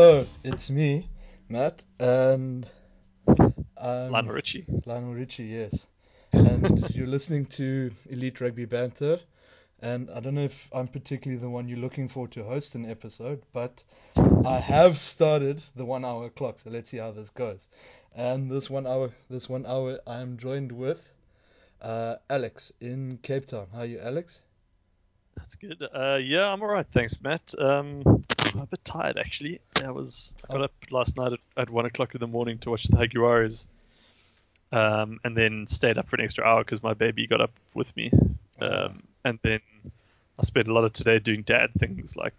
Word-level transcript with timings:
Hello, 0.00 0.24
it's 0.44 0.70
me, 0.70 1.08
Matt, 1.48 1.82
and 1.98 2.64
I'm 3.76 4.12
Lionel 4.12 4.32
Richie. 4.32 4.64
Lionel 4.86 5.12
Richie, 5.12 5.46
yes. 5.46 5.86
And 6.32 6.88
you're 6.94 7.08
listening 7.08 7.46
to 7.46 7.90
Elite 8.08 8.40
Rugby 8.40 8.64
Banter. 8.64 9.18
And 9.82 10.08
I 10.14 10.20
don't 10.20 10.36
know 10.36 10.44
if 10.44 10.68
I'm 10.72 10.86
particularly 10.86 11.42
the 11.42 11.50
one 11.50 11.66
you're 11.66 11.80
looking 11.80 12.08
for 12.08 12.28
to 12.28 12.44
host 12.44 12.76
an 12.76 12.88
episode, 12.88 13.42
but 13.52 13.82
I 14.46 14.60
have 14.60 15.00
started 15.00 15.60
the 15.74 15.84
one 15.84 16.04
hour 16.04 16.30
clock, 16.30 16.60
so 16.60 16.70
let's 16.70 16.90
see 16.90 16.98
how 16.98 17.10
this 17.10 17.30
goes. 17.30 17.66
And 18.14 18.48
this 18.48 18.70
one 18.70 18.86
hour, 18.86 19.10
this 19.28 19.48
one 19.48 19.66
hour, 19.66 19.98
I'm 20.06 20.36
joined 20.36 20.70
with 20.70 21.02
uh, 21.82 22.14
Alex 22.30 22.72
in 22.80 23.18
Cape 23.24 23.46
Town. 23.46 23.66
How 23.72 23.80
are 23.80 23.86
you, 23.86 23.98
Alex? 23.98 24.38
That's 25.36 25.56
good. 25.56 25.82
Uh, 25.82 26.20
yeah, 26.22 26.52
I'm 26.52 26.62
alright, 26.62 26.86
thanks, 26.92 27.20
Matt. 27.20 27.52
Um, 27.58 28.24
a 28.62 28.66
bit 28.66 28.84
tired 28.84 29.18
actually. 29.18 29.60
I 29.84 29.90
was 29.90 30.32
I 30.48 30.52
got 30.52 30.60
Oh. 30.60 30.64
up 30.64 30.72
last 30.90 31.16
night 31.16 31.32
at, 31.34 31.40
at 31.56 31.70
one 31.70 31.86
o'clock 31.86 32.14
in 32.14 32.20
the 32.20 32.26
morning 32.26 32.58
to 32.58 32.70
watch 32.70 32.84
the 32.84 32.96
Jaguars, 32.96 33.66
um, 34.72 35.20
and 35.24 35.36
then 35.36 35.66
stayed 35.66 35.98
up 35.98 36.08
for 36.08 36.16
an 36.16 36.22
extra 36.24 36.44
hour 36.44 36.62
because 36.64 36.82
my 36.82 36.94
baby 36.94 37.26
got 37.26 37.40
up 37.40 37.52
with 37.74 37.94
me. 37.96 38.10
Ah. 38.60 38.84
Um, 38.86 39.02
and 39.24 39.38
then 39.42 39.60
I 40.38 40.44
spent 40.44 40.68
a 40.68 40.72
lot 40.72 40.84
of 40.84 40.92
today 40.92 41.18
doing 41.18 41.42
dad 41.42 41.70
things 41.78 42.16
like 42.16 42.34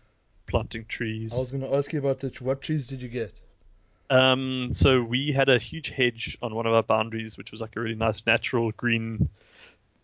planting 0.48 0.86
trees. 0.86 1.34
I 1.36 1.40
was 1.40 1.52
going 1.52 1.64
to 1.64 1.74
ask 1.76 1.92
you 1.94 2.00
about 2.00 2.20
the 2.20 2.30
what 2.40 2.62
trees 2.62 2.88
did 2.88 3.02
you 3.02 3.08
get? 3.10 3.34
Um, 4.12 4.70
so 4.72 5.04
we 5.04 5.32
had 5.32 5.50
a 5.50 5.60
huge 5.60 5.90
hedge 5.90 6.36
on 6.42 6.56
one 6.56 6.66
of 6.66 6.74
our 6.74 6.82
boundaries, 6.82 7.38
which 7.38 7.52
was 7.52 7.62
like 7.62 7.76
a 7.76 7.80
really 7.80 7.96
nice 7.96 8.26
natural 8.26 8.72
green 8.72 9.30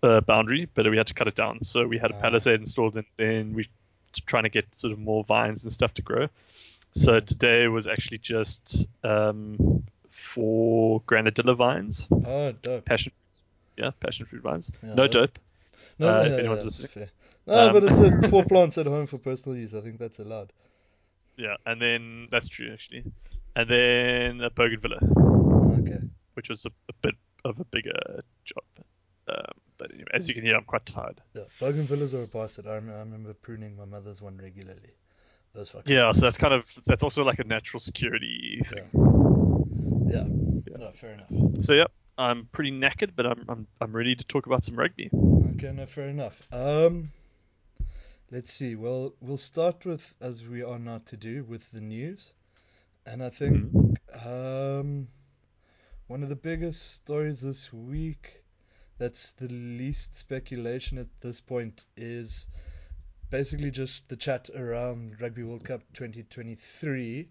uh, 0.03 0.21
boundary, 0.21 0.67
but 0.75 0.87
we 0.89 0.97
had 0.97 1.07
to 1.07 1.15
cut 1.15 1.27
it 1.27 1.33
down. 1.35 1.63
So 1.63 1.87
we 1.87 1.97
had 1.97 2.11
a 2.11 2.15
Ah. 2.15 2.21
palisade 2.21 2.59
installed, 2.59 2.95
and 2.97 3.05
then 3.17 3.53
we 3.55 3.67
trying 4.21 4.43
to 4.43 4.49
get 4.49 4.65
sort 4.77 4.93
of 4.93 4.99
more 4.99 5.23
vines 5.23 5.63
and 5.63 5.71
stuff 5.71 5.93
to 5.95 6.01
grow. 6.01 6.27
So 6.93 7.19
today 7.19 7.67
was 7.67 7.87
actually 7.87 8.19
just 8.19 8.85
um, 9.03 9.83
four 10.09 11.01
granadilla 11.01 11.55
vines, 11.55 12.07
Oh, 12.11 12.51
dope. 12.53 12.85
passion 12.85 13.11
fruit, 13.11 13.83
yeah, 13.85 13.91
passion 13.99 14.25
fruit 14.25 14.41
vines. 14.43 14.71
Yeah, 14.81 14.93
no 14.95 15.03
that- 15.03 15.11
dope. 15.11 15.39
No, 15.97 16.09
Uh, 16.09 16.11
no, 16.13 16.21
if 16.23 16.31
yeah, 16.31 16.37
anyone's 16.39 16.63
that's 16.63 16.81
listening. 16.83 17.07
fair. 17.07 17.53
No, 17.55 17.67
Um, 17.67 17.73
but 17.73 17.83
it's 17.85 17.99
a, 18.25 18.29
four 18.29 18.43
plants 18.49 18.77
at 18.77 18.85
home 18.85 19.07
for 19.07 19.17
personal 19.17 19.57
use. 19.57 19.73
I 19.73 19.79
think 19.81 19.97
that's 19.97 20.19
allowed. 20.19 20.51
Yeah, 21.37 21.55
and 21.65 21.81
then 21.81 22.27
that's 22.31 22.47
true 22.49 22.71
actually, 22.73 23.03
and 23.55 23.69
then 23.69 24.41
a 24.41 24.49
bougainvillea. 24.49 24.99
Okay. 25.79 25.99
which 26.33 26.49
was 26.49 26.65
a, 26.65 26.69
a 26.89 26.93
bit 27.01 27.15
of 27.45 27.59
a 27.59 27.65
bigger 27.65 28.23
job. 28.43 28.63
Um, 29.27 29.53
but 29.77 29.91
anyway, 29.91 30.07
as 30.13 30.27
you 30.27 30.35
can 30.35 30.43
hear, 30.43 30.55
I'm 30.55 30.63
quite 30.63 30.85
tired. 30.85 31.21
Yeah, 31.33 31.43
bougainvilleas 31.59 32.13
are 32.13 32.23
a 32.23 32.27
bastard. 32.27 32.67
I, 32.67 32.75
rem- 32.75 32.89
I 32.89 32.99
remember 32.99 33.33
pruning 33.33 33.75
my 33.77 33.85
mother's 33.85 34.21
one 34.21 34.37
regularly. 34.37 34.95
Those 35.53 35.69
fucking 35.69 35.93
Yeah, 35.93 36.11
so 36.11 36.21
that's 36.21 36.37
kind 36.37 36.53
of 36.53 36.65
that's 36.85 37.03
also 37.03 37.23
like 37.23 37.39
a 37.39 37.43
natural 37.43 37.79
security 37.79 38.61
thing. 38.65 38.89
Yeah. 40.09 40.25
Yeah. 40.69 40.77
No, 40.77 40.91
fair 40.91 41.13
enough. 41.13 41.63
So 41.63 41.73
yeah, 41.73 41.85
I'm 42.17 42.47
pretty 42.51 42.71
knackered, 42.71 43.11
but 43.15 43.25
I'm 43.25 43.45
I'm 43.49 43.67
I'm 43.81 43.93
ready 43.95 44.15
to 44.15 44.23
talk 44.25 44.45
about 44.45 44.63
some 44.65 44.75
rugby. 44.75 45.09
Okay, 45.55 45.71
no, 45.71 45.85
fair 45.85 46.09
enough. 46.09 46.41
Um, 46.51 47.11
let's 48.31 48.51
see. 48.51 48.75
Well, 48.75 49.13
we'll 49.21 49.37
start 49.37 49.85
with, 49.85 50.13
as 50.21 50.45
we 50.45 50.63
are 50.63 50.79
now 50.79 50.99
to 51.05 51.17
do, 51.17 51.43
with 51.43 51.69
the 51.71 51.81
news. 51.81 52.33
And 53.05 53.23
I 53.23 53.29
think 53.29 53.71
Mhm. 53.71 54.25
um, 54.25 55.07
one 56.07 56.23
of 56.23 56.29
the 56.29 56.35
biggest 56.35 56.91
stories 56.93 57.41
this 57.41 57.71
week 57.71 58.43
that's 58.97 59.31
the 59.33 59.47
least 59.47 60.15
speculation 60.15 60.97
at 60.97 61.07
this 61.21 61.41
point 61.41 61.83
is 61.97 62.45
basically 63.29 63.71
just 63.71 64.07
the 64.09 64.15
chat 64.15 64.49
around 64.55 65.19
Rugby 65.19 65.43
World 65.43 65.63
Cup 65.63 65.81
2023 65.93 67.27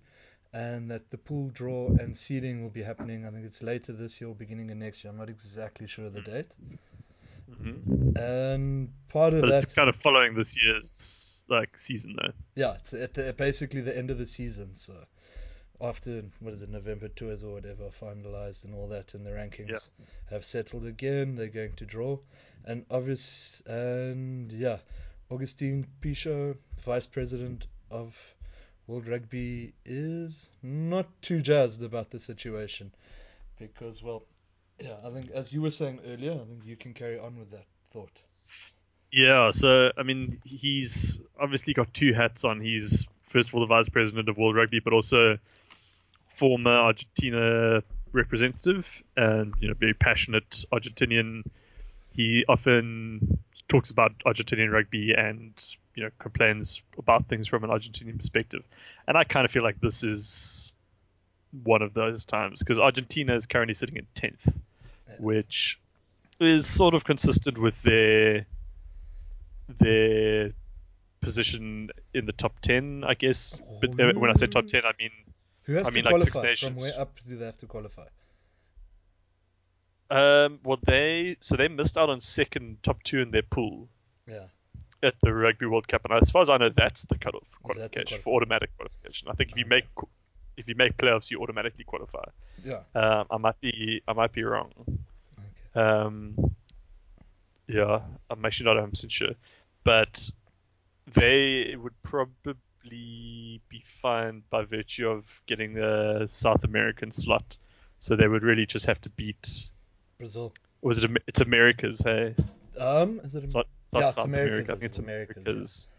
and 0.52 0.90
that 0.90 1.10
the 1.10 1.18
pool 1.18 1.48
draw 1.50 1.88
and 1.88 2.16
seeding 2.16 2.62
will 2.62 2.70
be 2.70 2.82
happening. 2.82 3.26
I 3.26 3.30
think 3.30 3.44
it's 3.44 3.62
later 3.62 3.92
this 3.92 4.20
year 4.20 4.30
or 4.30 4.34
beginning 4.34 4.70
of 4.70 4.76
next 4.76 5.02
year. 5.02 5.10
I'm 5.10 5.18
not 5.18 5.28
exactly 5.30 5.86
sure 5.86 6.06
of 6.06 6.12
the 6.12 6.20
date. 6.20 6.46
Mhm. 7.50 8.16
And 8.16 8.92
part 9.08 9.34
of 9.34 9.40
But 9.42 9.50
that, 9.50 9.64
it's 9.64 9.72
kind 9.72 9.88
of 9.88 9.96
following 9.96 10.34
this 10.34 10.60
year's 10.62 11.44
like 11.48 11.76
season 11.78 12.16
though. 12.20 12.32
yeah, 12.54 12.74
it's 12.74 12.92
at 12.94 13.14
the, 13.14 13.32
basically 13.32 13.80
the 13.80 13.96
end 13.96 14.10
of 14.10 14.18
the 14.18 14.26
season. 14.26 14.74
So 14.74 14.94
after 15.84 16.22
what 16.40 16.54
is 16.54 16.62
it, 16.62 16.70
November 16.70 17.08
tours 17.08 17.44
or 17.44 17.52
whatever 17.52 17.90
finalized 18.00 18.64
and 18.64 18.74
all 18.74 18.88
that, 18.88 19.14
and 19.14 19.24
the 19.24 19.30
rankings 19.30 19.70
Yeah. 19.70 20.06
have 20.30 20.44
settled 20.44 20.86
again, 20.86 21.36
they're 21.36 21.48
going 21.48 21.74
to 21.74 21.84
draw, 21.84 22.18
and 22.64 22.84
obvious 22.90 23.60
and 23.66 24.50
yeah, 24.52 24.78
Augustine 25.30 25.86
Pichot, 26.00 26.56
vice 26.84 27.06
president 27.06 27.66
of 27.90 28.16
World 28.86 29.08
Rugby, 29.08 29.72
is 29.84 30.50
not 30.62 31.06
too 31.22 31.40
jazzed 31.40 31.82
about 31.82 32.10
the 32.10 32.20
situation 32.20 32.92
because 33.58 34.02
well. 34.02 34.24
Yeah, 34.80 34.96
I 35.04 35.10
think 35.10 35.30
as 35.30 35.52
you 35.52 35.62
were 35.62 35.70
saying 35.70 36.00
earlier, 36.06 36.32
I 36.32 36.44
think 36.44 36.64
you 36.64 36.76
can 36.76 36.94
carry 36.94 37.18
on 37.18 37.38
with 37.38 37.50
that 37.52 37.66
thought. 37.92 38.10
Yeah, 39.12 39.52
so 39.52 39.92
I 39.96 40.02
mean, 40.02 40.40
he's 40.44 41.20
obviously 41.38 41.72
got 41.74 41.94
two 41.94 42.12
hats 42.12 42.44
on. 42.44 42.60
He's 42.60 43.06
first 43.28 43.48
of 43.48 43.54
all 43.54 43.60
the 43.60 43.66
vice 43.66 43.88
president 43.88 44.28
of 44.28 44.36
World 44.36 44.56
Rugby, 44.56 44.80
but 44.80 44.92
also 44.92 45.38
former 46.34 46.70
Argentina 46.70 47.82
representative, 48.12 49.02
and 49.16 49.54
you 49.60 49.68
know, 49.68 49.74
very 49.74 49.94
passionate 49.94 50.64
Argentinian. 50.72 51.44
He 52.12 52.44
often 52.48 53.38
talks 53.68 53.90
about 53.90 54.12
Argentinian 54.26 54.70
rugby 54.70 55.14
and 55.14 55.52
you 55.94 56.04
know 56.04 56.10
complains 56.18 56.82
about 56.98 57.26
things 57.28 57.46
from 57.46 57.64
an 57.64 57.70
Argentinian 57.70 58.18
perspective, 58.18 58.62
and 59.08 59.16
I 59.16 59.24
kind 59.24 59.44
of 59.44 59.50
feel 59.50 59.62
like 59.62 59.80
this 59.80 60.02
is 60.02 60.72
one 61.62 61.82
of 61.82 61.94
those 61.94 62.24
times 62.24 62.60
because 62.60 62.78
Argentina 62.78 63.34
is 63.34 63.46
currently 63.46 63.74
sitting 63.74 63.96
in 63.96 64.06
tenth, 64.14 64.48
which 65.18 65.78
is 66.40 66.66
sort 66.66 66.94
of 66.94 67.04
consistent 67.04 67.58
with 67.58 67.80
their 67.82 68.46
their 69.68 70.52
position 71.20 71.90
in 72.12 72.26
the 72.26 72.32
top 72.32 72.60
10, 72.60 73.04
I 73.06 73.14
guess. 73.14 73.58
But 73.80 73.98
uh, 73.98 74.12
when 74.18 74.30
I 74.30 74.34
say 74.34 74.46
top 74.46 74.66
10, 74.66 74.82
I 74.84 74.92
mean, 74.98 75.10
Who 75.64 75.74
has 75.74 75.86
I 75.86 75.90
to 75.90 75.94
mean, 75.94 76.04
like 76.04 76.20
Six 76.20 76.30
qualify? 76.32 76.54
From 76.56 76.76
where 76.76 77.00
up 77.00 77.18
do 77.26 77.36
they 77.36 77.46
have 77.46 77.58
to 77.58 77.66
qualify? 77.66 78.06
um, 80.10 80.60
well, 80.64 80.78
they 80.86 81.36
so 81.40 81.56
they 81.56 81.68
missed 81.68 81.96
out 81.96 82.10
on 82.10 82.20
second, 82.20 82.82
top 82.82 83.02
two 83.02 83.20
in 83.20 83.30
their 83.30 83.42
pool 83.42 83.88
Yeah. 84.26 84.46
at 85.02 85.14
the 85.22 85.32
Rugby 85.32 85.66
World 85.66 85.88
Cup, 85.88 86.04
and 86.04 86.12
as 86.20 86.30
far 86.30 86.42
as 86.42 86.50
I 86.50 86.56
know, 86.58 86.68
that's 86.68 87.02
the 87.02 87.18
cutoff 87.18 87.42
that 87.42 87.50
the 87.50 87.74
qualification 87.74 88.20
for 88.22 88.36
automatic 88.36 88.70
qualification. 88.76 89.28
I 89.28 89.32
think 89.32 89.50
if 89.52 89.56
you 89.56 89.64
Okay. 89.64 89.76
make 89.76 90.08
if 90.56 90.68
you 90.68 90.74
make 90.76 90.96
playoffs, 90.98 91.30
you 91.30 91.40
automatically 91.40 91.84
qualify. 91.84 92.24
Yeah. 92.62 92.82
Um, 92.94 93.26
I 93.30 93.38
might 93.38 93.60
be 93.60 94.02
I 94.06 94.12
might 94.12 94.32
be 94.32 94.44
wrong. 94.44 94.72
Okay. 95.76 95.80
Um, 95.80 96.54
yeah, 97.66 98.02
I'm 98.30 98.44
actually 98.44 98.66
not 98.66 98.76
100 98.76 98.90
percent 98.90 99.10
sure, 99.12 99.34
but 99.82 100.30
they 101.14 101.74
would 101.76 102.00
probably 102.02 102.54
be 102.90 103.84
fine 103.84 104.42
by 104.50 104.64
virtue 104.64 105.08
of 105.08 105.42
getting 105.46 105.74
the 105.74 106.26
South 106.28 106.64
American 106.64 107.12
slot. 107.12 107.56
So 108.00 108.16
they 108.16 108.28
would 108.28 108.42
really 108.42 108.66
just 108.66 108.86
have 108.86 109.00
to 109.02 109.10
beat. 109.10 109.68
Brazil. 110.18 110.52
Was 110.82 111.02
it? 111.02 111.10
It's 111.26 111.40
Americas, 111.40 112.02
hey? 112.04 112.34
Um, 112.78 113.20
is 113.24 113.34
it? 113.34 113.44
It's 113.44 113.54
not, 113.54 113.66
it's 113.84 113.92
not 113.94 114.00
Yeah, 114.00 114.08
South 114.10 114.24
Americas, 114.26 114.50
America. 114.52 114.72
I 114.72 114.74
think 114.74 114.84
it's 114.84 114.98
Americas, 114.98 115.36
Americas. 115.38 115.90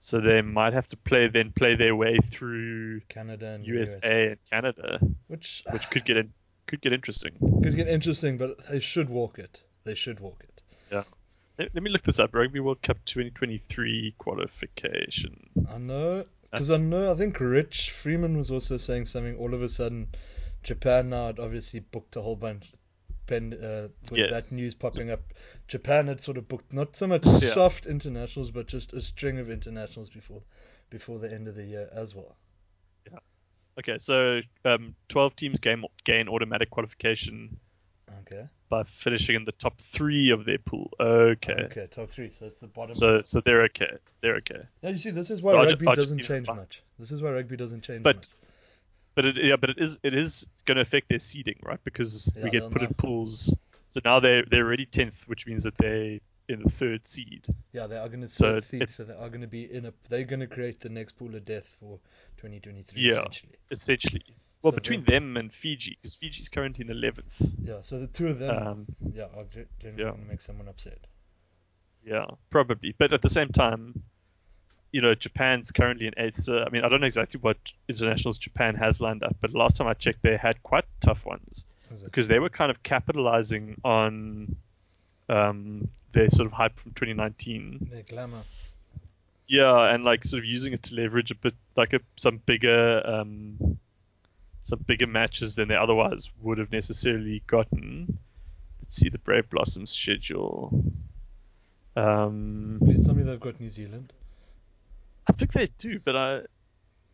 So 0.00 0.20
they 0.20 0.42
might 0.42 0.72
have 0.72 0.88
to 0.88 0.96
play 0.96 1.28
then 1.28 1.52
play 1.52 1.76
their 1.76 1.94
way 1.94 2.18
through 2.30 3.02
Canada 3.02 3.50
and 3.50 3.64
USA 3.64 3.98
US, 3.98 4.30
and 4.30 4.38
Canada, 4.50 5.00
which 5.28 5.62
which 5.70 5.88
could 5.90 6.04
get 6.04 6.16
in, 6.16 6.32
could 6.66 6.80
get 6.80 6.92
interesting. 6.92 7.32
could 7.62 7.76
get 7.76 7.86
interesting, 7.86 8.36
but 8.36 8.56
they 8.68 8.80
should 8.80 9.08
walk 9.08 9.38
it. 9.38 9.62
They 9.84 9.94
should 9.94 10.18
walk 10.18 10.42
it. 10.42 10.62
Let, 11.58 11.74
let 11.74 11.82
me 11.82 11.90
look 11.90 12.02
this 12.02 12.18
up. 12.18 12.34
Rugby 12.34 12.60
World 12.60 12.82
Cup 12.82 12.98
2023 13.04 14.14
qualification. 14.18 15.50
I 15.68 15.78
know, 15.78 16.24
because 16.50 16.70
I 16.70 16.76
know. 16.78 17.12
I 17.12 17.14
think 17.16 17.38
Rich 17.40 17.90
Freeman 17.90 18.36
was 18.36 18.50
also 18.50 18.76
saying 18.76 19.06
something. 19.06 19.36
All 19.36 19.54
of 19.54 19.62
a 19.62 19.68
sudden, 19.68 20.08
Japan 20.62 21.10
now 21.10 21.26
had 21.26 21.38
obviously 21.38 21.80
booked 21.80 22.16
a 22.16 22.22
whole 22.22 22.36
bunch. 22.36 22.72
Pen, 23.26 23.52
uh, 23.54 23.88
with 24.10 24.18
Yes. 24.18 24.50
that 24.50 24.56
news 24.56 24.74
popping 24.74 25.10
up, 25.10 25.20
Japan 25.68 26.08
had 26.08 26.20
sort 26.20 26.36
of 26.38 26.48
booked 26.48 26.72
not 26.72 26.96
so 26.96 27.06
much 27.06 27.24
Yeah. 27.24 27.54
soft 27.54 27.86
internationals, 27.86 28.50
but 28.50 28.66
just 28.66 28.92
a 28.94 29.00
string 29.00 29.38
of 29.38 29.50
internationals 29.50 30.10
before 30.10 30.42
before 30.90 31.18
the 31.18 31.32
end 31.32 31.48
of 31.48 31.54
the 31.54 31.64
year 31.64 31.88
as 31.92 32.14
well. 32.14 32.36
Yeah. 33.10 33.18
Okay, 33.78 33.96
so 33.98 34.40
um, 34.64 34.94
12 35.08 35.36
teams 35.36 35.60
gain, 35.60 35.84
gain 36.04 36.28
automatic 36.28 36.68
qualification 36.68 37.58
Okay. 38.20 38.46
by 38.68 38.82
finishing 38.84 39.36
in 39.36 39.44
the 39.44 39.52
top 39.52 39.80
three 39.80 40.30
of 40.30 40.44
their 40.44 40.58
pool. 40.58 40.90
Okay. 41.00 41.52
Okay, 41.64 41.86
top 41.90 42.08
three. 42.10 42.30
So 42.30 42.46
it's 42.46 42.58
the 42.58 42.68
bottom. 42.68 42.94
So 42.94 43.22
so 43.22 43.40
they're 43.40 43.62
okay. 43.64 43.96
They're 44.20 44.36
okay. 44.36 44.62
yeah, 44.82 44.90
you 44.90 44.98
see, 44.98 45.10
this 45.10 45.30
is 45.30 45.42
why 45.42 45.52
So 45.52 45.58
Arge- 45.58 45.68
rugby 45.70 45.86
doesn't 45.94 46.18
change 46.22 46.46
much. 46.46 46.82
This 46.98 47.10
is 47.12 47.20
why 47.22 47.30
rugby 47.30 47.56
doesn't 47.56 47.82
change 47.82 48.02
But- 48.02 48.16
much. 48.16 48.28
But 49.14 49.26
it, 49.26 49.36
yeah, 49.44 49.56
but 49.56 49.68
it 49.70 49.76
is 49.78 49.98
it 50.02 50.14
is 50.14 50.46
going 50.64 50.76
to 50.76 50.80
affect 50.82 51.10
their 51.10 51.18
seeding, 51.18 51.56
right? 51.62 51.78
Because 51.84 52.34
Yeah, 52.34 52.44
we 52.44 52.50
get 52.50 52.70
put 52.70 52.80
in 52.82 52.94
pools. 52.94 53.54
So 53.90 54.00
now 54.04 54.20
they're 54.20 54.44
they're 54.50 54.64
already 54.64 54.86
10th, 54.86 55.28
which 55.28 55.46
means 55.46 55.64
that 55.64 55.76
they 55.76 56.22
in 56.48 56.62
the 56.62 56.70
third 56.70 57.06
seed. 57.06 57.44
Yeah, 57.72 57.86
they 57.86 57.98
are 57.98 58.08
going 58.08 58.22
to 58.22 58.28
So 58.28 58.56
it- 58.72 58.88
so 58.90 59.04
they 59.04 59.12
are 59.12 59.28
going 59.28 59.42
to 59.42 59.46
be 59.46 59.70
in 59.70 59.84
a. 59.84 59.92
They're 60.08 60.24
going 60.24 60.40
to 60.40 60.46
create 60.46 60.80
the 60.80 60.88
next 60.88 61.12
pool 61.12 61.34
of 61.34 61.44
death 61.44 61.66
for 61.78 61.98
2023 62.38 63.02
Yeah. 63.02 63.10
essentially. 63.10 63.52
essentially. 63.70 64.24
Well, 64.62 64.72
So 64.72 64.76
between 64.76 65.04
them 65.04 65.36
and 65.36 65.52
Fiji, 65.52 65.98
because 66.00 66.14
Fiji's 66.14 66.48
currently 66.48 66.84
in 66.88 66.94
11th. 66.96 67.50
Yeah, 67.64 67.80
so 67.80 67.98
the 67.98 68.06
two 68.06 68.28
of 68.28 68.38
them, 68.38 68.56
Um, 68.66 68.86
yeah, 69.12 69.24
are 69.36 69.44
ge- 69.44 69.66
generally 69.80 70.04
yeah. 70.04 70.10
going 70.10 70.22
to 70.22 70.28
make 70.28 70.40
someone 70.40 70.68
upset. 70.68 70.98
Yeah, 72.04 72.26
probably. 72.50 72.94
But 72.96 73.12
at 73.12 73.22
the 73.22 73.30
same 73.30 73.48
time, 73.48 74.02
you 74.92 75.00
know, 75.00 75.14
Japan's 75.14 75.70
currently 75.72 76.06
in 76.06 76.14
eighth. 76.16 76.42
So, 76.42 76.58
I 76.58 76.68
mean, 76.70 76.84
I 76.84 76.88
don't 76.88 77.00
know 77.00 77.06
exactly 77.06 77.40
what 77.40 77.56
internationals 77.88 78.38
Japan 78.38 78.74
has 78.76 79.00
lined 79.00 79.22
up, 79.22 79.36
but 79.40 79.52
last 79.52 79.76
time 79.76 79.86
I 79.88 79.94
checked, 79.94 80.22
they 80.22 80.36
had 80.36 80.62
quite 80.62 80.84
tough 81.00 81.24
ones 81.24 81.64
because 82.04 82.28
they 82.28 82.38
were 82.38 82.48
kind 82.48 82.70
of 82.70 82.82
capitalizing 82.82 83.80
on 83.84 84.56
um, 85.28 85.88
their 86.12 86.28
sort 86.30 86.46
of 86.46 86.52
hype 86.52 86.78
from 86.78 86.92
2019. 86.92 87.88
Their 87.90 88.02
glamour. 88.02 88.42
Yeah, 89.46 89.92
and 89.92 90.04
like 90.04 90.24
sort 90.24 90.38
of 90.40 90.44
using 90.44 90.72
it 90.72 90.82
to 90.84 90.94
leverage 90.94 91.30
a 91.30 91.34
bit, 91.34 91.54
like 91.76 91.92
a, 91.92 92.00
some 92.16 92.38
bigger, 92.46 93.02
um, 93.06 93.78
some 94.62 94.80
bigger 94.86 95.06
matches 95.06 95.54
than 95.54 95.68
they 95.68 95.76
otherwise 95.76 96.30
would 96.40 96.58
have 96.58 96.70
necessarily 96.72 97.42
gotten. 97.46 98.18
Let's 98.82 98.96
see 98.96 99.08
the 99.08 99.18
Brave 99.18 99.48
Blossoms 99.50 99.90
schedule. 99.90 100.84
Um, 101.96 102.78
Please 102.82 103.04
tell 103.04 103.14
me 103.14 103.22
they've 103.22 103.40
got 103.40 103.60
New 103.60 103.68
Zealand. 103.68 104.12
I 105.28 105.32
think 105.32 105.52
they 105.52 105.68
do, 105.78 106.00
but 106.04 106.16
I. 106.16 106.36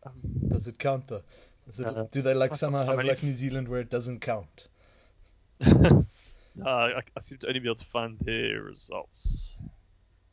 Um, 0.05 0.13
Does 0.47 0.67
it 0.67 0.79
count 0.79 1.07
though? 1.07 1.23
Is 1.67 1.79
it, 1.79 1.85
Uh, 1.87 2.05
do 2.11 2.21
they 2.21 2.33
like 2.33 2.51
how- 2.51 2.55
somehow 2.55 2.85
how 2.85 2.95
have 2.97 3.05
like 3.05 3.21
New 3.23 3.33
Zealand 3.33 3.67
where 3.67 3.81
it 3.81 3.89
doesn't 3.89 4.21
count? 4.21 4.67
uh, 5.61 6.03
I, 6.65 7.01
I 7.15 7.19
seem 7.19 7.37
to 7.39 7.47
only 7.47 7.59
be 7.59 7.67
able 7.67 7.75
to 7.75 7.85
find 7.85 8.17
their 8.19 8.61
results. 8.63 9.55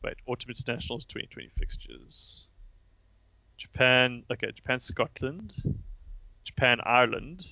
Wait, 0.02 0.14
Autumn 0.26 0.50
Internationals 0.50 1.04
2020 1.06 1.50
fixtures. 1.58 2.46
Japan, 3.56 4.22
okay, 4.30 4.52
Japan, 4.52 4.78
Scotland, 4.80 5.52
Japan, 6.46 6.78
Ireland. 6.84 7.44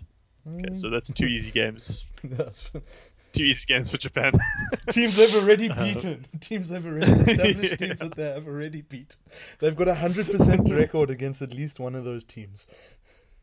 Okay, 0.46 0.72
so 0.74 0.88
that's 0.90 1.10
two 1.10 1.26
easy 1.26 1.50
games. 1.50 2.04
That's 2.24 2.70
Two 3.32 3.44
easy 3.44 3.66
games 3.66 3.90
for 3.90 3.96
Japan. 3.98 4.32
teams 4.90 5.16
they've 5.16 5.34
already 5.34 5.68
Uh, 5.68 5.82
beaten. 5.82 6.24
teams 6.40 6.68
they've 6.68 6.86
already 6.86 7.10
established 7.12 7.72
Yeah. 7.80 7.86
teams 7.88 7.98
that 7.98 8.14
they 8.14 8.28
have 8.30 8.46
already 8.46 8.82
beat. 8.82 9.16
They've 9.58 9.74
got 9.74 9.88
a 9.88 9.94
hundred 9.94 10.30
percent 10.30 10.70
record 10.70 11.10
against 11.10 11.42
at 11.42 11.52
least 11.52 11.80
one 11.80 11.94
of 11.96 12.04
those 12.04 12.22
teams. 12.24 12.66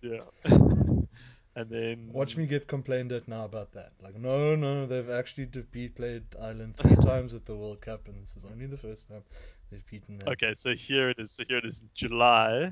yeah. 0.02 0.22
and 0.46 1.70
then 1.70 2.10
Watch 2.14 2.38
me 2.38 2.46
get 2.46 2.68
complained 2.68 3.12
at 3.12 3.28
now 3.28 3.44
about 3.46 3.74
that. 3.74 3.92
Like, 4.02 4.16
no, 4.18 4.56
no, 4.56 4.86
they've 4.86 5.10
actually 5.10 5.48
defeat 5.48 5.96
played 5.96 6.24
Ireland 6.42 6.78
three 6.78 6.96
times 6.96 7.34
at 7.34 7.46
the 7.46 7.56
World 7.56 7.82
Cup, 7.82 8.08
and 8.08 8.22
this 8.24 8.36
is 8.38 8.46
only 8.46 8.68
the 8.68 8.78
first 8.78 9.10
time 9.10 9.24
they've 9.70 9.86
beaten 9.92 10.18
them. 10.20 10.30
Okay, 10.30 10.54
so 10.54 10.74
here 10.74 11.10
it 11.10 11.20
is. 11.20 11.32
So 11.32 11.44
here 11.50 11.58
it 11.58 11.66
is. 11.66 11.82
July, 11.94 12.72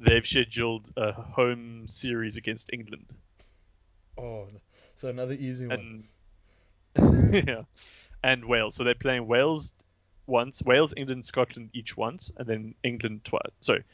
they've 0.00 0.26
scheduled 0.26 0.90
a 0.96 1.12
home 1.12 1.86
series 1.88 2.36
against 2.36 2.70
England. 2.72 3.06
Oh, 4.18 4.48
so 4.94 5.08
another 5.08 5.34
easy 5.34 5.66
one. 5.66 6.08
and 6.96 7.34
yeah, 7.48 7.62
and 8.22 8.44
Wales. 8.44 8.74
So 8.74 8.84
they're 8.84 8.94
playing 8.94 9.26
Wales 9.26 9.72
once, 10.26 10.62
Wales, 10.62 10.94
England, 10.96 11.26
Scotland 11.26 11.70
each 11.72 11.96
once, 11.96 12.32
and 12.36 12.46
then 12.46 12.74
England 12.82 13.24
twice. 13.24 13.52
Sorry, 13.60 13.84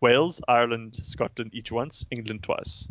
Wales, 0.00 0.40
Ireland, 0.48 1.00
Scotland 1.02 1.50
each 1.54 1.72
once, 1.72 2.04
England 2.10 2.42
twice. 2.42 2.88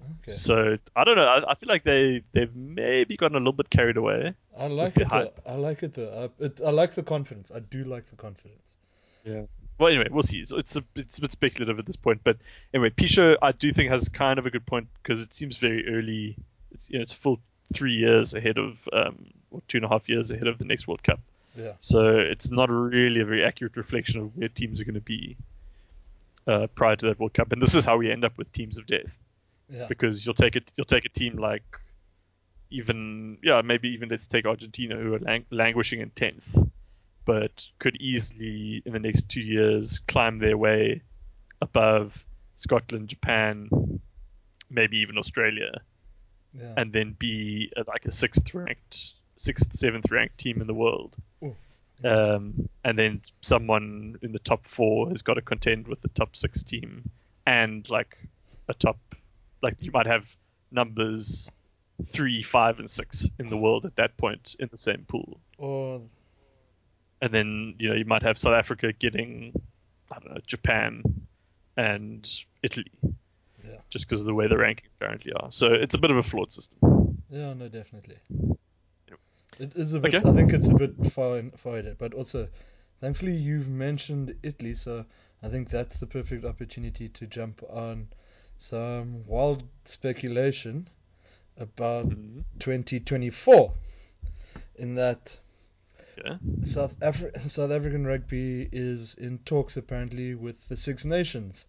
Okay. 0.00 0.32
So 0.32 0.78
I 0.94 1.04
don't 1.04 1.16
know. 1.16 1.24
I, 1.24 1.52
I 1.52 1.54
feel 1.54 1.68
like 1.68 1.84
they 1.84 2.22
they've 2.32 2.54
maybe 2.54 3.16
gotten 3.16 3.36
a 3.36 3.40
little 3.40 3.52
bit 3.52 3.70
carried 3.70 3.96
away. 3.96 4.34
I 4.56 4.66
like 4.66 4.96
it 4.96 5.08
though. 5.08 5.32
I 5.46 5.54
like 5.54 5.82
it 5.82 5.94
though. 5.94 6.30
I, 6.40 6.44
it, 6.44 6.60
I 6.64 6.70
like 6.70 6.94
the 6.94 7.02
confidence. 7.02 7.50
I 7.54 7.60
do 7.60 7.84
like 7.84 8.08
the 8.10 8.16
confidence. 8.16 8.78
Yeah. 9.24 9.42
Well, 9.78 9.88
anyway, 9.88 10.06
we'll 10.10 10.22
see. 10.22 10.44
So 10.44 10.56
it's 10.58 10.76
a 10.76 10.84
it's 10.94 11.18
a 11.18 11.20
bit 11.22 11.32
speculative 11.32 11.78
at 11.78 11.86
this 11.86 11.96
point, 11.96 12.20
but 12.22 12.36
anyway, 12.72 12.90
Pichot 12.90 13.36
I 13.42 13.52
do 13.52 13.72
think 13.72 13.90
has 13.90 14.08
kind 14.08 14.38
of 14.38 14.46
a 14.46 14.50
good 14.50 14.64
point 14.66 14.86
because 15.02 15.20
it 15.20 15.34
seems 15.34 15.56
very 15.56 15.86
early. 15.88 16.36
It's 16.72 16.88
you 16.88 16.98
know 16.98 17.02
it's 17.02 17.12
a 17.12 17.16
full 17.16 17.40
three 17.72 17.94
years 17.94 18.34
ahead 18.34 18.58
of 18.58 18.76
um 18.92 19.26
or 19.50 19.62
two 19.68 19.78
and 19.78 19.84
a 19.84 19.88
half 19.88 20.08
years 20.08 20.30
ahead 20.30 20.46
of 20.46 20.58
the 20.58 20.64
next 20.64 20.86
World 20.86 21.02
Cup. 21.02 21.20
Yeah. 21.56 21.72
So 21.80 22.18
it's 22.18 22.50
not 22.50 22.68
really 22.70 23.20
a 23.20 23.24
very 23.24 23.44
accurate 23.44 23.76
reflection 23.76 24.20
of 24.20 24.36
where 24.36 24.48
teams 24.48 24.80
are 24.80 24.84
going 24.84 24.94
to 24.94 25.00
be 25.00 25.36
uh, 26.46 26.66
prior 26.74 26.96
to 26.96 27.06
that 27.06 27.18
World 27.20 27.34
Cup, 27.34 27.52
and 27.52 27.62
this 27.62 27.74
is 27.74 27.84
how 27.84 27.96
we 27.96 28.10
end 28.10 28.24
up 28.24 28.36
with 28.36 28.52
teams 28.52 28.76
of 28.78 28.86
death 28.86 29.10
Yeah. 29.70 29.86
because 29.88 30.24
you'll 30.26 30.34
take 30.34 30.56
it 30.56 30.72
you'll 30.76 30.84
take 30.84 31.04
a 31.04 31.08
team 31.08 31.36
like 31.36 31.62
even 32.70 33.38
yeah 33.42 33.62
maybe 33.62 33.88
even 33.90 34.08
let's 34.08 34.26
take 34.26 34.46
Argentina 34.46 34.96
who 34.96 35.14
are 35.14 35.18
lang- 35.20 35.46
languishing 35.50 36.00
in 36.00 36.10
tenth, 36.10 36.56
but 37.24 37.66
could 37.78 37.96
easily 38.00 38.82
in 38.84 38.92
the 38.92 38.98
next 38.98 39.28
two 39.28 39.40
years 39.40 39.98
climb 40.08 40.38
their 40.38 40.56
way 40.58 41.02
above 41.60 42.24
Scotland, 42.56 43.08
Japan, 43.08 43.68
maybe 44.70 44.98
even 44.98 45.18
Australia, 45.18 45.72
Yeah. 46.52 46.74
and 46.76 46.92
then 46.92 47.16
be 47.18 47.72
uh, 47.76 47.84
like 47.86 48.04
a 48.04 48.12
sixth 48.12 48.52
ranked, 48.54 49.14
sixth, 49.36 49.74
seventh 49.74 50.10
ranked 50.10 50.38
team 50.38 50.60
in 50.60 50.66
the 50.66 50.74
world. 50.74 51.16
Ooh. 51.42 51.56
Um, 52.04 52.68
and 52.84 52.98
then 52.98 53.22
someone 53.40 54.18
in 54.22 54.32
the 54.32 54.38
top 54.40 54.66
four 54.66 55.08
has 55.10 55.22
got 55.22 55.34
to 55.34 55.42
contend 55.42 55.88
with 55.88 56.00
the 56.02 56.08
top 56.08 56.36
six 56.36 56.62
team, 56.62 57.10
and 57.46 57.88
like 57.88 58.16
a 58.68 58.74
top, 58.74 58.98
like 59.62 59.80
you 59.80 59.90
might 59.90 60.06
have 60.06 60.36
numbers 60.70 61.50
three, 62.06 62.42
five, 62.42 62.78
and 62.80 62.90
six 62.90 63.28
in 63.38 63.48
the 63.48 63.56
world 63.56 63.84
at 63.86 63.96
that 63.96 64.16
point 64.16 64.56
in 64.58 64.68
the 64.70 64.76
same 64.76 65.04
pool. 65.08 65.40
or 65.58 66.02
And 67.24 67.32
then 67.32 67.74
you 67.78 67.88
know 67.88 67.94
you 67.94 68.04
might 68.04 68.22
have 68.22 68.36
South 68.36 68.52
Africa 68.52 68.92
getting, 68.92 69.54
I 70.12 70.18
don't 70.18 70.34
know, 70.34 70.40
Japan 70.46 71.02
and 71.78 72.22
Italy, 72.62 72.92
Yeah. 73.66 73.78
just 73.88 74.06
because 74.06 74.20
of 74.20 74.26
the 74.26 74.34
way 74.34 74.46
the 74.46 74.56
rankings 74.56 74.94
currently 75.00 75.32
are. 75.40 75.50
So 75.50 75.72
it's 75.72 75.94
a 75.94 75.98
bit 75.98 76.10
of 76.10 76.18
a 76.18 76.22
flawed 76.22 76.52
system. 76.52 76.78
yeah, 77.30 77.54
no, 77.54 77.68
definitely. 77.68 78.18
Yep. 79.08 79.18
It 79.58 79.72
is 79.74 79.94
a 79.94 80.00
bit. 80.00 80.14
Okay. 80.14 80.28
I 80.28 80.32
think 80.34 80.52
it's 80.52 80.68
a 80.68 80.74
bit 80.74 80.94
far 81.12 81.40
far 81.56 81.78
ahead, 81.78 81.96
but 81.98 82.12
also, 82.12 82.46
thankfully, 83.00 83.34
you've 83.34 83.70
mentioned 83.70 84.36
Italy, 84.42 84.74
so 84.74 85.06
I 85.42 85.48
think 85.48 85.70
that's 85.70 85.98
the 85.98 86.06
perfect 86.06 86.44
opportunity 86.44 87.08
to 87.08 87.26
jump 87.26 87.62
on 87.70 88.08
some 88.58 89.24
wild 89.26 89.62
speculation 89.84 90.88
about 91.56 92.10
Mhm. 92.10 92.44
2024. 92.58 93.72
In 94.76 94.94
that 94.96 95.38
Yeah. 96.24 96.36
South 96.62 96.98
Afri- 97.00 97.38
South 97.50 97.70
African 97.70 98.06
rugby 98.06 98.68
is 98.70 99.14
in 99.14 99.38
talks 99.38 99.76
apparently 99.76 100.34
with 100.34 100.68
the 100.68 100.76
Six 100.76 101.04
Nations 101.04 101.66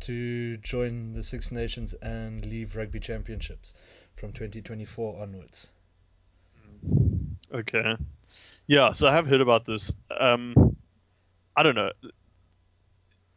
to 0.00 0.56
join 0.58 1.12
the 1.14 1.22
Six 1.22 1.50
Nations 1.50 1.94
and 1.94 2.44
leave 2.44 2.76
rugby 2.76 3.00
championships 3.00 3.72
from 4.16 4.32
2024 4.32 5.22
onwards. 5.22 5.66
Okay. 7.52 7.96
Yeah, 8.66 8.92
so 8.92 9.08
I 9.08 9.12
have 9.12 9.26
heard 9.26 9.40
about 9.40 9.64
this. 9.64 9.92
Um, 10.10 10.76
I 11.56 11.62
don't 11.62 11.74
know. 11.74 11.90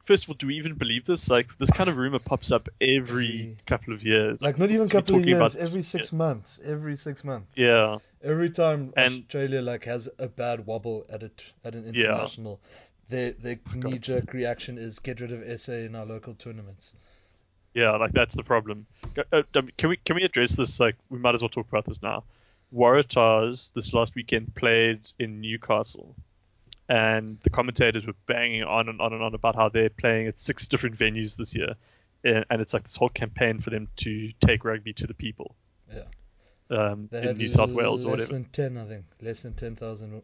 First 0.10 0.24
of 0.24 0.30
all, 0.32 0.36
do 0.40 0.48
we 0.48 0.56
even 0.58 0.74
believe 0.74 1.06
this? 1.06 1.30
Like, 1.30 1.56
this 1.60 1.70
kind 1.70 1.88
of 1.88 1.96
rumor 1.98 2.18
pops 2.18 2.52
up 2.52 2.68
every 2.82 3.56
couple 3.68 3.94
of 3.94 4.02
years. 4.04 4.42
Like 4.42 4.58
not 4.58 4.72
even 4.72 4.88
So 4.88 4.92
couple 4.94 5.18
of 5.18 5.28
years, 5.28 5.56
every 5.56 5.84
six 5.84 6.12
yeah. 6.12 6.18
months, 6.18 6.60
every 6.66 6.96
six 6.98 7.24
months. 7.24 7.52
yeah, 7.56 8.00
Every 8.24 8.50
time 8.50 8.92
And- 8.98 9.14
Australia 9.14 9.62
like 9.62 9.86
has 9.86 10.10
a 10.18 10.28
bad 10.28 10.66
wobble 10.66 11.06
at 11.12 11.22
it 11.22 11.44
at 11.64 11.76
an 11.76 11.94
Yeah. 11.94 12.06
international, 12.06 12.60
their 13.10 13.34
their 13.34 13.58
God. 13.58 13.84
knee 13.84 14.00
jerk 14.00 14.34
reaction 14.34 14.80
is 14.80 14.98
get 14.98 15.22
rid 15.22 15.32
of 15.32 15.44
SA 15.48 15.74
in 15.86 15.94
our 15.94 16.08
local 16.08 16.34
tournaments. 16.34 16.92
yeah, 17.76 17.92
like 17.96 18.12
that's 18.14 18.34
the 18.34 18.44
problem. 18.44 18.88
Uh, 19.32 19.44
um, 19.54 19.70
Can 19.78 19.90
we 19.90 19.98
can 19.98 20.16
we 20.16 20.24
address 20.24 20.54
this? 20.56 20.80
Like, 20.80 20.96
we 21.12 21.20
might 21.20 21.36
as 21.36 21.44
well 21.44 21.50
talk 21.50 21.68
about 21.70 21.86
this 21.86 22.02
now. 22.02 22.24
Waratahs 22.74 23.70
this 23.76 23.94
last 23.94 24.16
weekend 24.16 24.56
played 24.56 25.02
in 25.20 25.40
Newcastle, 25.40 26.16
and 26.90 27.38
the 27.44 27.50
commentators 27.52 28.06
were 28.06 28.16
banging 28.26 28.64
on 28.64 28.90
and 28.90 29.00
on 29.00 29.14
and 29.14 29.24
on 29.24 29.34
about 29.36 29.56
how 29.56 29.70
they're 29.70 29.90
playing 29.90 30.28
at 30.28 30.40
six 30.40 30.66
different 30.68 30.98
venues 30.98 31.38
this 31.38 31.56
year, 31.56 31.76
and 32.24 32.46
it's 32.62 32.74
like 32.74 32.84
this 32.84 32.96
whole 32.98 33.10
campaign 33.10 33.60
for 33.60 33.70
them 33.70 33.88
to 33.98 34.32
take 34.42 34.66
rugby 34.66 34.92
to 34.94 35.08
the 35.08 35.14
people. 35.14 35.56
Yeah. 35.94 36.04
Um, 36.72 37.10
in 37.14 37.38
New 37.38 37.48
South 37.48 37.72
Wales 37.72 38.06
or 38.06 38.10
whatever. 38.12 38.34
less 38.34 38.42
than 38.42 38.46
ten, 38.52 38.78
I 38.78 38.86
think, 38.86 39.06
less 39.22 39.42
than 39.42 39.54
ten 39.54 39.76
thousand 39.76 40.22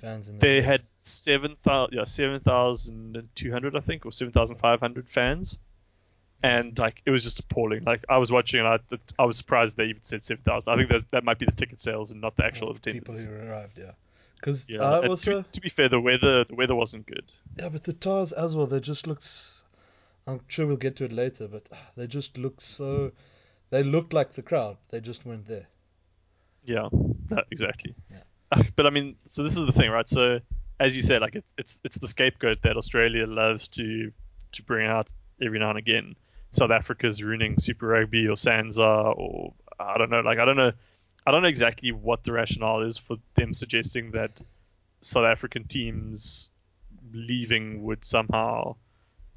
fans 0.00 0.28
in 0.28 0.34
the 0.36 0.40
They 0.40 0.46
stadium. 0.60 0.64
had 0.70 0.82
seven 1.00 1.56
thousand, 1.64 1.96
yeah, 1.96 2.04
seven 2.04 2.40
thousand 2.40 3.28
two 3.34 3.50
hundred, 3.50 3.74
I 3.76 3.80
think, 3.80 4.06
or 4.06 4.12
seven 4.12 4.32
thousand 4.32 4.56
five 4.56 4.78
hundred 4.80 5.08
fans, 5.08 5.58
and 6.44 6.78
like 6.78 7.02
it 7.06 7.10
was 7.10 7.24
just 7.24 7.40
appalling. 7.40 7.82
Like 7.84 8.04
I 8.08 8.18
was 8.18 8.30
watching, 8.30 8.60
and 8.60 8.68
I, 8.68 8.78
I 9.18 9.24
was 9.24 9.36
surprised 9.36 9.76
they 9.76 9.86
even 9.86 10.02
said 10.04 10.22
seven 10.22 10.42
thousand. 10.44 10.72
I 10.72 10.76
think 10.76 10.90
that 10.90 11.10
that 11.10 11.24
might 11.24 11.38
be 11.40 11.46
the 11.46 11.52
ticket 11.52 11.80
sales 11.80 12.12
and 12.12 12.20
not 12.20 12.36
the 12.36 12.44
actual 12.44 12.68
Yeah, 12.68 12.92
people 12.92 13.14
attendance. 13.14 13.26
who 13.26 13.50
arrived. 13.50 13.78
Yeah, 13.78 13.90
because 14.40 14.66
Yeah, 14.68 14.98
and 14.98 15.08
also 15.08 15.42
to, 15.42 15.52
to 15.52 15.60
be 15.60 15.68
fair, 15.68 15.88
the 15.88 16.00
weather 16.00 16.44
the 16.44 16.54
weather 16.54 16.74
wasn't 16.74 17.06
good. 17.06 17.24
yeah, 17.58 17.68
but 17.68 17.84
the 17.84 17.92
Tahs 17.92 18.32
as 18.32 18.56
well. 18.56 18.66
They 18.66 18.80
just 18.80 19.06
looks. 19.06 19.64
I'm 20.26 20.40
sure 20.48 20.66
we'll 20.66 20.76
get 20.76 20.96
to 20.96 21.04
it 21.04 21.12
later, 21.12 21.48
but 21.48 21.68
ah, 21.72 21.90
they 21.96 22.06
just 22.06 22.36
look 22.36 22.60
so. 22.60 23.12
They 23.70 23.82
looked 23.82 24.12
like 24.12 24.32
the 24.32 24.42
crowd. 24.42 24.76
They 24.90 25.00
just 25.00 25.26
weren't 25.26 25.46
there. 25.46 25.66
Yeah, 26.64 26.88
no, 27.30 27.42
exactly. 27.50 27.94
Yeah. 28.10 28.18
Uh, 28.52 28.62
But 28.76 28.86
I 28.86 28.90
mean, 28.90 29.16
so 29.26 29.42
this 29.42 29.56
is 29.56 29.66
the 29.66 29.72
thing, 29.72 29.90
right? 29.90 30.08
So 30.08 30.40
as 30.80 30.96
you 30.96 31.02
said, 31.02 31.20
like 31.22 31.34
it, 31.34 31.44
it's 31.56 31.80
it's 31.84 31.98
the 31.98 32.08
scapegoat 32.08 32.62
that 32.62 32.76
Australia 32.76 33.26
loves 33.26 33.68
to 33.68 34.12
to 34.52 34.62
bring 34.62 34.86
out 34.86 35.08
every 35.42 35.58
now 35.58 35.70
and 35.70 35.78
again 35.78 36.16
South 36.52 36.70
Africa's 36.70 37.22
ruining 37.22 37.58
Super 37.58 37.86
Rugby 37.86 38.26
or 38.26 38.34
SANZAAR 38.34 39.14
or 39.16 39.54
I 39.78 39.98
don't 39.98 40.10
know. 40.10 40.20
Like 40.20 40.38
I 40.38 40.44
don't 40.44 40.56
know. 40.56 40.72
I 41.28 41.30
don't 41.30 41.42
know 41.42 41.48
exactly 41.48 41.92
what 41.92 42.24
the 42.24 42.32
rationale 42.32 42.80
is 42.80 42.96
for 42.96 43.18
them 43.34 43.52
suggesting 43.52 44.12
that 44.12 44.40
South 45.02 45.26
African 45.26 45.64
teams 45.64 46.50
leaving 47.12 47.82
would 47.82 48.02
somehow 48.02 48.76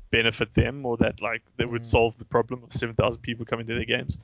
benefit 0.09 0.53
them 0.53 0.85
or 0.85 0.95
that 0.97 1.21
like 1.21 1.41
that 1.57 1.69
would 1.69 1.81
Mm. 1.81 1.85
solve 1.85 2.17
the 2.17 2.23
problem 2.23 2.63
of 2.63 2.71
7,000 2.71 3.21
people 3.21 3.45
coming 3.45 3.67
to 3.67 3.75
their 3.75 3.83
games. 3.83 4.17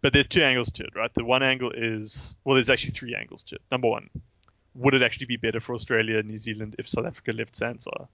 But 0.00 0.14
there's 0.14 0.26
two 0.26 0.42
angles 0.42 0.70
to 0.72 0.84
it, 0.84 0.96
right? 0.96 1.12
The 1.12 1.24
one 1.24 1.42
angle 1.42 1.72
is 1.72 2.36
well, 2.44 2.54
there's 2.54 2.70
actually 2.70 2.92
three 2.92 3.14
angles 3.14 3.42
to 3.44 3.56
it. 3.56 3.62
Number 3.70 3.88
one, 3.88 4.08
would 4.74 4.94
it 4.94 5.02
actually 5.02 5.26
be 5.26 5.36
better 5.36 5.60
for 5.60 5.74
Australia 5.74 6.16
and 6.16 6.28
New 6.28 6.38
Zealand 6.38 6.76
if 6.78 6.88
South 6.88 7.04
Africa 7.04 7.32
left 7.34 7.54
SANZAAR? 7.54 8.08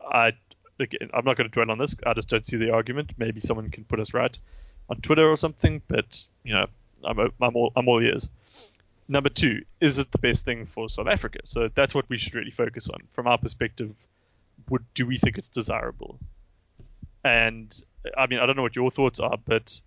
I 0.00 0.32
again, 0.80 1.10
I'm 1.14 1.24
not 1.24 1.36
going 1.36 1.48
to 1.48 1.54
dwell 1.54 1.70
on 1.70 1.78
this. 1.78 1.94
I 2.04 2.12
just 2.14 2.28
don't 2.28 2.44
see 2.44 2.56
the 2.56 2.70
argument. 2.72 3.12
Maybe 3.18 3.38
someone 3.38 3.70
can 3.70 3.84
put 3.84 4.00
us 4.00 4.12
right 4.14 4.36
on 4.88 5.00
Twitter 5.00 5.30
or 5.30 5.36
something. 5.36 5.80
But 5.86 6.24
you 6.42 6.54
know, 6.54 6.66
I'm 7.02 7.18
I'm 7.18 7.56
all 7.56 7.72
I'm 7.76 7.88
all 7.88 8.02
ears. 8.02 8.28
Number 9.06 9.28
two, 9.28 9.62
is 9.80 9.98
it 9.98 10.10
the 10.12 10.18
best 10.18 10.44
thing 10.44 10.66
for 10.66 10.88
South 10.88 11.08
Africa? 11.08 11.40
So 11.44 11.68
that's 11.74 11.94
what 11.94 12.08
we 12.08 12.16
should 12.16 12.34
really 12.34 12.50
focus 12.50 12.88
on 12.88 13.00
from 13.10 13.26
our 13.26 13.38
perspective. 13.38 13.94
Would 14.70 14.84
do 14.94 15.06
we 15.06 15.18
think 15.18 15.36
it's 15.36 15.48
desirable? 15.48 16.18
And 17.22 17.74
I 18.16 18.26
mean, 18.26 18.38
I 18.38 18.46
don't 18.46 18.56
know 18.56 18.62
what 18.62 18.76
your 18.76 18.90
thoughts 18.90 19.20
are, 19.20 19.36
but 19.44 19.80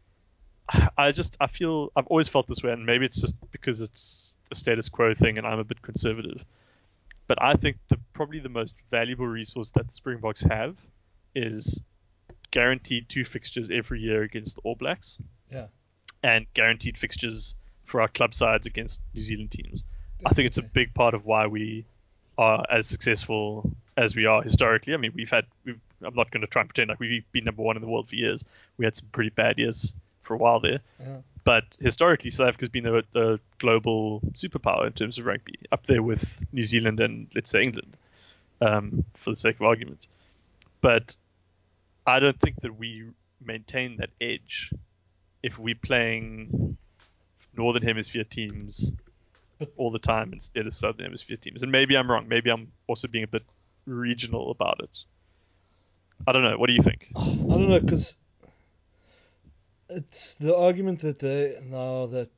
I 0.98 1.12
just 1.12 1.38
I 1.40 1.48
feel 1.48 1.92
I've 1.96 2.08
always 2.08 2.28
felt 2.28 2.48
this 2.48 2.62
way, 2.64 2.72
and 2.72 2.86
maybe 2.86 3.06
it's 3.06 3.20
just 3.20 3.36
because 3.52 3.82
it's 3.82 4.36
a 4.52 4.56
status 4.56 4.90
quo 4.90 5.14
thing, 5.14 5.38
and 5.38 5.48
I'm 5.48 5.60
a 5.60 5.64
bit 5.64 5.82
conservative. 5.82 6.44
But 7.28 7.42
I 7.42 7.56
think 7.56 7.78
the 7.90 7.98
probably 8.14 8.40
the 8.40 8.50
most 8.50 8.76
valuable 8.90 9.28
resource 9.28 9.72
that 9.72 9.88
the 9.88 9.94
Springboks 9.94 10.42
have 10.42 10.78
is 11.36 11.82
guaranteed 12.52 13.10
two 13.10 13.26
fixtures 13.26 13.70
every 13.70 14.00
year 14.02 14.24
against 14.24 14.56
the 14.56 14.62
All 14.64 14.76
Blacks. 14.76 15.18
Yeah. 15.52 15.68
And 16.24 16.46
guaranteed 16.54 16.98
fixtures 16.98 17.56
for 17.86 18.02
our 18.02 18.08
club 18.08 18.34
sides 18.34 18.68
against 18.68 19.00
New 19.14 19.22
Zealand 19.22 19.52
teams. 19.52 19.84
I 20.26 20.34
think 20.34 20.48
it's 20.48 20.58
a 20.58 20.64
big 20.64 20.94
part 20.94 21.14
of 21.14 21.26
why 21.26 21.48
we 21.48 21.86
are 22.38 22.66
as 22.72 22.88
successful 22.88 23.72
as 23.96 24.16
we 24.16 24.26
are 24.26 24.42
historically. 24.42 24.94
I 24.94 24.98
mean, 24.98 25.12
we've 25.16 25.30
had. 25.30 25.46
We've, 25.64 25.80
I'm 26.04 26.14
not 26.16 26.30
going 26.30 26.42
to 26.42 26.48
try 26.48 26.62
and 26.62 26.70
pretend 26.70 26.90
like 26.90 27.00
we've 27.00 27.24
been 27.32 27.46
number 27.46 27.64
one 27.64 27.76
in 27.76 27.82
the 27.82 27.88
world 27.88 28.10
for 28.10 28.16
years. 28.16 28.44
We 28.78 28.86
had 28.86 28.96
some 28.96 29.08
pretty 29.12 29.32
bad 29.32 29.58
years 29.58 29.94
for 30.22 30.36
a 30.36 30.38
while 30.38 30.60
there, 30.60 30.80
Yeah. 31.00 31.18
but 31.44 31.64
historically, 31.80 32.30
South 32.30 32.50
Africa's 32.50 32.70
been 32.70 32.86
a, 32.86 33.02
a 33.16 33.40
global 33.58 34.20
superpower 34.34 34.86
in 34.86 34.94
terms 34.94 35.18
of 35.18 35.26
rugby, 35.26 35.56
up 35.72 35.86
there 35.88 36.04
with 36.04 36.46
New 36.52 36.64
Zealand 36.66 37.00
and 37.00 37.28
let's 37.34 37.50
say 37.50 37.64
England, 37.64 37.96
um, 38.62 39.06
for 39.16 39.32
the 39.32 39.38
sake 39.38 39.56
of 39.56 39.62
argument. 39.64 40.06
But 40.82 41.16
I 42.06 42.20
don't 42.20 42.40
think 42.40 42.62
that 42.62 42.78
we 42.78 43.06
maintain 43.44 43.98
that 43.98 44.10
edge 44.22 44.72
if 45.48 45.58
we're 45.58 45.76
playing 45.76 46.78
Northern 47.56 47.82
Hemisphere 47.82 48.26
teams 48.26 48.92
all 49.78 49.92
the 49.92 50.00
time 50.00 50.34
instead 50.34 50.68
of 50.68 50.74
Southern 50.74 51.06
Hemisphere 51.06 51.38
teams. 51.38 51.64
And 51.64 51.72
maybe 51.72 51.96
I'm 51.96 52.12
wrong. 52.12 52.28
Maybe 52.28 52.50
I'm 52.50 52.72
also 52.88 53.08
being 53.08 53.24
a 53.24 53.28
bit 53.28 53.44
regional 53.86 54.52
about 54.52 54.82
it. 54.84 55.06
I 56.28 56.34
don't 56.34 56.44
know. 56.44 56.58
What 56.58 56.68
do 56.68 56.74
you 56.74 56.84
think? 56.84 57.08
I 57.16 57.24
don't 57.24 57.70
know 57.70 57.80
because 57.80 58.18
it's 59.90 60.34
the 60.34 60.54
argument 60.56 61.00
that 61.00 61.20
they 61.20 61.58
now 61.64 62.08
that 62.08 62.30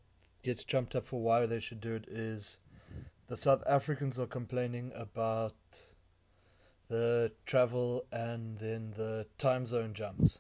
gets 0.43 0.63
jumped 0.63 0.95
up 0.95 1.07
for 1.07 1.19
why 1.19 1.47
they 1.47 1.59
should 1.59 1.81
do 1.81 1.95
it 1.95 2.05
is 2.07 2.57
the 3.27 3.37
South 3.37 3.63
Africans 3.67 4.19
are 4.19 4.27
complaining 4.27 4.91
about 4.95 5.55
the 6.89 7.31
travel 7.47 8.05
and 8.11 8.57
then 8.59 8.93
the 8.95 9.25
time 9.39 9.65
zone 9.65 9.93
jumps 9.93 10.39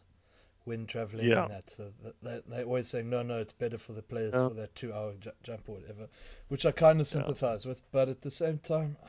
when 0.69 0.85
traveling 0.85 1.27
Yeah. 1.27 1.43
and 1.43 1.51
that. 1.53 1.69
So 1.69 1.91
they 2.23 2.39
they're 2.47 2.63
always 2.63 2.87
say, 2.87 3.01
no, 3.03 3.21
no, 3.23 3.39
it's 3.39 3.51
better 3.53 3.77
for 3.77 3.91
the 3.93 4.01
players 4.01 4.33
Yeah. 4.33 4.47
for 4.47 4.53
that 4.55 4.73
two-hour 4.75 5.15
ju- 5.19 5.31
jump 5.43 5.67
or 5.67 5.75
whatever, 5.75 6.07
which 6.47 6.65
I 6.65 6.71
kind 6.71 7.01
of 7.01 7.07
Yeah. 7.07 7.11
sympathize 7.11 7.65
with. 7.65 7.81
But 7.91 8.07
at 8.09 8.21
the 8.21 8.31
same 8.31 8.59
time. 8.59 8.95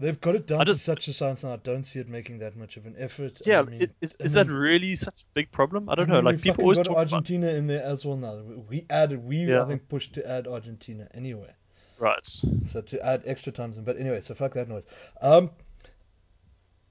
They've 0.00 0.20
got 0.20 0.36
it 0.36 0.46
down 0.46 0.60
I 0.60 0.64
to 0.64 0.78
such 0.78 1.08
a 1.08 1.12
science 1.12 1.42
now. 1.42 1.54
I 1.54 1.56
don't 1.56 1.82
see 1.82 1.98
it 1.98 2.08
making 2.08 2.38
that 2.38 2.54
much 2.56 2.76
of 2.76 2.86
an 2.86 2.94
effort. 2.98 3.42
Yeah, 3.44 3.58
I 3.58 3.62
mean, 3.64 3.82
it- 3.82 3.90
is, 4.00 4.16
I 4.20 4.24
is 4.26 4.32
that 4.34 4.48
really 4.48 4.94
such 4.94 5.22
a 5.22 5.24
big 5.34 5.50
problem? 5.50 5.88
I 5.88 5.96
don't 5.96 6.08
I 6.08 6.14
know. 6.14 6.20
Like 6.20 6.40
people 6.40 6.62
always 6.62 6.78
got 6.78 6.84
talk 6.84 6.92
about 6.92 7.12
Argentina 7.12 7.48
in 7.48 7.66
there 7.66 7.82
as 7.82 8.04
well 8.04 8.16
now. 8.16 8.36
We- 8.68 8.86
added, 8.90 9.24
we 9.24 9.38
Yeah. 9.38 9.62
I 9.62 9.66
think 9.66 9.88
pushed 9.88 10.12
to 10.14 10.24
add 10.24 10.46
Argentina 10.46 11.08
anyway, 11.14 11.52
right. 11.98 12.24
so 12.24 12.80
to 12.80 13.04
add 13.04 13.22
extra 13.26 13.50
times. 13.50 13.76
in. 13.76 13.82
But 13.82 13.96
anyway, 13.98 14.20
so 14.20 14.34
fuck 14.36 14.54
that 14.54 14.68
noise. 14.68 14.84
Um, 15.20 15.50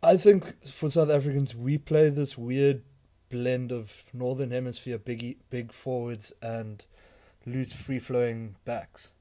I 0.03 0.17
think 0.17 0.65
for 0.65 0.89
South 0.89 1.09
Africans, 1.09 1.55
we 1.55 1.77
play 1.77 2.09
this 2.09 2.37
weird 2.37 2.83
blend 3.29 3.71
of 3.71 3.93
Northern 4.13 4.51
Hemisphere 4.51 4.97
big 4.97 5.37
big 5.49 5.71
forwards 5.71 6.33
and 6.41 6.83
loose 7.45 7.73
free 7.73 7.99
flowing 7.99 8.55
backs. 8.65 9.11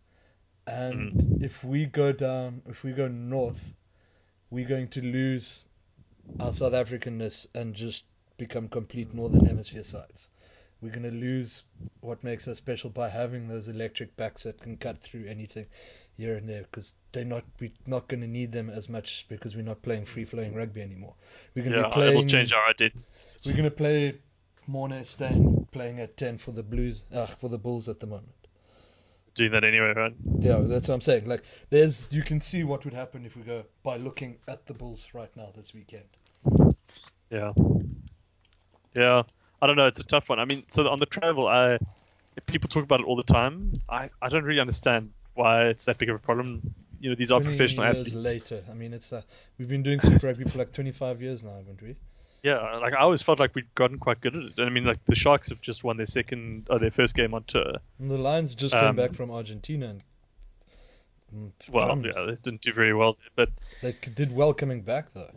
And 0.67 1.09
Mm. 1.09 1.41
if 1.41 1.65
we 1.65 1.87
go 1.87 2.13
down, 2.13 2.63
if 2.67 2.85
we 2.85 2.93
go 2.93 3.09
north, 3.09 3.73
we're 4.51 4.69
going 4.69 4.89
to 4.89 5.03
lose 5.03 5.65
our 6.41 6.53
South 6.53 6.73
Africanness 6.73 7.47
and 7.55 7.75
just 7.75 8.05
become 8.39 8.69
complete 8.69 9.13
Northern 9.15 9.45
Hemisphere 9.45 9.85
sides. 9.85 10.29
We're 10.81 10.93
going 10.93 11.03
to 11.03 11.11
lose 11.11 11.65
what 12.01 12.23
makes 12.25 12.47
us 12.49 12.59
special 12.59 12.91
by 12.91 13.09
having 13.09 13.49
those 13.49 13.69
electric 13.69 14.17
backs 14.17 14.43
that 14.45 14.61
can 14.61 14.77
cut 14.77 14.99
through 15.01 15.27
anything 15.27 15.67
here 16.17 16.37
and 16.37 16.49
there 16.49 16.63
because 16.63 16.95
they're 17.13 17.25
not 17.25 17.45
we're 17.61 17.71
not 17.87 18.09
going 18.09 18.21
to 18.21 18.27
need 18.27 18.53
them 18.53 18.71
as 18.71 18.89
much 18.89 19.27
because 19.29 19.57
we're 19.57 19.63
not 19.63 19.83
playing 19.83 20.05
free 20.05 20.25
flowing 20.25 20.55
rugby 20.55 20.83
anymore. 20.83 21.15
We're 21.55 21.63
going 21.65 21.77
to 21.77 21.79
Yeah, 21.79 21.85
be 21.85 21.91
playing. 21.91 22.11
it'll 22.11 22.25
change 22.25 22.53
our 22.53 22.69
identity. 22.69 23.05
We're 23.45 23.53
going 23.53 23.65
to 23.65 23.71
play 23.71 24.15
Morné 24.69 25.05
Steyn 25.05 25.67
playing 25.73 26.01
at 26.01 26.17
ten 26.17 26.39
for 26.39 26.53
the 26.53 26.63
Blues, 26.63 27.05
uh, 27.13 27.27
for 27.27 27.49
the 27.49 27.59
Bulls 27.59 27.89
at 27.89 28.01
the 28.01 28.07
moment. 28.07 28.33
Doing 29.35 29.53
that 29.53 29.65
anyway, 29.65 29.93
right? 29.95 30.15
Yeah, 30.39 30.61
that's 30.61 30.89
what 30.89 30.95
I'm 30.95 31.01
saying. 31.03 31.27
Like, 31.27 31.43
there's 31.69 32.09
you 32.11 32.23
can 32.23 32.41
see 32.41 32.65
what 32.65 32.85
would 32.85 32.95
happen 32.95 33.27
if 33.27 33.37
we 33.37 33.43
go 33.43 33.65
by 33.83 33.99
looking 33.99 34.39
at 34.49 34.67
the 34.67 34.73
Bulls 34.73 35.09
right 35.13 35.31
now 35.37 35.51
this 35.55 35.75
weekend. 35.75 36.05
Yeah. 37.31 37.53
Yeah. 38.95 39.23
I 39.61 39.67
don't 39.67 39.77
know. 39.77 39.87
It's 39.87 40.01
a 40.01 40.05
tough 40.05 40.29
one. 40.29 40.39
I 40.39 40.45
mean, 40.47 40.65
so 40.71 40.87
on 40.89 40.99
the 40.99 41.07
travel, 41.07 41.47
I 41.49 41.79
people 42.47 42.69
talk 42.69 42.85
about 42.85 43.01
it 43.01 43.07
all 43.07 43.17
the 43.17 43.23
time. 43.23 43.73
I, 43.89 44.11
I 44.21 44.29
don't 44.29 44.45
really 44.45 44.61
understand 44.61 45.13
why 45.35 45.67
it's 45.67 45.87
that 45.87 45.99
big 45.99 46.11
of 46.11 46.17
a 46.17 46.19
problem. 46.19 46.75
You 47.01 47.11
know, 47.11 47.17
these 47.17 47.31
are 47.31 47.41
20 47.41 47.57
professional 47.57 47.93
years 47.93 48.07
athletes. 48.07 48.27
later. 48.27 48.65
I 48.71 48.75
mean, 48.75 48.93
it's 48.93 49.13
uh, 49.13 49.23
we've 49.59 49.69
been 49.69 49.83
doing 49.83 50.01
Super 50.01 50.27
Rugby 50.27 50.45
for 50.45 50.59
like 50.59 50.73
25 50.73 51.23
years 51.23 51.43
now, 51.43 51.57
haven't 51.57 51.83
we? 51.83 51.97
Yeah, 52.43 52.77
like 52.77 52.93
I 52.95 52.99
always 52.99 53.23
felt 53.23 53.41
like 53.41 53.55
we'd 53.55 53.75
gotten 53.75 53.99
quite 53.99 54.21
good 54.21 54.37
at 54.37 54.43
it. 54.43 54.59
And 54.59 54.67
I 54.67 54.71
mean, 54.71 54.85
like 54.85 55.05
the 55.07 55.15
Sharks 55.17 55.49
have 55.49 55.61
just 55.61 55.83
won 55.83 55.97
their 55.97 56.07
second, 56.07 56.67
or 56.71 56.79
their 56.79 56.91
first 56.93 57.15
game 57.15 57.35
on 57.35 57.45
tour. 57.45 57.75
And 57.99 58.11
the 58.11 58.19
Lions 58.19 58.55
just 58.55 58.75
Um, 58.75 58.81
came 58.81 58.97
back 58.97 59.15
from 59.15 59.31
Argentina 59.31 59.89
and 59.89 60.03
mm, 61.35 61.53
Well, 61.73 61.87
drummed. 61.87 62.07
yeah, 62.07 62.25
they 62.27 62.37
didn't 62.43 62.61
do 62.63 62.73
very 62.73 62.95
well, 62.95 63.17
but 63.35 63.49
they 63.83 63.93
did 64.15 64.31
well 64.35 64.55
coming 64.55 64.83
back 64.83 65.13
though. 65.13 65.31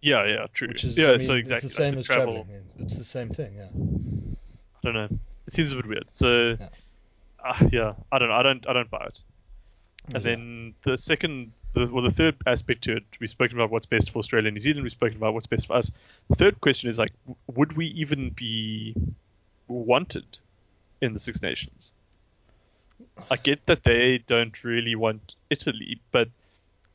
yeah, 0.00 0.24
yeah, 0.26 0.46
true. 0.54 0.68
Which 0.68 0.84
is, 0.84 0.96
yeah, 0.96 1.08
I 1.12 1.16
mean, 1.18 1.26
so 1.26 1.34
exactly. 1.34 1.66
it's 1.66 1.76
the 1.76 1.82
same 1.82 1.94
like 1.94 2.00
as 2.00 2.06
travel, 2.06 2.34
traveling. 2.44 2.64
It's 2.78 2.96
the 2.96 3.04
same 3.04 3.28
thing, 3.28 3.54
yeah. 3.56 3.68
I 3.74 4.80
don't 4.82 4.94
know. 4.94 5.18
It 5.46 5.52
seems 5.52 5.72
a 5.72 5.76
bit 5.76 5.86
weird. 5.86 6.04
So, 6.12 6.56
Yeah. 6.58 6.68
uh, 7.44 7.68
yeah, 7.70 7.92
I 8.10 8.18
don't 8.18 8.28
know. 8.28 8.34
I 8.34 8.42
don't, 8.42 8.66
I 8.68 8.72
don't 8.72 8.90
buy 8.90 9.04
it. 9.04 9.20
And 10.14 10.24
Yeah. 10.24 10.30
then 10.30 10.74
the 10.84 10.96
second, 10.96 11.52
the, 11.59 11.59
well, 11.74 12.02
the 12.02 12.10
third 12.10 12.36
aspect 12.46 12.82
to 12.84 12.96
it, 12.96 13.04
we've 13.20 13.30
spoken 13.30 13.56
about 13.56 13.70
what's 13.70 13.86
best 13.86 14.10
for 14.10 14.18
Australia 14.18 14.48
and 14.48 14.54
New 14.54 14.60
Zealand. 14.60 14.82
We've 14.82 14.92
spoken 14.92 15.16
about 15.16 15.34
what's 15.34 15.46
best 15.46 15.66
for 15.66 15.74
us. 15.76 15.90
The 16.28 16.36
third 16.36 16.60
question 16.60 16.88
is 16.88 16.98
like, 16.98 17.12
would 17.46 17.76
we 17.76 17.86
even 17.86 18.30
be 18.30 18.94
wanted 19.68 20.26
in 21.00 21.12
the 21.12 21.20
Six 21.20 21.42
Nations? 21.42 21.92
I 23.30 23.36
get 23.36 23.64
that 23.66 23.84
they 23.84 24.22
don't 24.26 24.62
really 24.64 24.94
want 24.94 25.34
Italy, 25.48 26.00
but 26.10 26.28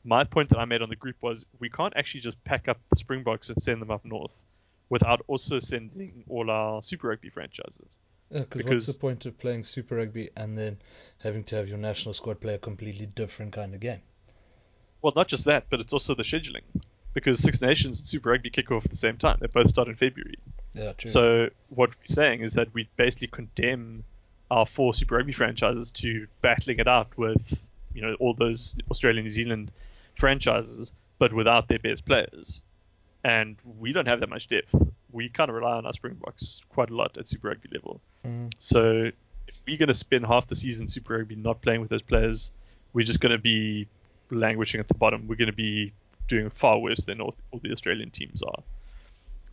my 0.04 0.24
point 0.24 0.50
that 0.50 0.58
I 0.58 0.64
made 0.64 0.82
on 0.82 0.88
the 0.88 0.96
group 0.96 1.16
was 1.20 1.46
we 1.58 1.68
can't 1.68 1.94
actually 1.96 2.20
just 2.20 2.42
pack 2.44 2.68
up 2.68 2.78
the 2.90 2.96
Springboks 2.96 3.48
and 3.48 3.60
send 3.60 3.82
them 3.82 3.90
up 3.90 4.04
north 4.04 4.42
without 4.88 5.22
also 5.26 5.58
sending 5.58 6.22
all 6.28 6.48
our 6.50 6.80
Super 6.82 7.08
Rugby 7.08 7.28
franchises. 7.28 7.98
Yeah, 8.30 8.40
cause 8.40 8.48
because- 8.62 8.86
what's 8.86 8.86
the 8.86 9.00
point 9.00 9.26
of 9.26 9.38
playing 9.38 9.64
Super 9.64 9.96
Rugby 9.96 10.30
and 10.36 10.56
then 10.56 10.78
having 11.18 11.44
to 11.44 11.56
have 11.56 11.68
your 11.68 11.78
national 11.78 12.14
squad 12.14 12.40
play 12.40 12.54
a 12.54 12.58
completely 12.58 13.06
different 13.06 13.52
kind 13.52 13.74
of 13.74 13.80
game? 13.80 14.02
Well, 15.02 15.12
not 15.14 15.28
just 15.28 15.44
that, 15.44 15.66
but 15.70 15.80
it's 15.80 15.92
also 15.92 16.14
the 16.14 16.22
scheduling. 16.22 16.62
Because 17.14 17.40
Six 17.40 17.62
Nations 17.62 17.98
and 17.98 18.06
Super 18.06 18.30
Rugby 18.30 18.50
kick 18.50 18.70
off 18.70 18.84
at 18.84 18.90
the 18.90 18.96
same 18.96 19.16
time. 19.16 19.38
They 19.40 19.46
both 19.46 19.68
start 19.68 19.88
in 19.88 19.94
February. 19.94 20.38
Yeah, 20.74 20.92
true. 20.92 21.10
So 21.10 21.48
what 21.70 21.90
we're 21.90 22.14
saying 22.14 22.42
is 22.42 22.52
that 22.54 22.74
we 22.74 22.88
basically 22.96 23.28
condemn 23.28 24.04
our 24.50 24.66
four 24.66 24.92
Super 24.92 25.16
Rugby 25.16 25.32
franchises 25.32 25.90
to 25.92 26.26
battling 26.42 26.78
it 26.78 26.86
out 26.86 27.16
with, 27.16 27.58
you 27.94 28.02
know, 28.02 28.14
all 28.20 28.34
those 28.34 28.74
Australia, 28.90 29.20
and 29.20 29.26
New 29.26 29.32
Zealand 29.32 29.70
franchises, 30.14 30.92
but 31.18 31.32
without 31.32 31.68
their 31.68 31.78
best 31.78 32.04
players. 32.04 32.60
And 33.24 33.56
we 33.78 33.92
don't 33.92 34.06
have 34.06 34.20
that 34.20 34.28
much 34.28 34.48
depth. 34.48 34.74
We 35.10 35.30
kind 35.30 35.48
of 35.48 35.56
rely 35.56 35.72
on 35.72 35.86
our 35.86 35.92
Springboks 35.94 36.60
quite 36.68 36.90
a 36.90 36.94
lot 36.94 37.16
at 37.16 37.26
Super 37.26 37.48
Rugby 37.48 37.70
level. 37.72 38.00
Mm. 38.26 38.52
So 38.58 39.10
if 39.48 39.60
we're 39.66 39.78
going 39.78 39.88
to 39.88 39.94
spend 39.94 40.26
half 40.26 40.46
the 40.46 40.56
season 40.56 40.88
Super 40.88 41.16
Rugby 41.16 41.34
not 41.34 41.62
playing 41.62 41.80
with 41.80 41.88
those 41.90 42.02
players, 42.02 42.50
we're 42.92 43.06
just 43.06 43.20
going 43.20 43.32
to 43.32 43.38
be 43.38 43.88
languishing 44.30 44.80
at 44.80 44.88
the 44.88 44.94
bottom. 44.94 45.26
We're 45.26 45.36
going 45.36 45.50
to 45.50 45.56
be 45.56 45.92
doing 46.28 46.50
far 46.50 46.78
worse 46.78 47.04
than 47.04 47.20
all, 47.20 47.34
all 47.52 47.60
the 47.62 47.72
Australian 47.72 48.10
teams 48.10 48.42
are. 48.42 48.62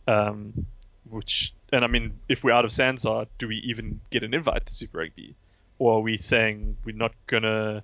Um, 0.06 0.66
which 1.08 1.54
and 1.72 1.84
I 1.84 1.88
mean, 1.88 2.18
if 2.28 2.44
we're 2.44 2.52
out 2.52 2.64
of 2.64 2.70
SANZAAR, 2.70 3.26
do 3.38 3.48
we 3.48 3.56
even 3.56 4.00
get 4.10 4.22
an 4.22 4.34
invite 4.34 4.66
to 4.66 4.72
Super 4.72 4.98
Rugby, 4.98 5.34
or 5.78 5.98
are 5.98 6.00
we 6.00 6.16
saying 6.16 6.76
we're 6.84 6.96
not 6.96 7.12
gonna? 7.26 7.82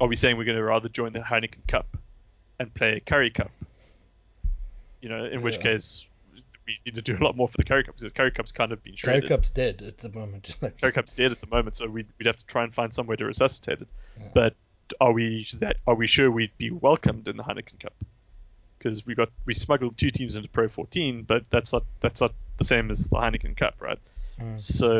Are 0.00 0.06
we 0.06 0.16
saying 0.16 0.36
we're 0.36 0.44
gonna 0.44 0.62
rather 0.62 0.88
join 0.88 1.12
the 1.12 1.20
Heineken 1.20 1.66
Cup 1.68 1.96
and 2.58 2.72
play 2.72 3.02
Currie 3.04 3.30
Cup? 3.30 3.50
You 5.02 5.08
know, 5.08 5.24
in 5.24 5.42
which 5.42 5.60
case 5.60 6.06
we 6.66 6.78
need 6.86 6.94
to 6.94 7.02
do 7.02 7.16
a 7.16 7.22
lot 7.24 7.36
more 7.36 7.48
for 7.48 7.56
the 7.56 7.64
Currie 7.64 7.84
Cup 7.84 7.96
because 7.96 8.12
Currie 8.12 8.30
Cup's 8.30 8.52
kind 8.52 8.72
of 8.72 8.82
been 8.82 8.94
Currie. 8.96 9.26
Cup's 9.26 9.50
dead 9.50 9.82
at 9.82 9.98
the 9.98 10.08
moment. 10.10 10.56
Currie 10.80 10.92
Cup's 10.92 11.12
dead 11.12 11.32
at 11.32 11.40
the 11.40 11.46
moment, 11.48 11.76
so 11.76 11.88
we'd, 11.88 12.06
we'd 12.18 12.26
have 12.26 12.36
to 12.36 12.46
try 12.46 12.64
and 12.64 12.72
find 12.72 12.92
some 12.94 13.06
way 13.06 13.16
to 13.16 13.24
resuscitate 13.24 13.80
it. 13.80 13.88
Yeah. 14.18 14.28
But 14.34 14.54
are 15.00 15.12
we 15.12 15.46
that 15.60 15.76
are 15.86 15.94
we 15.94 16.06
sure 16.06 16.30
we'd 16.30 16.56
be 16.58 16.70
welcomed 16.70 17.28
in 17.28 17.36
the 17.36 17.42
Heineken 17.42 17.80
Cup? 17.80 17.94
Because 18.78 19.04
we 19.06 19.14
got 19.14 19.28
we 19.46 19.54
smuggled 19.54 19.98
two 19.98 20.10
teams 20.10 20.36
into 20.36 20.48
Pro 20.48 20.68
14, 20.68 21.24
but 21.24 21.44
that's 21.50 21.72
not 21.72 21.84
that's 22.00 22.20
not 22.20 22.32
the 22.58 22.64
same 22.64 22.90
as 22.90 23.08
the 23.08 23.16
Heineken 23.16 23.56
Cup, 23.56 23.74
right? 23.80 23.98
Mm. 24.40 24.58
So 24.58 24.90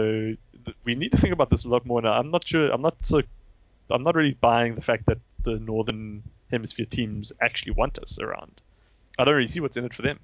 th- 0.64 0.76
we 0.84 0.94
need 0.94 1.12
to 1.12 1.16
think 1.18 1.32
about 1.32 1.50
this 1.50 1.64
a 1.64 1.68
lot 1.68 1.86
more 1.86 2.02
now. 2.02 2.12
I'm 2.12 2.30
not 2.30 2.46
sure. 2.46 2.70
I'm 2.70 2.82
not 2.82 2.96
so. 3.02 3.22
I'm 3.90 4.02
not 4.02 4.14
really 4.14 4.36
buying 4.40 4.74
the 4.74 4.82
fact 4.82 5.06
that 5.06 5.18
the 5.42 5.58
Northern 5.58 6.22
Hemisphere 6.50 6.86
teams 6.86 7.32
actually 7.40 7.72
want 7.72 7.98
us 7.98 8.18
around. 8.18 8.60
I 9.18 9.24
don't 9.24 9.34
really 9.34 9.46
see 9.48 9.60
what's 9.60 9.76
in 9.76 9.84
it 9.84 9.94
for 9.94 10.02
them. 10.02 10.20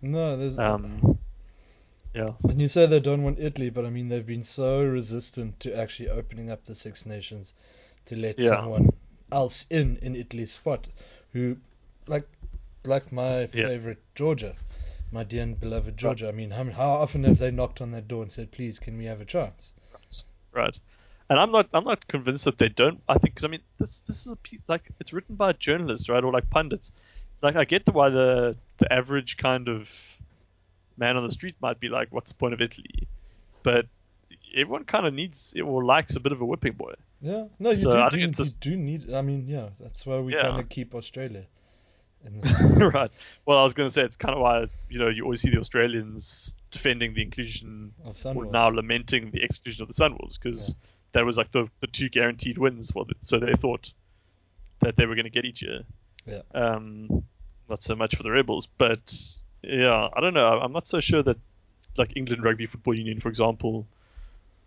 no, 0.00 0.36
there's. 0.36 0.58
Um, 0.58 1.18
yeah, 2.14 2.26
And 2.48 2.60
you 2.60 2.66
say 2.66 2.86
they 2.86 2.98
don't 2.98 3.22
want 3.22 3.38
Italy, 3.38 3.70
but 3.70 3.84
I 3.84 3.90
mean 3.90 4.08
they've 4.08 4.26
been 4.26 4.42
so 4.42 4.82
resistant 4.82 5.60
to 5.60 5.76
actually 5.76 6.08
opening 6.08 6.50
up 6.50 6.64
the 6.64 6.74
Six 6.74 7.06
Nations 7.06 7.52
to 8.06 8.16
let 8.16 8.38
Yeah. 8.38 8.56
someone 8.56 8.88
else 9.32 9.66
in 9.70 9.96
in 10.02 10.14
Italy's 10.16 10.52
spot, 10.52 10.88
who, 11.32 11.56
like, 12.06 12.28
like 12.84 13.12
my 13.12 13.46
favorite 13.46 14.02
Georgia, 14.14 14.56
my 15.12 15.24
dear 15.24 15.42
and 15.42 15.58
beloved 15.58 15.96
Georgia. 15.96 16.28
I 16.28 16.32
mean, 16.32 16.50
how, 16.50 16.64
how 16.64 16.90
often 16.90 17.24
have 17.24 17.38
they 17.38 17.50
knocked 17.50 17.80
on 17.80 17.90
that 17.92 18.08
door 18.08 18.22
and 18.22 18.32
said, 18.32 18.50
"Please, 18.50 18.78
can 18.78 18.96
we 18.98 19.04
have 19.06 19.20
a 19.20 19.24
chance?" 19.24 19.72
right. 20.52 20.78
And 21.28 21.38
I'm 21.38 21.52
not. 21.52 21.68
I'm 21.72 21.84
not 21.84 22.06
convinced 22.08 22.44
that 22.46 22.58
they 22.58 22.68
don't. 22.68 23.00
I 23.08 23.14
think 23.14 23.34
because 23.34 23.44
I 23.44 23.48
mean 23.48 23.62
this. 23.78 24.00
This 24.00 24.26
is 24.26 24.32
a 24.32 24.36
piece 24.36 24.64
like 24.66 24.90
it's 24.98 25.12
written 25.12 25.36
by 25.36 25.52
journalists, 25.52 26.08
right, 26.08 26.24
or 26.24 26.32
like 26.32 26.50
pundits. 26.50 26.90
Like 27.40 27.56
I 27.56 27.64
get 27.64 27.84
the 27.84 27.92
why 27.92 28.10
the 28.10 28.56
the 28.78 28.92
average 28.92 29.36
kind 29.36 29.68
of 29.68 29.88
man 30.96 31.16
on 31.16 31.24
the 31.24 31.32
street 31.32 31.54
might 31.60 31.78
be 31.78 31.88
like, 31.88 32.08
"What's 32.10 32.32
the 32.32 32.36
point 32.36 32.54
of 32.54 32.60
Italy?" 32.60 33.06
But 33.62 33.86
everyone 34.54 34.84
kind 34.84 35.06
of 35.06 35.14
needs 35.14 35.54
or 35.64 35.84
likes 35.84 36.16
a 36.16 36.20
bit 36.20 36.32
of 36.32 36.40
a 36.40 36.44
whipping 36.44 36.72
boy. 36.72 36.94
Yeah, 37.22 37.44
no, 37.58 37.70
you 37.70 37.76
So, 37.76 37.92
do, 37.92 37.98
I 37.98 38.08
do 38.08 38.16
it's 38.16 38.38
you 38.38 38.44
just- 38.44 38.60
do 38.60 38.76
need. 38.76 39.12
I 39.12 39.20
mean, 39.22 39.46
yeah, 39.46 39.68
that's 39.78 40.06
why 40.06 40.18
we 40.20 40.34
Yeah. 40.34 40.42
kind 40.42 40.60
of 40.60 40.68
keep 40.68 40.94
Australia. 40.94 41.44
In 42.24 42.40
the, 42.40 42.90
right. 42.94 43.10
Well, 43.46 43.58
I 43.58 43.62
was 43.62 43.72
going 43.74 43.86
to 43.88 43.92
say 43.92 44.02
it's 44.02 44.16
kind 44.16 44.34
of 44.34 44.40
why 44.40 44.66
you 44.90 44.98
know 44.98 45.08
you 45.08 45.24
always 45.24 45.40
see 45.40 45.50
the 45.50 45.58
Australians 45.58 46.54
defending 46.70 47.14
the 47.14 47.22
inclusion 47.22 47.92
of 48.04 48.08
or 48.26 48.34
Sunwolves. 48.34 48.52
now 48.52 48.68
lamenting 48.68 49.30
the 49.30 49.42
exclusion 49.42 49.82
of 49.82 49.88
the 49.88 49.94
Sunwolves 49.94 50.38
because 50.40 50.74
that 51.12 51.24
was 51.24 51.36
like 51.38 51.50
the 51.52 51.68
the 51.80 51.86
two 51.86 52.08
guaranteed 52.10 52.58
wins. 52.58 52.94
Well, 52.94 53.06
so 53.22 53.38
they 53.38 53.54
thought 53.54 53.92
that 54.80 54.96
they 54.96 55.06
were 55.06 55.14
going 55.14 55.24
to 55.24 55.30
get 55.30 55.44
each 55.46 55.62
year. 55.62 55.80
Yeah. 56.26 56.42
Um, 56.54 57.24
not 57.70 57.82
so 57.82 57.94
much 57.96 58.16
for 58.16 58.22
the 58.22 58.30
Rebels, 58.30 58.66
but 58.78 59.14
yeah, 59.62 60.08
I 60.14 60.20
don't 60.20 60.34
know. 60.34 60.46
I'm 60.60 60.72
not 60.72 60.86
so 60.88 61.00
sure 61.00 61.22
that 61.22 61.38
like 61.96 62.16
England 62.16 62.44
Rugby 62.44 62.66
Football 62.66 62.94
Union, 62.94 63.20
for 63.20 63.28
example, 63.30 63.86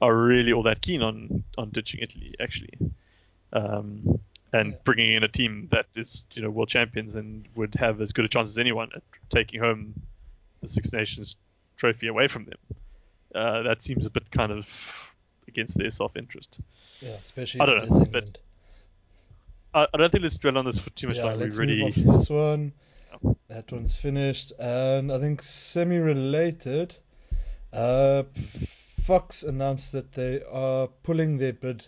are 0.04 0.16
really 0.16 0.52
all 0.54 0.64
that 0.64 0.82
keen 0.82 1.02
on 1.02 1.44
on 1.58 1.70
ditching 1.72 2.02
Italy 2.02 2.36
actually. 2.40 2.76
Um, 3.54 4.20
and 4.52 4.74
Yeah. 4.74 4.78
bringing 4.84 5.14
in 5.18 5.24
a 5.24 5.28
team 5.28 5.68
that 5.72 5.88
is, 5.96 6.26
you 6.34 6.42
know, 6.44 6.50
world 6.50 6.70
champions 6.70 7.16
and 7.16 7.46
would 7.56 7.74
have 7.76 8.02
as 8.02 8.12
good 8.14 8.26
a 8.26 8.28
chance 8.28 8.50
as 8.50 8.58
anyone 8.58 8.90
at 8.96 9.04
taking 9.30 9.60
home 9.60 9.94
the 10.62 10.68
Six 10.68 10.94
Nations 10.94 11.36
trophy 11.78 12.08
away 12.08 12.28
from 12.28 12.46
them. 12.46 12.60
Uh, 13.34 13.64
that 13.64 13.82
seems 13.82 14.06
a 14.06 14.12
bit 14.12 14.30
kind 14.32 14.52
of 14.52 14.66
against 15.48 15.78
their 15.78 15.90
self-interest. 15.90 16.60
Yeah, 17.02 17.18
especially 17.24 17.62
I 17.62 17.66
don't 17.66 17.90
know, 17.90 18.06
but- 18.12 18.38
I, 19.76 19.88
I 19.92 19.98
don't 19.98 20.12
think 20.12 20.22
let's 20.22 20.38
dwell 20.38 20.58
on 20.60 20.66
this 20.66 20.78
for 20.80 20.92
too 20.92 21.08
much 21.08 21.18
yeah, 21.18 21.24
longer. 21.26 21.46
let's 21.46 21.58
We've 21.58 21.68
already, 21.70 21.84
move 21.98 22.08
on 22.08 22.18
this 22.20 22.30
one. 22.30 22.74
Yeah. 23.24 23.34
That 23.48 23.72
one's 23.72 23.96
finished, 23.96 24.52
and 24.60 25.12
I 25.12 25.20
think 25.20 25.42
semi-related. 25.42 26.96
Uh, 27.72 28.24
Fox 29.04 29.44
announced 29.44 29.92
that 29.92 30.14
they 30.14 30.42
are 30.50 30.88
pulling 30.88 31.38
their 31.38 31.52
bid 31.52 31.86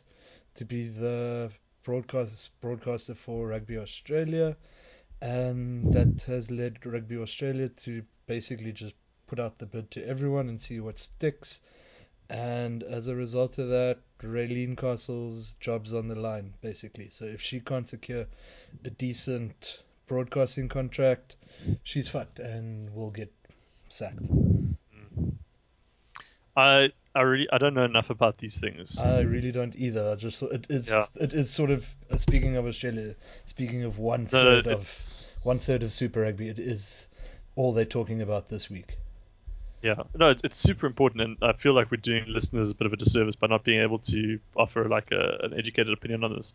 to 0.53 0.65
be 0.65 0.89
the 0.89 1.49
broadcast 1.83 2.49
broadcaster 2.59 3.15
for 3.15 3.47
Rugby 3.47 3.77
Australia, 3.77 4.57
and 5.21 5.93
that 5.93 6.23
has 6.23 6.51
led 6.51 6.85
Rugby 6.85 7.15
Australia 7.15 7.69
to 7.69 8.03
basically 8.27 8.73
just 8.73 8.95
put 9.27 9.39
out 9.39 9.57
the 9.59 9.65
bid 9.65 9.91
to 9.91 10.05
everyone 10.05 10.49
and 10.49 10.59
see 10.59 10.81
what 10.81 10.97
sticks. 10.97 11.61
And 12.29 12.83
as 12.83 13.07
a 13.07 13.15
result 13.15 13.59
of 13.59 13.69
that, 13.69 13.99
Raelene 14.21 14.75
Castle's 14.75 15.55
job's 15.61 15.93
on 15.93 16.09
the 16.09 16.15
line, 16.15 16.53
basically. 16.59 17.07
So 17.07 17.23
if 17.23 17.41
she 17.41 17.61
can't 17.61 17.87
secure 17.87 18.25
a 18.83 18.89
decent 18.89 19.83
broadcasting 20.07 20.67
contract, 20.67 21.37
she's 21.83 22.09
fucked 22.09 22.39
and 22.39 22.93
will 22.93 23.11
get 23.11 23.31
sacked. 23.87 24.27
I 26.55 26.91
I 27.13 27.21
really 27.21 27.47
I 27.51 27.57
don't 27.57 27.73
know 27.73 27.85
enough 27.85 28.09
about 28.09 28.37
these 28.37 28.57
things. 28.59 28.99
I 28.99 29.21
really 29.21 29.51
don't 29.51 29.75
either. 29.75 30.11
I 30.11 30.15
just 30.15 30.37
thought 30.37 30.51
it 30.51 30.67
is 30.69 30.89
Yeah. 30.89 31.05
it 31.15 31.33
is 31.33 31.49
sort 31.51 31.71
of 31.71 31.85
uh, 32.11 32.17
speaking 32.17 32.57
of 32.57 32.65
Australia, 32.65 33.15
speaking 33.45 33.83
of 33.83 33.99
one 33.99 34.27
No, 34.31 34.61
no, 34.61 34.71
of 34.71 34.89
one 35.43 35.57
third 35.57 35.83
of 35.83 35.93
Super 35.93 36.21
Rugby, 36.21 36.49
it 36.49 36.59
is 36.59 37.07
all 37.55 37.71
they're 37.71 37.85
talking 37.85 38.21
about 38.21 38.49
this 38.49 38.69
week. 38.69 38.97
Yeah, 39.81 40.03
no, 40.15 40.29
it's, 40.29 40.43
it's 40.43 40.57
super 40.57 40.87
important, 40.87 41.21
and 41.21 41.37
I 41.43 41.53
feel 41.53 41.73
like 41.73 41.91
we're 41.91 41.97
doing 41.97 42.25
listeners 42.27 42.71
a 42.71 42.75
bit 42.75 42.87
of 42.87 42.93
a 42.93 42.97
disservice 42.97 43.35
by 43.35 43.47
not 43.47 43.63
being 43.63 43.81
able 43.81 43.99
to 43.99 44.39
offer 44.55 44.87
like 44.89 45.11
a, 45.11 45.37
an 45.43 45.53
educated 45.53 45.93
opinion 45.93 46.23
on 46.23 46.33
this. 46.33 46.53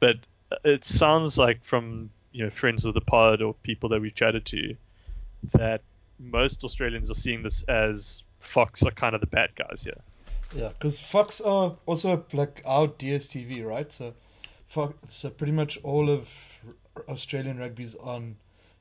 But 0.00 0.16
it 0.64 0.84
sounds 0.84 1.38
like 1.38 1.62
from 1.64 2.10
you 2.32 2.44
know 2.44 2.50
friends 2.50 2.84
of 2.84 2.94
the 2.94 3.00
pod 3.00 3.40
or 3.40 3.54
people 3.62 3.90
that 3.90 4.00
we've 4.00 4.14
chatted 4.14 4.44
to 4.46 4.76
that 5.54 5.82
most 6.18 6.64
Australians 6.64 7.10
are 7.10 7.14
seeing 7.14 7.42
this 7.42 7.62
as 7.64 8.24
Fox 8.40 8.82
are 8.82 8.90
kind 8.92 9.14
of 9.14 9.20
the 9.20 9.26
bad 9.26 9.50
guys 9.56 9.82
here. 9.84 10.00
Yeah, 10.50 10.70
because 10.70 10.98
Fox 10.98 11.40
are 11.40 11.76
also 11.86 12.26
like 12.32 12.60
our 12.64 12.88
DSTV, 12.88 13.62
right? 13.62 13.92
So, 13.92 14.14
Fox, 14.66 14.94
so 15.14 15.30
pretty 15.30 15.52
much 15.52 15.78
all 15.84 16.10
of 16.10 16.28
Australian 17.08 17.58
rugby's 17.58 17.94
on 17.94 18.36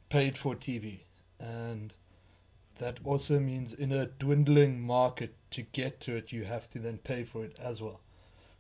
paid 0.10 0.38
for 0.38 0.56
TV, 0.56 1.06
and 1.40 1.94
that 2.80 3.00
also 3.06 3.40
means 3.40 3.74
in 3.74 3.92
a 3.92 4.08
dwindling 4.08 4.82
market 4.82 5.36
to 5.52 5.64
get 5.64 6.00
to 6.02 6.16
it, 6.18 6.32
you 6.32 6.46
have 6.46 6.70
to 6.72 6.80
then 6.80 7.00
pay 7.00 7.24
for 7.24 7.46
it 7.46 7.58
as 7.60 7.82
well, 7.82 8.02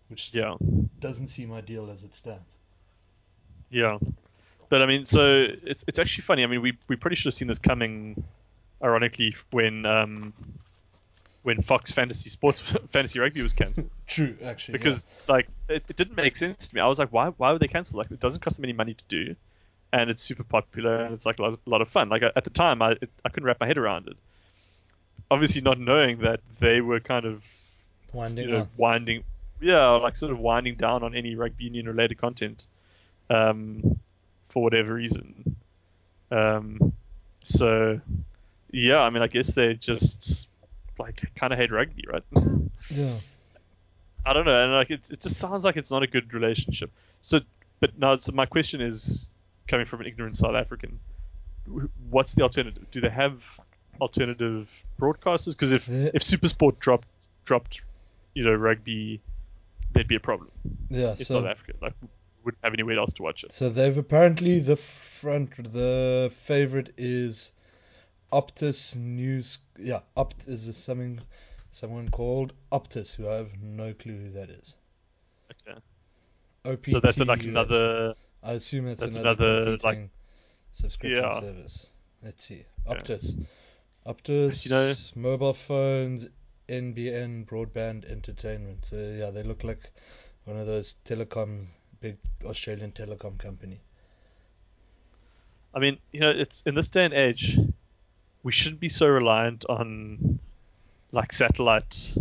which 0.09 0.33
Yeah, 0.33 0.55
doesn't 0.99 1.29
seem 1.29 1.51
ideal 1.53 1.89
as 1.91 2.03
it 2.03 2.15
stands. 2.15 2.57
yeah. 3.69 3.97
But 4.69 4.81
I 4.81 4.85
mean, 4.85 5.05
so 5.05 5.47
it's 5.63 5.85
it's 5.87 5.99
actually 5.99 6.23
funny. 6.23 6.43
I 6.43 6.47
mean, 6.47 6.61
we 6.61 6.77
we 6.89 6.95
pretty 6.95 7.15
should 7.15 7.27
have 7.29 7.35
seen 7.35 7.47
this 7.47 7.59
coming, 7.59 8.23
ironically, 8.83 9.35
when 9.51 9.85
um 9.85 10.33
when 11.45 11.61
Fox 11.61 11.91
Fantasy 11.91 12.31
Sports 12.31 12.59
Fantasy 12.89 13.19
Rugby 13.19 13.43
was 13.43 13.53
cancelled. 13.53 13.89
True, 14.07 14.35
actually, 14.43 14.79
because 14.79 15.05
like 15.27 15.47
it, 15.69 15.83
it 15.87 15.95
didn't 15.95 16.17
make 16.17 16.35
sense 16.35 16.67
to 16.67 16.75
me. 16.75 16.81
I 16.81 16.87
was 16.87 16.97
like, 16.97 17.09
why 17.13 17.29
why 17.37 17.51
would 17.51 17.61
they 17.61 17.67
cancel? 17.67 17.99
Like 17.99 18.09
it 18.09 18.19
doesn't 18.19 18.41
cost 18.41 18.57
them 18.57 18.65
any 18.65 18.73
money 18.73 18.95
to 18.95 19.03
do, 19.07 19.35
and 19.93 20.09
it's 20.09 20.23
super 20.23 20.43
popular 20.43 21.03
and 21.03 21.13
it's 21.13 21.25
like 21.25 21.37
a 21.37 21.43
lot, 21.43 21.53
a 21.53 21.69
lot 21.69 21.81
of 21.81 21.89
fun. 21.89 22.09
Like 22.09 22.23
at 22.23 22.43
the 22.43 22.49
time, 22.49 22.81
I 22.81 22.91
it, 22.93 23.09
I 23.23 23.29
couldn't 23.29 23.45
wrap 23.45 23.59
my 23.59 23.67
head 23.67 23.77
around 23.77 24.07
it. 24.07 24.17
Obviously, 25.29 25.61
not 25.61 25.79
knowing 25.79 26.19
that 26.19 26.39
they 26.59 26.81
were 26.81 26.99
kind 26.99 27.25
of 27.25 27.43
winding 28.11 28.49
you 28.49 28.51
know 28.51 28.67
winding, 28.75 29.23
yeah, 29.61 29.87
like 29.89 30.15
sort 30.15 30.31
of 30.31 30.39
winding 30.39 30.75
down 30.75 31.03
on 31.03 31.13
any 31.13 31.35
rugby 31.35 31.65
union 31.65 31.85
related 31.87 32.17
content, 32.17 32.65
um, 33.29 33.99
for 34.49 34.63
whatever 34.63 34.95
reason. 34.95 35.55
Um, 36.31 36.93
so 37.43 38.01
yeah, 38.71 38.99
I 38.99 39.11
mean, 39.11 39.21
I 39.21 39.27
guess 39.27 39.53
they 39.53 39.75
just 39.75 40.49
like 40.99 41.21
kind 41.35 41.53
of 41.53 41.59
hate 41.59 41.71
rugby, 41.71 42.05
right? 42.11 42.23
Yeah, 42.89 43.13
I 44.25 44.33
don't 44.33 44.45
know, 44.45 44.63
and 44.63 44.73
like 44.73 44.89
it, 44.89 45.09
it 45.09 45.21
just 45.21 45.37
sounds 45.37 45.65
like 45.65 45.77
it's 45.77 45.91
not 45.91 46.03
a 46.03 46.07
good 46.07 46.33
relationship. 46.33 46.91
So, 47.21 47.39
but 47.79 47.97
now, 47.97 48.17
so 48.17 48.31
my 48.31 48.45
question 48.45 48.81
is, 48.81 49.29
coming 49.67 49.85
from 49.85 50.01
an 50.01 50.07
ignorant 50.07 50.37
South 50.37 50.55
African, 50.55 50.99
what's 52.09 52.33
the 52.33 52.43
alternative? 52.43 52.85
Do 52.91 53.01
they 53.01 53.09
have 53.09 53.43
alternative 54.01 54.69
broadcasters? 54.99 55.51
Because 55.51 55.71
if 55.71 55.85
The- 55.85 56.15
if 56.15 56.23
SuperSport 56.23 56.79
dropped 56.79 57.07
dropped, 57.45 57.81
you 58.33 58.43
know, 58.43 58.53
rugby, 58.53 59.21
there'd 59.93 60.07
be 60.07 60.15
a 60.15 60.19
problem 60.19 60.51
yeah. 60.89 61.11
in 61.11 61.17
So 61.17 61.35
South 61.35 61.45
Africa. 61.45 61.73
Like, 61.81 61.93
wouldn't 62.43 62.63
have 62.63 62.73
anywhere 62.73 62.97
else 62.99 63.11
to 63.13 63.23
watch 63.23 63.43
it. 63.43 63.51
So 63.51 63.69
they've 63.69 63.97
apparently 63.97 64.59
the 64.59 64.77
front 64.77 65.73
the 65.73 66.31
favorite 66.43 66.93
is 66.97 67.51
Optus 68.31 68.95
News. 68.95 69.59
Yeah, 69.77 70.01
Opt 70.17 70.47
is 70.47 70.75
something 70.77 71.21
someone 71.71 72.09
called 72.09 72.53
Optus, 72.71 73.13
who 73.13 73.29
I 73.29 73.35
have 73.35 73.51
no 73.61 73.93
clue 73.93 74.17
who 74.17 74.29
that 74.31 74.49
is. 74.49 74.75
Okay. 75.51 75.77
OPT. 76.65 76.89
So 76.91 76.99
that's 76.99 77.19
like 77.19 77.43
another. 77.43 78.15
I 78.41 78.53
assume 78.53 78.87
it's 78.87 79.01
that's 79.01 79.15
another, 79.15 79.61
another, 79.63 79.77
like- 79.83 80.09
subscription 80.71 81.23
Yeah. 81.23 81.39
service. 81.39 81.87
Let's 82.21 82.43
see. 82.45 82.65
Optus. 82.87 83.45
Optus, 84.05 84.65
You 84.65 84.71
know- 84.71 84.95
mobile 85.15 85.53
phones, 85.53 86.27
NBN 86.67 87.45
broadband 87.45 88.05
entertainment. 88.09 88.85
So 88.85 88.95
yeah, 88.97 89.29
they 89.31 89.43
look 89.43 89.63
like 89.63 89.91
one 90.45 90.57
of 90.57 90.67
those 90.67 90.95
telecom, 91.05 91.65
big 92.01 92.17
Australian 92.43 92.91
telecom 92.91 93.37
company. 93.37 93.79
I 95.73 95.79
mean, 95.79 95.97
you 96.11 96.19
know, 96.21 96.29
it's 96.31 96.61
in 96.65 96.75
this 96.75 96.87
day 96.87 97.05
and 97.05 97.13
age, 97.13 97.57
we 98.45 98.51
shouldn't 98.51 98.79
be 98.79 98.89
so 98.89 99.07
reliant 99.07 99.65
on 99.67 100.39
like 101.11 101.33
satellite. 101.33 102.13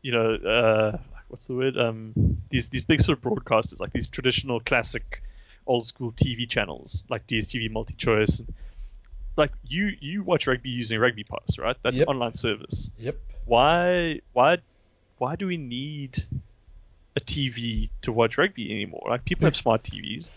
You 0.00 0.12
know, 0.12 0.34
uh, 0.34 0.98
what's 1.28 1.46
the 1.48 1.54
word? 1.54 1.76
Um, 1.76 2.14
these 2.50 2.68
these 2.70 2.82
big 2.82 3.00
sort 3.00 3.18
of 3.18 3.24
broadcasters, 3.24 3.80
like 3.80 3.92
these 3.92 4.06
traditional 4.06 4.60
classic, 4.60 5.22
old 5.66 5.86
school 5.86 6.12
TV 6.12 6.48
channels, 6.48 7.02
like 7.08 7.26
DSTV, 7.26 7.70
MultiChoice. 7.72 8.38
And, 8.40 8.54
like 9.36 9.50
you 9.66 9.90
you 10.00 10.22
watch 10.22 10.46
rugby 10.46 10.68
using 10.70 11.00
Rugby 11.00 11.24
Pass, 11.24 11.58
right? 11.58 11.76
That's 11.82 11.98
Yep. 11.98 12.06
an 12.08 12.14
online 12.14 12.34
service. 12.34 12.90
Yep. 12.98 13.16
Why 13.46 14.20
why 14.32 14.58
why 15.18 15.34
do 15.36 15.46
we 15.48 15.56
need 15.56 16.24
a 17.16 17.20
TV 17.20 17.90
to 18.02 18.12
watch 18.12 18.38
rugby 18.38 18.70
anymore? 18.70 19.06
Like 19.08 19.24
people 19.24 19.46
have 19.46 19.56
smart 19.64 19.82
TVs. 19.82 20.28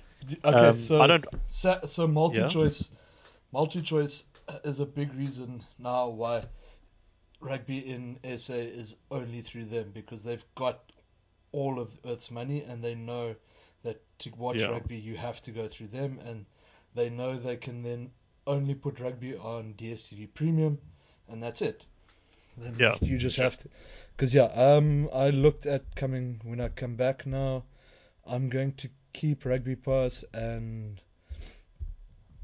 Okay, 0.43 0.57
Um, 0.69 0.75
so 0.75 1.01
I 1.01 1.07
don't- 1.07 1.25
sa- 1.45 1.85
so 1.85 2.07
multi-choice, 2.07 2.89
multi-choice 3.51 4.23
is 4.63 4.79
a 4.79 4.85
big 4.85 5.13
reason 5.13 5.63
now 5.79 6.07
why 6.09 6.45
rugby 7.39 7.79
in 7.79 8.19
SA 8.37 8.53
is 8.53 8.95
only 9.11 9.41
through 9.41 9.65
them 9.65 9.91
because 9.93 10.23
they've 10.23 10.45
got 10.55 10.91
all 11.51 11.79
of 11.79 11.97
Earth's 12.05 12.31
money 12.31 12.61
and 12.63 12.83
they 12.83 12.95
know 12.95 13.35
that 13.83 14.01
to 14.19 14.29
watch 14.37 14.61
Yeah. 14.61 14.67
rugby 14.67 14.97
you 14.97 15.15
have 15.17 15.41
to 15.41 15.51
go 15.51 15.67
through 15.67 15.87
them 15.87 16.19
and 16.25 16.45
they 16.93 17.09
know 17.09 17.37
they 17.37 17.57
can 17.57 17.83
then 17.83 18.11
only 18.47 18.75
put 18.75 18.99
rugby 18.99 19.35
on 19.35 19.73
DSTV 19.75 20.27
Premium 20.33 20.79
and 21.29 21.41
that's 21.41 21.61
it. 21.61 21.85
Then 22.57 22.75
Yeah, 22.79 22.95
you 23.01 23.17
just 23.17 23.37
have 23.37 23.57
to, 23.57 23.69
because 24.15 24.33
yeah, 24.33 24.45
um, 24.45 25.09
I 25.13 25.29
looked 25.29 25.65
at 25.65 25.95
coming 25.95 26.41
when 26.43 26.59
I 26.61 26.69
come 26.69 26.95
back 26.95 27.25
now. 27.25 27.63
I'm 28.25 28.49
going 28.49 28.73
to 28.73 28.89
keep 29.13 29.45
Rugby 29.45 29.75
Pass 29.75 30.23
and 30.33 31.01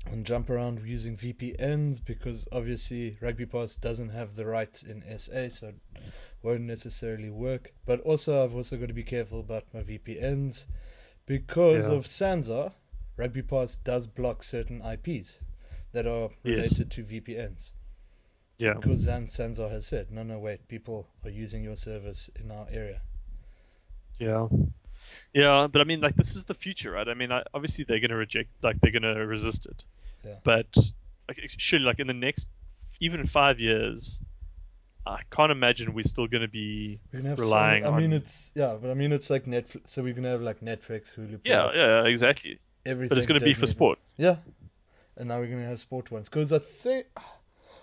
and 0.05 0.25
jump 0.25 0.49
around 0.49 0.85
using 0.87 1.15
VPNs 1.17 2.03
because 2.03 2.47
obviously 2.51 3.17
Rugby 3.21 3.45
Pass 3.45 3.75
doesn't 3.75 4.09
have 4.09 4.35
the 4.35 4.45
rights 4.45 4.83
in 4.83 5.03
SA, 5.17 5.49
so 5.49 5.67
it 5.67 5.75
won't 6.41 6.61
necessarily 6.61 7.29
work. 7.29 7.73
But 7.85 8.01
also, 8.01 8.43
I've 8.43 8.55
also 8.55 8.77
got 8.77 8.87
to 8.87 8.93
be 8.93 9.03
careful 9.03 9.39
about 9.39 9.65
my 9.73 9.81
VPNs 9.83 10.65
because 11.25 11.87
Yeah. 11.87 11.95
of 11.95 12.07
SANZAAR. 12.07 12.73
Rugby 13.17 13.43
Pass 13.43 13.75
does 13.75 14.07
block 14.07 14.41
certain 14.41 14.81
IPs 14.81 15.41
that 15.91 16.07
are 16.07 16.29
Yes. 16.43 16.79
related 16.79 16.91
to 16.91 17.03
VPNs 17.03 17.71
Yeah. 18.57 18.73
because 18.73 18.99
Zan 19.01 19.27
SANZAAR 19.27 19.69
has 19.69 19.85
said, 19.85 20.09
no, 20.11 20.23
no, 20.23 20.39
wait, 20.39 20.67
people 20.67 21.07
are 21.23 21.29
using 21.29 21.63
your 21.63 21.75
service 21.75 22.29
in 22.39 22.49
our 22.49 22.67
area. 22.71 23.01
Yeah. 24.17 24.47
Yeah, 25.33 25.67
but 25.71 25.81
I 25.81 25.85
mean, 25.85 26.01
like, 26.01 26.15
this 26.15 26.35
is 26.35 26.45
the 26.45 26.53
future, 26.53 26.91
right? 26.91 27.07
I 27.07 27.13
mean, 27.13 27.31
I, 27.31 27.43
obviously 27.53 27.85
they're 27.85 27.99
going 27.99 28.09
to 28.11 28.17
reject, 28.17 28.49
like, 28.61 28.79
they're 28.81 28.91
going 28.91 29.03
to 29.03 29.25
resist 29.25 29.65
it. 29.65 29.85
Yeah. 30.25 30.35
But, 30.43 30.67
like, 31.27 31.39
surely, 31.57 31.85
like, 31.85 31.99
in 31.99 32.07
the 32.07 32.13
next, 32.13 32.47
even 32.99 33.19
in 33.21 33.27
five 33.27 33.59
years, 33.59 34.19
I 35.05 35.21
can't 35.31 35.51
imagine 35.51 35.93
we're 35.93 36.03
still 36.03 36.27
going 36.27 36.41
to 36.41 36.47
be. 36.47 36.99
We're 37.11 37.19
gonna 37.19 37.29
have 37.29 37.39
Relying 37.39 37.83
some, 37.83 37.93
I 37.93 37.97
mean, 37.99 38.11
on- 38.11 38.17
it's 38.17 38.51
yeah, 38.53 38.77
but 38.79 38.91
I 38.91 38.93
mean, 38.93 39.11
it's 39.11 39.29
like 39.31 39.45
Netflix. 39.45 39.89
So 39.89 40.03
we're 40.03 40.13
gonna 40.13 40.29
have 40.29 40.41
like 40.41 40.59
Netflix, 40.59 41.15
Hulu, 41.15 41.39
Yeah, 41.43 41.63
Plus, 41.63 41.75
yeah, 41.75 42.03
exactly. 42.05 42.59
everything. 42.85 43.09
But 43.09 43.17
it's 43.17 43.25
going 43.25 43.39
to 43.39 43.43
be 43.43 43.55
for 43.55 43.65
sport. 43.65 43.97
Yeah, 44.17 44.35
and 45.17 45.29
now 45.29 45.39
we're 45.39 45.47
gonna 45.47 45.65
have 45.65 45.79
sport 45.79 46.11
ones 46.11 46.29
because 46.29 46.51
I 46.53 46.59
think 46.59 47.07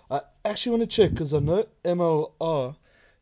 I 0.09 0.21
actually 0.45 0.77
want 0.77 0.89
to 0.89 0.95
check 0.95 1.11
because 1.11 1.33
I 1.33 1.39
know 1.39 1.65
MLR, 1.83 2.75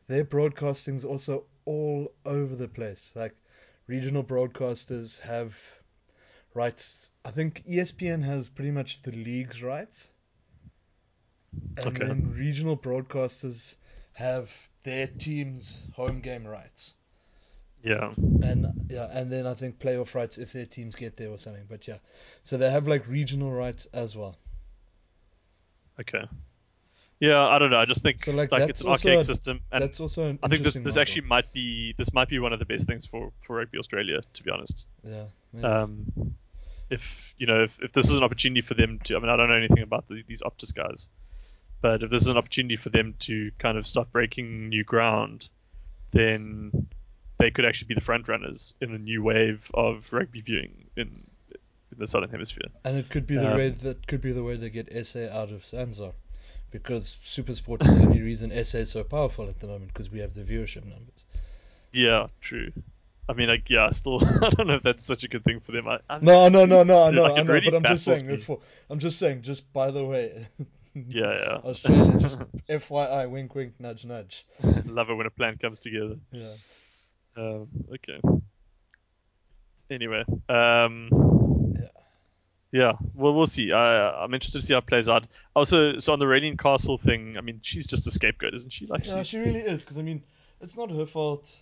their 0.07 0.23
broadcasting's 0.23 1.03
also 1.03 1.45
all 1.65 2.11
over 2.23 2.55
the 2.55 2.67
place. 2.67 3.11
Like 3.15 3.35
regional 3.87 4.23
broadcasters 4.23 5.19
have 5.21 5.57
rights. 6.53 7.11
I 7.25 7.31
think 7.31 7.63
ESPN 7.65 8.23
has 8.23 8.49
pretty 8.49 8.71
much 8.71 9.01
the 9.01 9.11
league's 9.11 9.63
rights, 9.63 10.09
and 11.77 11.97
Okay. 11.97 12.05
then 12.05 12.33
regional 12.35 12.75
broadcasters 12.77 13.75
have 14.13 14.69
their 14.83 15.07
team's 15.07 15.85
home 15.91 16.19
game 16.19 16.45
rights. 16.45 16.95
Yeah. 17.83 18.13
And 18.41 18.65
yeah, 18.89 19.07
and 19.11 19.31
then 19.31 19.45
I 19.45 19.53
think 19.53 19.77
playoff 19.79 20.15
rights 20.15 20.37
if 20.39 20.51
their 20.51 20.65
teams 20.65 20.95
get 20.95 21.17
there 21.17 21.29
or 21.29 21.37
something. 21.37 21.65
But 21.67 21.87
yeah, 21.87 21.99
so 22.43 22.57
they 22.57 22.69
have 22.71 22.87
like 22.87 23.07
regional 23.07 23.51
rights 23.51 23.85
as 23.93 24.15
well. 24.15 24.37
Okay. 25.99 26.27
Yeah, 27.19 27.43
I 27.47 27.57
don't 27.57 27.71
know. 27.71 27.77
I 27.77 27.85
just 27.85 28.03
think 28.03 28.23
So, 28.23 28.31
like, 28.31 28.51
like, 28.51 28.69
it's 28.69 28.81
an 28.81 28.89
archaic 28.89 29.19
a- 29.21 29.23
system, 29.23 29.59
and 29.71 29.81
That's 29.81 29.99
also 29.99 30.27
an 30.29 30.39
I 30.43 30.47
think 30.49 30.63
this 30.63 30.75
this 30.75 30.83
model. 30.83 31.01
actually 31.01 31.21
might 31.21 31.51
be 31.51 31.95
this 31.97 32.13
might 32.13 32.29
be 32.29 32.37
one 32.39 32.53
of 32.53 32.59
the 32.59 32.65
best 32.65 32.85
things 32.85 33.05
for 33.05 33.31
for 33.41 33.55
Rugby 33.57 33.79
Australia, 33.79 34.21
to 34.33 34.43
be 34.43 34.51
honest. 34.51 34.85
yeah. 35.03 35.25
Um, 35.63 36.35
if 36.89 37.33
you 37.37 37.47
know, 37.47 37.63
if, 37.63 37.79
if 37.81 37.91
this 37.93 38.05
is 38.09 38.15
an 38.15 38.23
opportunity 38.23 38.61
for 38.61 38.75
them 38.75 38.99
to, 39.05 39.15
I 39.15 39.19
mean, 39.19 39.29
I 39.29 39.35
don't 39.35 39.49
know 39.49 39.55
anything 39.55 39.81
about 39.83 40.07
the, 40.07 40.23
these 40.27 40.41
Optus 40.43 40.73
guys, 40.73 41.07
but 41.81 42.03
if 42.03 42.09
this 42.11 42.21
is 42.21 42.27
an 42.27 42.37
opportunity 42.37 42.75
for 42.75 42.89
them 42.89 43.15
to 43.19 43.51
kind 43.57 43.77
of 43.77 43.87
start 43.87 44.11
breaking 44.11 44.69
new 44.69 44.83
ground, 44.83 45.49
then 46.11 46.87
they 47.39 47.51
could 47.51 47.65
actually 47.65 47.87
be 47.87 47.95
the 47.95 48.01
front 48.01 48.27
runners 48.27 48.73
in 48.79 48.93
a 48.93 48.97
new 48.97 49.21
wave 49.23 49.69
of 49.73 50.11
rugby 50.13 50.41
viewing 50.41 50.85
in 50.95 51.23
in 51.91 51.97
the 51.97 52.07
southern 52.07 52.29
hemisphere. 52.29 52.67
and 52.85 52.97
it 52.97 53.09
could 53.09 53.25
be 53.25 53.35
the 53.35 53.49
um, 53.51 53.57
way 53.57 53.69
that 53.69 54.05
could 54.07 54.21
be 54.21 54.31
the 54.33 54.43
way 54.43 54.55
they 54.55 54.69
get 54.69 54.87
SA 55.07 55.27
out 55.31 55.49
of 55.51 55.63
SANZAAR, 55.65 56.13
because 56.71 57.17
Super 57.23 57.53
Supersport 57.53 57.83
is 57.83 57.97
the 57.97 58.05
only 58.05 58.21
reason 58.21 58.51
SA 58.65 58.79
is 58.79 58.91
so 58.91 59.03
powerful 59.03 59.47
at 59.47 59.59
the 59.59 59.67
moment 59.67 59.93
because 59.93 60.11
we 60.11 60.19
have 60.19 60.33
the 60.33 60.43
viewership 60.43 60.83
numbers. 60.83 61.25
Yeah, 61.93 62.27
true. 62.41 62.71
I 63.29 63.33
mean, 63.33 63.49
like, 63.49 63.69
yeah, 63.69 63.89
still, 63.89 64.19
I 64.41 64.49
don't 64.49 64.67
know 64.67 64.75
if 64.75 64.83
that's 64.83 65.03
such 65.03 65.23
a 65.23 65.27
good 65.27 65.43
thing 65.43 65.59
for 65.59 65.73
them. 65.73 65.87
I, 65.87 65.99
I 66.09 66.19
No, 66.19 66.47
no, 66.49 66.65
no, 66.65 66.83
no, 66.83 67.03
I 67.03 67.11
know, 67.11 67.23
Like, 67.23 67.39
I 67.39 67.43
know, 67.43 67.53
really 67.53 67.69
but 67.69 67.75
I'm 67.75 67.83
just 67.83 68.05
saying. 68.05 68.27
Before, 68.27 68.59
I'm 68.89 68.99
just 68.99 69.19
saying. 69.19 69.41
Just 69.41 69.71
by 69.73 69.91
the 69.91 70.05
way, 70.05 70.47
Yeah, 71.09 71.31
yeah. 71.31 71.69
Australia, 71.69 72.19
just 72.19 72.39
FYI, 72.69 73.29
wink, 73.29 73.53
wink, 73.53 73.73
nudge, 73.79 74.05
nudge. 74.05 74.45
Love 74.85 75.09
it 75.09 75.13
when 75.15 75.27
a 75.27 75.31
plan 75.31 75.57
comes 75.57 75.79
together. 75.79 76.15
Yeah. 76.31 76.53
Um, 77.35 77.67
okay. 77.93 78.19
Anyway, 79.91 80.23
um, 80.49 81.09
Yeah. 82.71 82.93
Well, 83.13 83.33
we'll 83.33 83.45
see. 83.45 83.71
I, 83.71 84.23
I'm 84.23 84.33
interested 84.33 84.59
to 84.61 84.65
see 84.65 84.73
how 84.73 84.79
it 84.79 84.87
plays 84.87 85.09
out. 85.09 85.27
Also, 85.55 85.97
so 85.97 86.13
on 86.13 86.19
the 86.19 86.25
Raelene 86.25 86.57
Castle 86.57 86.97
thing, 86.97 87.37
I 87.37 87.41
mean, 87.41 87.59
she's 87.63 87.87
just 87.87 88.07
a 88.07 88.11
scapegoat, 88.11 88.53
isn't 88.53 88.71
she? 88.71 88.85
Like, 88.87 89.05
Yeah, 89.05 89.23
she 89.23 89.37
really 89.37 89.61
is. 89.61 89.81
Because 89.81 89.97
I 89.97 90.01
mean, 90.01 90.23
it's 90.61 90.77
not 90.77 90.91
her 90.91 91.05
fault. 91.05 91.55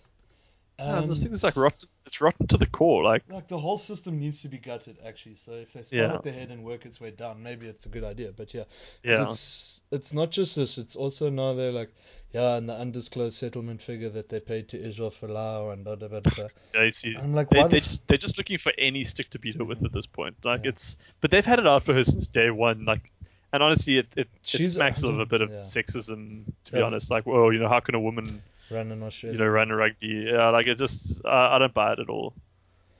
Yeah, 0.78 0.98
um, 0.98 1.06
this 1.06 1.16
And- 1.18 1.24
thing 1.24 1.32
is 1.32 1.42
like 1.44 1.56
rotten. 1.56 1.88
It's 2.04 2.20
rotten 2.20 2.46
to 2.48 2.56
the 2.58 2.66
core. 2.66 3.02
Like, 3.02 3.24
Like 3.28 3.48
the 3.48 3.58
whole 3.58 3.78
system 3.78 4.20
needs 4.20 4.42
to 4.42 4.48
be 4.48 4.58
gutted, 4.58 4.98
actually. 5.04 5.36
So 5.36 5.52
if 5.52 5.72
they 5.72 5.82
start 5.82 6.00
Yeah. 6.00 6.14
at 6.14 6.22
the 6.22 6.30
head 6.30 6.50
and 6.50 6.62
work 6.64 6.86
its 6.86 7.00
way 7.00 7.10
down, 7.10 7.42
maybe 7.42 7.66
it's 7.66 7.86
a 7.86 7.88
good 7.88 8.04
idea. 8.04 8.30
But 8.36 8.52
yeah, 8.54 8.64
yeah, 9.02 9.26
it's 9.28 9.82
it's 9.90 10.12
not 10.12 10.30
just 10.30 10.54
this. 10.54 10.78
It's 10.78 10.94
also 10.96 11.30
now 11.30 11.54
they're 11.54 11.72
like, 11.72 11.90
yeah, 12.32 12.56
and 12.56 12.68
the 12.68 12.74
undisclosed 12.74 13.36
settlement 13.36 13.80
figure 13.82 14.10
that 14.10 14.28
they 14.28 14.38
paid 14.40 14.68
to 14.68 14.80
Israel 14.80 15.10
Folau 15.10 15.72
and 15.72 15.82
blah 15.84 15.96
blah 15.96 16.08
blah. 16.08 16.20
blah. 16.20 16.48
yeah, 16.74 16.82
you 16.84 16.90
see. 16.92 17.16
I'm 17.16 17.34
like, 17.34 17.48
They, 17.50 17.58
why 17.62 17.68
they 17.68 17.80
the 17.80 17.86
just, 17.86 18.06
they're 18.06 18.18
just 18.18 18.36
looking 18.38 18.58
for 18.58 18.72
any 18.78 19.02
stick 19.04 19.30
to 19.30 19.38
beat 19.38 19.56
her 19.56 19.64
with 19.64 19.84
at 19.84 19.92
this 19.92 20.06
point. 20.06 20.36
Like 20.44 20.64
Yeah. 20.64 20.70
it's, 20.70 20.96
but 21.20 21.30
they've 21.30 21.46
had 21.46 21.58
it 21.58 21.66
out 21.66 21.84
for 21.84 21.94
her 21.94 22.04
since 22.04 22.26
day 22.26 22.50
one. 22.50 22.84
Like, 22.84 23.10
and 23.52 23.62
honestly, 23.62 23.98
it 23.98 24.06
it, 24.16 24.20
it 24.20 24.28
She's- 24.42 24.74
smacks 24.74 25.02
I 25.02 25.08
of 25.08 25.18
a 25.18 25.26
bit 25.26 25.40
of 25.40 25.50
yeah. 25.50 25.62
sexism. 25.62 26.44
To 26.64 26.72
be 26.72 26.78
Yeah. 26.78 26.84
honest, 26.84 27.10
like, 27.10 27.24
well, 27.26 27.52
you 27.52 27.58
know, 27.58 27.68
how 27.68 27.80
can 27.80 27.94
a 27.94 28.00
woman 28.00 28.42
ran 28.70 28.90
in 28.92 29.02
Australia? 29.02 29.38
you 29.38 29.44
know, 29.44 29.50
running 29.50 29.74
rugby. 29.74 30.28
Yeah, 30.30 30.48
like 30.50 30.66
it 30.66 30.78
just, 30.78 31.24
I, 31.24 31.56
I 31.56 31.58
don't 31.58 31.74
buy 31.74 31.92
it 31.92 31.98
at 32.00 32.08
all. 32.08 32.34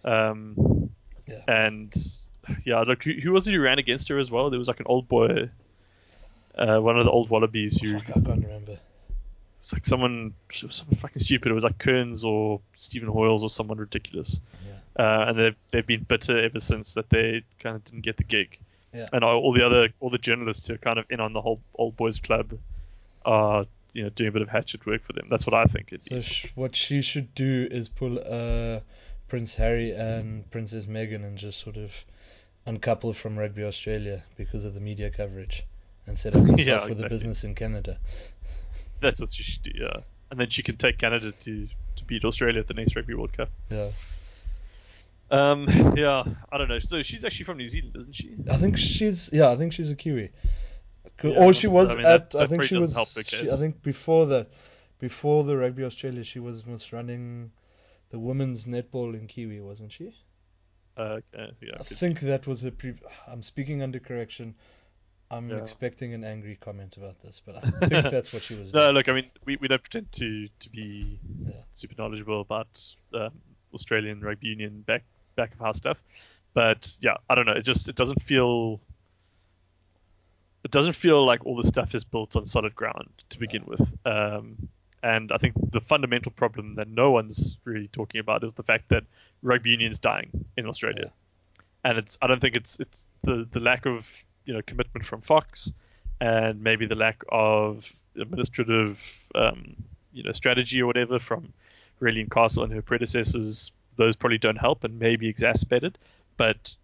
Um, 0.05 0.91
Yeah. 1.27 1.41
and 1.49 1.95
yeah, 2.65 2.81
look, 2.83 3.03
who, 3.03 3.13
who 3.13 3.33
was 3.33 3.49
it 3.49 3.53
who 3.53 3.61
ran 3.61 3.79
against 3.79 4.09
her 4.09 4.19
as 4.19 4.31
well? 4.31 4.51
There 4.51 4.59
was 4.59 4.69
like 4.69 4.81
an 4.81 4.87
old 4.89 5.09
boy, 5.09 5.51
uh, 6.57 6.79
one 6.79 6.99
of 6.99 7.05
the 7.05 7.11
old 7.11 7.29
wallabies 7.31 7.79
who 7.81 7.99
Fuck, 7.99 8.11
I 8.11 8.13
can't 8.21 8.45
remember. 8.45 8.79
was 9.61 9.73
like 9.73 9.85
someone, 9.85 10.33
it 10.51 10.63
was 10.63 10.77
someone 10.77 10.97
fucking 10.97 11.21
stupid. 11.21 11.51
It 11.51 11.55
was 11.55 11.65
like 11.65 11.79
Kearns 11.79 12.25
or 12.25 12.61
Stephen 12.77 13.09
Hoiles 13.09 13.43
or 13.43 13.51
someone 13.51 13.79
ridiculous. 13.79 14.41
Yeah. 14.65 14.73
Uh, 15.05 15.25
and 15.29 15.39
they've 15.39 15.57
they've 15.73 15.87
been 15.87 16.05
bitter 16.05 16.43
ever 16.43 16.59
since 16.61 16.95
that 16.95 17.11
they 17.11 17.43
kind 17.61 17.77
of 17.77 17.85
didn't 17.85 18.03
get 18.03 18.17
the 18.17 18.25
gig. 18.25 18.59
Yeah. 18.95 19.09
And 19.13 19.23
all 19.25 19.39
all 19.43 19.53
the 19.53 19.67
other 19.67 19.89
all 20.01 20.09
the 20.09 20.17
journalists 20.19 20.69
who 20.69 20.75
are 20.75 20.79
kind 20.79 20.99
of 20.99 21.05
in 21.11 21.21
on 21.21 21.33
the 21.35 21.41
whole 21.43 21.61
old 21.75 21.97
boys 21.97 22.19
club 22.19 22.57
are 23.27 23.67
you 23.97 24.03
know 24.03 24.11
doing 24.11 24.29
a 24.29 24.33
bit 24.33 24.43
of 24.43 24.49
hatchet 24.49 24.85
work 24.87 25.03
for 25.05 25.15
them. 25.15 25.27
That's 25.31 25.47
what 25.47 25.55
I 25.55 25.65
think. 25.65 25.93
At 25.93 26.05
So 26.05 26.21
sh- 26.21 26.53
what 26.55 26.77
she 26.77 27.01
should 27.01 27.35
do 27.35 27.67
is 27.71 27.89
pull 27.89 28.19
uh, 28.19 28.81
Prince 29.29 29.55
Harry 29.55 29.93
and 29.93 30.49
Princess 30.51 30.85
Meghan 30.85 31.25
and 31.25 31.39
just 31.39 31.61
sort 31.61 31.77
of 31.79 31.93
uncouple 32.67 33.15
from 33.15 33.39
Rugby 33.39 33.65
Australia 33.65 34.23
because 34.37 34.65
of 34.67 34.75
the 34.75 34.81
media 34.81 35.11
coverage 35.11 35.65
and 36.07 36.19
set 36.19 36.37
up 36.37 36.43
herself 36.47 36.59
Yeah, 36.67 36.87
with 36.87 37.03
a 37.03 37.09
business 37.09 37.43
in 37.43 37.55
Canada. 37.55 37.99
That's 39.01 39.19
what 39.19 39.33
she 39.33 39.43
should 39.43 39.63
do, 39.63 39.73
yeah. 39.75 40.01
And 40.31 40.39
then 40.39 40.51
she 40.51 40.63
can 40.63 40.77
take 40.77 40.99
Canada 40.99 41.33
to, 41.33 41.69
to 41.97 42.05
beat 42.05 42.25
Australia 42.25 42.61
at 42.61 42.69
the 42.69 42.75
next 42.75 42.97
Rugby 42.97 43.15
World 43.15 43.33
Cup. 43.33 43.49
Yeah. 43.71 43.91
Um, 45.31 45.67
yeah, 45.97 46.23
I 46.53 46.59
don't 46.59 46.69
know. 46.69 46.79
So 46.79 47.03
she's 47.03 47.25
actually 47.25 47.47
from 47.47 47.57
New 47.57 47.67
Zealand, 47.67 47.97
isn't 47.97 48.15
she? 48.15 48.35
I 48.51 48.57
think 48.59 48.77
she's 48.77 49.31
yeah, 49.33 49.51
I 49.51 49.57
think 49.57 49.73
she's 49.73 49.91
a 49.91 49.95
Kiwi. 49.97 50.31
Yeah, 51.23 51.31
or 51.31 51.53
she 51.55 51.67
was 51.67 51.91
I 51.91 51.95
mean, 51.97 52.07
at. 52.07 52.31
that- 52.31 52.43
I 52.43 52.47
think 52.47 52.65
she 52.65 52.77
was. 52.77 52.95
she- 53.27 53.51
I 53.51 53.57
think 53.57 53.83
before 53.83 54.27
that, 54.27 54.49
before 54.99 55.45
the 55.45 55.57
Rugby 55.57 55.85
Australia, 55.85 56.25
she 56.25 56.39
was 56.39 56.65
was 56.67 56.93
running 56.93 57.53
the 58.11 58.19
women's 58.19 58.67
netball 58.67 59.15
in 59.15 59.27
Kiwi, 59.27 59.61
wasn't 59.61 59.93
she? 59.93 60.15
Uh, 60.97 61.21
okay, 61.35 61.53
yeah, 61.61 61.73
I 61.79 61.83
think 61.83 62.21
that 62.21 62.47
was 62.47 62.61
her. 62.63 62.71
Pre- 62.71 62.95
I'm 63.27 63.43
speaking 63.43 63.83
under 63.83 63.99
correction. 63.99 64.55
I'm 65.31 65.51
Yeah. 65.51 65.57
expecting 65.57 66.15
an 66.15 66.23
angry 66.25 66.57
comment 66.57 66.97
about 66.97 67.21
this, 67.21 67.43
but 67.45 67.57
I 67.57 67.61
think 67.61 67.71
that's 68.13 68.33
what 68.33 68.43
she 68.43 68.55
was 68.55 68.73
No, 68.73 68.81
doing. 68.85 68.95
look, 68.95 69.09
I 69.09 69.13
mean, 69.13 69.31
we, 69.45 69.57
we 69.57 69.69
don't 69.69 69.83
pretend 69.83 70.11
to 70.13 70.49
to 70.61 70.71
be 70.71 71.19
Yeah. 71.45 71.53
super 71.75 71.95
knowledgeable 71.99 72.41
about 72.41 72.69
um, 73.13 73.33
Australian 73.75 74.21
rugby 74.21 74.47
union 74.49 74.83
back 74.83 75.05
back 75.35 75.53
of 75.53 75.59
house 75.59 75.77
stuff, 75.79 75.99
but 76.55 76.97
yeah, 77.01 77.17
I 77.29 77.35
don't 77.35 77.45
know. 77.47 77.53
It 77.53 77.63
just 77.65 77.89
it 77.89 77.97
doesn't 77.97 78.23
feel 78.23 78.81
it 80.67 80.73
doesn't 80.73 80.95
feel 80.95 81.25
like 81.25 81.47
all 81.47 81.55
the 81.55 81.63
stuff 81.63 81.95
is 81.95 82.03
built 82.03 82.35
on 82.35 82.45
solid 82.45 82.75
ground 82.75 83.09
to 83.31 83.39
begin 83.39 83.63
with. 83.67 83.89
Um, 84.05 84.69
and 85.01 85.31
I 85.31 85.39
think 85.39 85.55
the 85.71 85.81
fundamental 85.81 86.33
problem 86.33 86.75
that 86.75 86.89
no 86.89 87.13
one's 87.13 87.57
really 87.63 87.87
talking 87.87 88.19
about 88.19 88.43
is 88.43 88.53
the 88.55 88.65
fact 88.65 88.89
that 88.89 89.05
rugby 89.43 89.71
union's 89.71 90.01
dying 90.01 90.45
in 90.57 90.67
Australia, 90.67 91.13
and 91.85 91.99
it's 91.99 92.19
I 92.21 92.27
don't 92.27 92.41
think 92.41 92.57
it's 92.57 92.81
it's 92.81 93.07
the 93.23 93.47
the 93.53 93.61
lack 93.61 93.87
of 93.87 94.25
you 94.45 94.55
know 94.55 94.63
commitment 94.67 95.07
from 95.07 95.21
Fox, 95.21 95.73
and 96.21 96.61
maybe 96.61 96.85
the 96.85 96.97
lack 96.97 97.23
of 97.29 97.93
administrative 98.21 99.01
um, 99.37 99.77
you 100.13 100.25
know 100.25 100.33
strategy 100.33 100.83
or 100.83 100.87
whatever 100.87 101.21
from 101.21 101.53
Raelene 102.01 102.29
Castle 102.29 102.65
and 102.65 102.73
her 102.73 102.83
predecessors. 102.83 103.71
Those 103.95 104.17
probably 104.17 104.39
don't 104.39 104.59
help 104.59 104.83
and 104.83 104.99
maybe 104.99 105.33
exacerbate 105.33 105.85
it, 105.85 105.97
but 106.37 106.75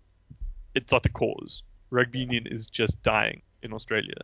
it's 0.77 0.93
not 0.93 1.03
the 1.03 1.09
cause. 1.09 1.65
Rugby 1.91 2.21
union 2.21 2.47
is 2.47 2.67
just 2.67 3.03
dying 3.03 3.43
in 3.63 3.73
Australia, 3.73 4.21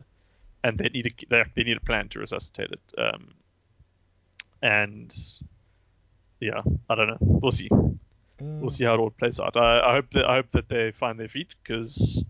and 0.63 0.77
they 0.77 0.89
need 0.89 1.07
a 1.07 1.25
they, 1.29 1.43
they 1.55 1.63
need 1.63 1.77
a 1.77 1.81
plan 1.81 2.09
to 2.09 2.19
resuscitate 2.19 2.71
it. 2.71 2.81
Um, 2.97 3.33
and 4.61 5.15
yeah, 6.39 6.61
I 6.89 6.95
don't 6.95 7.07
know. 7.07 7.17
We'll 7.19 7.51
see. 7.51 7.69
Uh, 7.71 7.87
We'll 8.41 8.69
see 8.69 8.85
how 8.85 8.93
it 8.93 8.99
all 8.99 9.09
plays 9.09 9.37
out. 9.41 9.57
I, 9.57 9.81
I 9.81 9.93
hope 9.95 10.11
that 10.11 10.25
I 10.25 10.35
hope 10.35 10.51
that 10.51 10.69
they 10.69 10.91
find 10.91 11.19
their 11.19 11.27
feet 11.27 11.49
because 11.61 12.23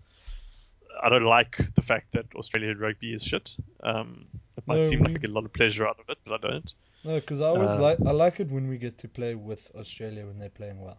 I 1.00 1.08
don't 1.08 1.22
like 1.24 1.56
the 1.76 1.82
fact 1.82 2.08
that 2.14 2.26
Australian 2.34 2.78
rugby 2.80 3.14
is 3.14 3.22
shit. 3.22 3.54
Um, 3.84 4.26
it 4.56 4.64
might 4.66 4.78
No, 4.78 4.82
seem 4.82 4.98
we- 5.00 5.06
like 5.06 5.16
I 5.18 5.20
get 5.20 5.30
a 5.30 5.32
lot 5.32 5.44
of 5.44 5.52
pleasure 5.52 5.86
out 5.86 6.00
of 6.00 6.06
it, 6.08 6.18
but 6.24 6.32
I 6.44 6.48
don't. 6.48 6.74
No, 7.04 7.14
because 7.20 7.40
I 7.40 7.46
always 7.46 7.70
Uh, 7.70 7.80
like 7.80 7.98
I 8.04 8.10
like 8.10 8.40
it 8.40 8.50
when 8.50 8.66
we 8.68 8.76
get 8.76 8.98
to 8.98 9.08
play 9.08 9.36
with 9.36 9.70
Australia 9.76 10.26
when 10.26 10.38
they're 10.40 10.48
playing 10.50 10.80
well. 10.80 10.98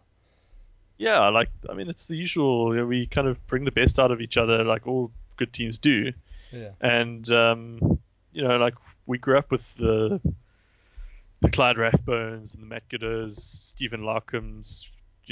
Yeah, 0.96 1.28
like. 1.28 1.50
I 1.68 1.74
mean, 1.74 1.88
it's 1.90 2.06
the 2.06 2.16
usual. 2.16 2.74
You 2.74 2.80
know, 2.80 2.86
we 2.86 3.06
kind 3.06 3.28
of 3.28 3.46
bring 3.48 3.64
the 3.64 3.70
best 3.70 3.98
out 4.00 4.10
of 4.12 4.20
each 4.22 4.38
other, 4.38 4.64
like 4.64 4.86
all 4.86 5.10
good 5.36 5.52
teams 5.52 5.78
do. 5.78 6.12
Yeah. 6.50 6.70
And 6.80 7.30
um, 7.30 7.98
you 8.32 8.46
know, 8.46 8.56
like 8.56 8.74
we 9.06 9.18
grew 9.18 9.38
up 9.38 9.50
with 9.50 9.74
the 9.76 10.20
the 11.40 11.50
Clyde 11.50 11.76
Rathbones 11.76 12.54
and 12.54 12.62
the 12.62 12.66
Matt 12.66 12.84
Stephen 13.32 14.02
Larkhams, 14.02 14.86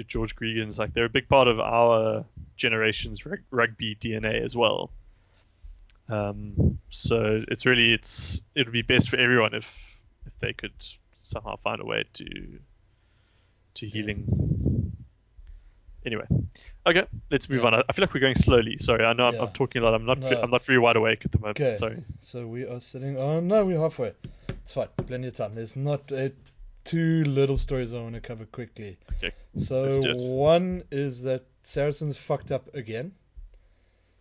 George 0.08 0.34
Gregans. 0.34 0.78
Like 0.78 0.94
they're 0.94 1.04
a 1.04 1.10
big 1.10 1.28
part 1.28 1.48
of 1.48 1.60
our 1.60 2.24
generation's 2.56 3.24
rug- 3.26 3.40
rugby 3.50 3.94
DNA 3.94 4.44
as 4.44 4.56
well. 4.56 4.90
Um, 6.08 6.78
so 6.90 7.42
it's 7.48 7.66
really 7.66 7.92
it's 7.92 8.42
it 8.54 8.66
would 8.66 8.72
be 8.72 8.82
best 8.82 9.08
for 9.08 9.16
everyone 9.16 9.54
if 9.54 9.72
if 10.26 10.32
they 10.40 10.52
could 10.52 10.72
somehow 11.14 11.56
find 11.56 11.80
a 11.80 11.84
way 11.84 12.04
to 12.14 12.58
to 13.74 13.86
healing. 13.86 14.24
Anyway, 16.06 16.24
okay, 16.86 17.04
let's 17.30 17.48
move 17.50 17.60
Yeah. 17.62 17.66
on. 17.68 17.82
I 17.88 17.92
feel 17.92 18.04
like 18.04 18.14
we're 18.14 18.20
going 18.20 18.34
slowly. 18.34 18.78
Sorry, 18.78 19.04
I 19.04 19.12
know 19.12 19.26
I'm, 19.26 19.34
Yeah. 19.34 19.42
I'm 19.42 19.52
talking 19.52 19.82
a 19.82 19.84
lot. 19.84 19.94
I'm 19.94 20.06
not 20.06 20.18
No. 20.18 20.28
I'm 20.40 20.50
not 20.50 20.64
very 20.64 20.78
wide 20.78 20.96
awake 20.96 21.24
at 21.24 21.32
the 21.32 21.38
moment. 21.38 21.60
Okay. 21.60 21.76
Sorry. 21.76 22.02
So 22.20 22.46
we 22.46 22.64
are 22.66 22.80
sitting. 22.80 23.18
Oh 23.18 23.40
no, 23.40 23.64
we're 23.66 23.78
halfway. 23.78 24.14
It's 24.48 24.72
fine. 24.72 24.88
Plenty 25.06 25.28
of 25.28 25.34
time. 25.34 25.54
There's 25.54 25.76
not 25.76 26.10
uh, 26.10 26.30
two 26.84 27.24
little 27.24 27.58
stories 27.58 27.92
I 27.92 28.00
want 28.00 28.14
to 28.14 28.20
cover 28.22 28.46
quickly. 28.46 28.98
Okay. 29.18 29.32
So 29.56 29.82
let's 29.82 29.96
do 29.98 30.10
it. 30.12 30.20
one 30.22 30.84
is 30.90 31.22
that 31.22 31.44
Saracens 31.62 32.16
fucked 32.16 32.50
up 32.50 32.74
again. 32.74 33.12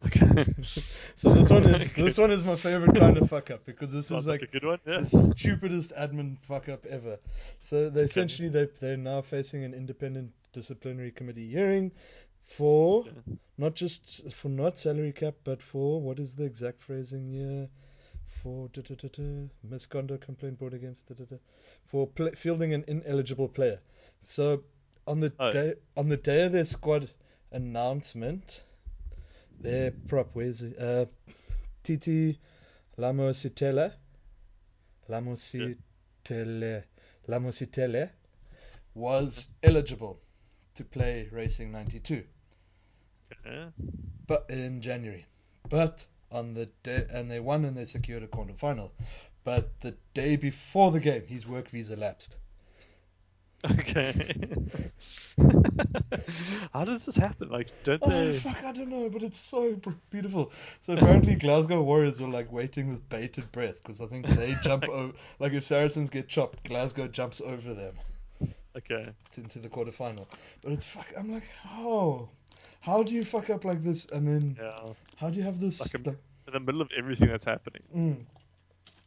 Okay. 0.06 0.46
So 0.64 1.34
this 1.34 1.50
one 1.50 1.64
is 1.66 1.92
Okay. 1.94 2.04
this 2.04 2.18
one 2.18 2.32
is 2.32 2.44
my 2.44 2.56
favorite 2.56 2.96
kind 2.96 3.18
of 3.18 3.30
fuck 3.30 3.52
up 3.52 3.66
because 3.66 3.92
this 3.92 4.08
Sounds 4.08 4.24
is 4.24 4.28
like, 4.28 4.42
like 4.42 4.50
a 4.50 4.52
good 4.52 4.64
one. 4.66 4.80
Yeah. 4.88 5.00
the 5.00 5.06
stupidest 5.06 5.94
admin 5.96 6.38
fuck 6.40 6.70
up 6.70 6.86
ever. 6.86 7.20
So 7.62 7.90
they 7.90 8.02
essentially 8.02 8.48
they 8.50 8.68
they're 8.80 8.96
now 8.98 9.22
facing 9.22 9.64
an 9.66 9.74
independent 9.74 10.32
disciplinary 10.54 11.12
committee 11.12 11.48
hearing 11.50 11.92
for 12.44 13.06
not 13.58 13.76
just 13.76 14.32
for 14.34 14.50
not 14.50 14.78
salary 14.78 15.12
cap, 15.12 15.36
but 15.44 15.62
for 15.62 16.02
what 16.02 16.20
is 16.20 16.36
the 16.36 16.44
exact 16.44 16.82
phrasing 16.82 17.32
here? 17.32 17.68
For 18.42 18.70
da, 18.70 18.82
da, 18.82 18.96
da, 18.96 19.50
misconduct 19.64 20.26
complaint 20.26 20.60
brought 20.60 20.74
against 20.74 21.12
for 21.86 22.08
pl- 22.08 22.32
fielding 22.36 22.74
an 22.74 22.86
ineligible 22.88 23.50
player. 23.50 23.80
So 24.22 24.64
on 25.06 25.20
the 25.20 25.34
Oh. 25.40 25.52
day 25.52 25.74
on 25.98 26.08
the 26.08 26.18
day 26.18 26.46
of 26.46 26.54
their 26.54 26.66
squad 26.66 27.10
announcement, 27.52 28.62
their 29.62 29.92
prop 30.08 30.36
it? 30.62 30.78
Uh, 30.80 31.06
Titi 31.84 32.40
Lamositele 32.98 33.94
Lamositele 35.10 36.84
Lamositele 37.28 38.10
was 38.94 39.48
eligible 39.64 40.20
to 40.80 40.86
play 40.86 41.30
Racing 41.32 41.72
92 41.72 42.24
Yeah. 43.46 43.70
but 44.28 44.50
in 44.50 44.82
January. 44.82 45.26
But 45.70 46.08
on 46.32 46.54
the 46.54 46.68
day, 46.84 47.06
and 47.10 47.30
they 47.30 47.40
won 47.40 47.66
and 47.66 47.78
they 47.78 47.86
secured 47.86 48.24
a 48.24 48.28
quarter 48.28 48.54
final. 48.54 48.94
But 49.44 49.80
the 49.82 49.98
day 50.14 50.36
before 50.36 50.92
the 50.92 51.00
game, 51.00 51.28
his 51.28 51.48
work 51.48 51.70
visa 51.70 51.96
lapsed. 51.96 52.38
Okay. 53.70 54.14
How 56.74 56.86
does 56.86 57.06
this 57.06 57.16
happen? 57.16 57.50
Like, 57.50 57.72
don't 57.84 58.02
Oh 58.02 58.10
they? 58.10 58.34
fuck, 58.34 58.64
I 58.64 58.72
don't 58.72 58.90
know, 58.90 59.10
but 59.10 59.24
it's 59.24 59.40
so 59.40 59.80
beautiful. 60.12 60.52
So 60.80 60.94
apparently, 60.94 61.36
Glasgow 61.36 61.82
Warriors 61.84 62.22
are 62.22 62.28
like 62.30 62.52
waiting 62.52 62.90
with 62.90 63.08
bated 63.10 63.52
breath 63.52 63.76
because 63.84 64.02
I 64.02 64.08
think 64.08 64.28
they 64.28 64.56
jump 64.56 64.88
over. 64.90 65.14
Like 65.40 65.54
if 65.54 65.64
Saracens 65.64 66.10
get 66.10 66.30
chopped, 66.30 66.64
Glasgow 66.64 67.08
jumps 67.08 67.42
over 67.42 67.74
them 67.74 67.96
Okay. 68.78 69.10
into 69.38 69.60
the 69.60 69.70
quarterfinal. 69.70 70.26
But 70.62 70.72
it's 70.74 70.84
fuck. 70.84 71.08
I'm 71.18 71.32
like, 71.32 71.48
how? 71.64 72.30
How 72.82 73.04
do 73.04 73.14
you 73.14 73.24
fuck 73.24 73.50
up 73.50 73.66
like 73.66 73.84
this? 73.84 74.06
And 74.06 74.28
then 74.28 74.58
Yeah. 74.60 74.94
how 75.18 75.30
do 75.30 75.38
you 75.38 75.44
have 75.44 75.60
this? 75.60 75.80
Like 75.80 76.06
a- 76.06 76.10
like, 76.10 76.18
In 76.48 76.54
the 76.54 76.60
middle 76.60 76.82
of 76.82 76.90
everything 76.98 77.30
that's 77.30 77.46
happening, 77.46 77.84
mm, 77.96 78.26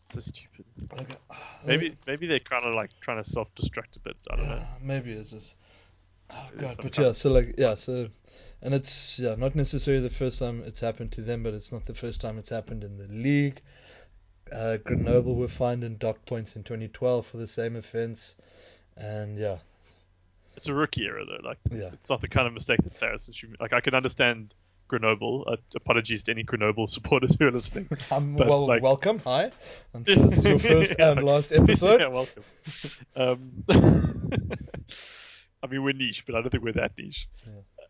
it's 0.04 0.14
so 0.14 0.20
stupid. 0.20 0.64
like, 0.96 1.08
uh, 1.30 1.34
Maybe 1.66 1.96
maybe 2.06 2.26
they're 2.26 2.38
kind 2.40 2.64
of 2.64 2.74
like 2.74 2.90
trying 3.00 3.22
to 3.22 3.28
self-destruct 3.28 3.96
a 3.96 4.00
bit. 4.00 4.16
I 4.30 4.36
don't 4.36 4.48
know. 4.48 4.62
Maybe 4.80 5.12
it's 5.12 5.30
just. 5.30 5.54
Oh 6.30 6.48
It 6.54 6.60
god, 6.60 6.76
but 6.80 6.98
yeah, 6.98 7.12
so 7.12 7.30
like 7.32 7.54
yeah, 7.58 7.74
so, 7.74 8.08
and 8.62 8.74
it's 8.74 9.18
yeah 9.18 9.34
not 9.34 9.54
necessarily 9.54 10.02
the 10.02 10.10
first 10.10 10.38
time 10.38 10.62
it's 10.64 10.80
happened 10.80 11.12
to 11.12 11.20
them, 11.22 11.42
but 11.42 11.52
it's 11.54 11.72
not 11.72 11.84
the 11.86 11.94
first 11.94 12.20
time 12.20 12.38
it's 12.38 12.48
happened 12.48 12.84
in 12.84 12.96
the 12.96 13.08
league. 13.08 13.60
Uh, 14.52 14.76
Grenoble 14.78 15.34
were 15.34 15.48
fined 15.48 15.82
in 15.84 15.96
dock 15.98 16.24
points 16.26 16.56
in 16.56 16.62
2012 16.62 17.26
for 17.26 17.36
the 17.38 17.46
same 17.46 17.76
offence, 17.76 18.34
and 18.96 19.38
yeah, 19.38 19.56
It's 20.56 20.68
a 20.68 20.74
rookie 20.74 21.06
error 21.06 21.24
though. 21.24 21.46
Like, 21.48 21.58
Yeah. 21.70 21.90
it's 21.92 22.10
not 22.10 22.20
the 22.20 22.28
kind 22.28 22.46
of 22.46 22.52
mistake 22.52 22.80
that 22.84 22.96
Saracens 22.96 23.36
should. 23.36 23.56
Like, 23.60 23.72
I 23.72 23.80
can 23.80 23.94
understand 23.94 24.54
Grenoble. 24.88 25.44
Uh, 25.48 25.56
apologies 25.74 26.22
to 26.24 26.32
any 26.32 26.42
Grenoble 26.42 26.86
supporters 26.96 27.34
who 27.38 27.46
are 27.46 27.50
listening. 27.50 27.88
um, 28.10 28.36
But, 28.36 28.46
well, 28.48 28.66
like- 28.66 28.82
welcome, 28.82 29.18
hi. 29.20 29.50
I'm 29.94 30.02
this 30.04 30.38
is 30.38 30.44
your 30.44 30.58
first 30.58 30.94
Yeah. 30.98 31.12
and 31.12 31.22
last 31.22 31.52
episode. 31.52 32.00
yeah, 32.00 32.08
welcome. 32.08 32.42
Um, 33.16 33.64
I 35.62 35.66
mean, 35.68 35.82
we're 35.82 35.92
niche, 35.92 36.24
but 36.26 36.34
I 36.34 36.40
don't 36.40 36.50
think 36.50 36.64
we're 36.64 36.72
that 36.72 36.92
niche. 36.98 37.28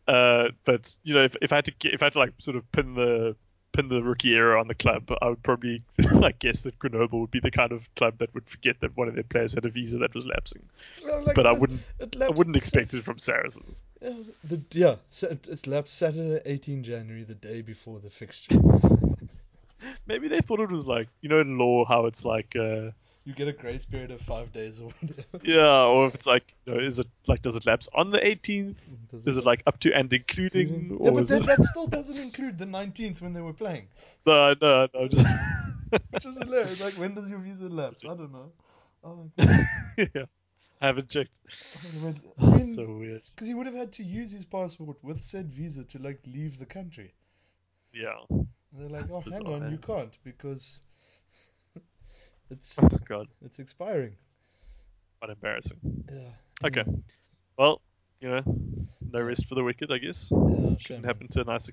Uh, 0.06 0.48
but 0.64 0.94
you 1.04 1.14
know, 1.14 1.24
if, 1.24 1.36
if 1.40 1.52
I 1.52 1.56
had 1.56 1.64
to 1.66 1.72
if 1.84 2.02
I 2.02 2.06
had 2.06 2.12
to 2.14 2.18
like 2.18 2.32
sort 2.38 2.56
of 2.56 2.70
pin 2.72 2.94
the 2.94 3.36
pin 3.72 3.88
the 3.88 4.02
rookie 4.02 4.34
era 4.34 4.60
on 4.60 4.68
the 4.68 4.74
club, 4.74 5.10
I 5.20 5.28
would 5.28 5.42
probably 5.42 5.82
like 6.12 6.38
guess 6.38 6.62
that 6.62 6.78
Grenoble 6.78 7.20
would 7.20 7.30
be 7.30 7.40
the 7.40 7.50
kind 7.50 7.72
of 7.72 7.92
club 7.94 8.18
that 8.18 8.32
would 8.34 8.46
forget 8.48 8.80
that 8.80 8.96
one 8.96 9.08
of 9.08 9.14
their 9.14 9.24
players 9.24 9.54
had 9.54 9.64
a 9.64 9.70
visa 9.70 9.98
that 9.98 10.14
was 10.14 10.26
lapsing. 10.26 10.62
Well, 11.04 11.22
like, 11.24 11.34
But 11.34 11.46
I 11.46 11.52
wouldn't, 11.52 11.80
it 11.98 12.16
I 12.20 12.30
wouldn't 12.30 12.56
expect 12.56 12.94
it 12.94 13.04
from 13.04 13.18
Saracens. 13.18 13.80
Yeah, 14.00 14.14
the, 14.44 14.60
yeah, 14.72 14.96
it's 15.22 15.66
lapsed 15.66 15.96
Saturday, 15.96 16.40
18 16.44 16.82
January, 16.82 17.24
the 17.24 17.34
day 17.34 17.62
before 17.62 18.00
the 18.00 18.10
fixture. 18.10 18.56
Maybe 20.06 20.28
they 20.28 20.40
thought 20.40 20.60
it 20.60 20.70
was 20.70 20.86
like, 20.86 21.08
you 21.20 21.28
know, 21.28 21.40
in 21.40 21.58
law 21.58 21.84
how 21.84 22.06
it's 22.06 22.24
like, 22.24 22.54
uh, 22.56 22.90
You 23.24 23.34
get 23.34 23.46
a 23.46 23.52
grace 23.52 23.84
period 23.84 24.10
of 24.10 24.20
five 24.20 24.52
days 24.52 24.80
or 24.80 24.90
whatever. 25.00 25.44
yeah, 25.44 25.84
or 25.84 26.08
if 26.08 26.14
it's 26.14 26.26
like, 26.26 26.54
you 26.66 26.74
know, 26.74 26.80
is 26.80 26.98
it 26.98 27.06
like, 27.28 27.40
does 27.42 27.54
it 27.54 27.64
lapse 27.66 27.88
on 27.94 28.10
the 28.10 28.18
18th? 28.18 28.74
Does 29.12 29.22
Is 29.26 29.36
it 29.36 29.44
like 29.44 29.62
up 29.66 29.78
to 29.80 29.92
and 29.92 30.12
including? 30.12 30.88
Yeah, 30.90 30.96
Or 30.96 31.12
but 31.12 31.28
that, 31.28 31.42
it... 31.42 31.46
that 31.46 31.62
still 31.62 31.86
doesn't 31.86 32.18
include 32.18 32.58
the 32.58 32.64
19th 32.64 33.20
when 33.20 33.32
they 33.32 33.40
were 33.40 33.52
playing, 33.52 33.86
No, 34.26 34.54
no, 34.60 34.88
no. 34.92 35.08
Just... 35.08 35.26
which 36.10 36.26
is 36.26 36.38
hilarious. 36.38 36.80
Like, 36.80 36.94
when 36.94 37.14
does 37.14 37.28
your 37.28 37.38
visa 37.38 37.68
lapse? 37.68 38.04
I 38.04 38.08
don't 38.08 38.32
know. 38.32 38.52
Oh, 39.04 39.30
yeah, 39.96 40.24
I 40.80 40.86
haven't 40.86 41.08
checked. 41.08 41.30
I 42.40 42.44
mean, 42.44 42.66
so 42.66 42.86
weird. 42.86 43.22
because 43.34 43.46
he 43.46 43.54
would 43.54 43.66
have 43.66 43.74
had 43.74 43.92
to 43.94 44.04
use 44.04 44.32
his 44.32 44.44
passport 44.44 44.96
with 45.02 45.22
said 45.22 45.52
visa 45.52 45.84
to 45.84 45.98
like 45.98 46.20
leave 46.26 46.58
the 46.58 46.66
country. 46.66 47.14
Yeah. 47.92 48.14
And 48.30 48.46
They're 48.72 48.88
like, 48.88 49.02
That's 49.02 49.16
oh, 49.16 49.20
bizarre, 49.20 49.42
hang 49.44 49.54
on, 49.54 49.62
yeah. 49.62 49.70
you 49.70 49.78
can't 49.78 50.18
because 50.24 50.80
it's 52.52 52.76
Oh 52.80 52.88
god, 53.08 53.28
it's 53.44 53.58
expiring. 53.58 54.14
what 55.20 55.30
embarrassing. 55.30 55.78
Yeah. 56.10 56.18
Okay. 56.68 56.80
anyway. 56.80 57.02
Well, 57.58 57.80
you 58.20 58.28
know, 58.28 58.42
no 59.10 59.20
rest 59.20 59.46
for 59.48 59.54
the 59.54 59.64
wicked, 59.64 59.90
I 59.90 59.98
guess. 59.98 60.30
Yeah, 60.30 60.76
shame. 60.78 60.78
Couldn't 60.78 61.04
happen 61.04 61.28
to 61.28 61.40
a 61.40 61.44
nicer. 61.44 61.72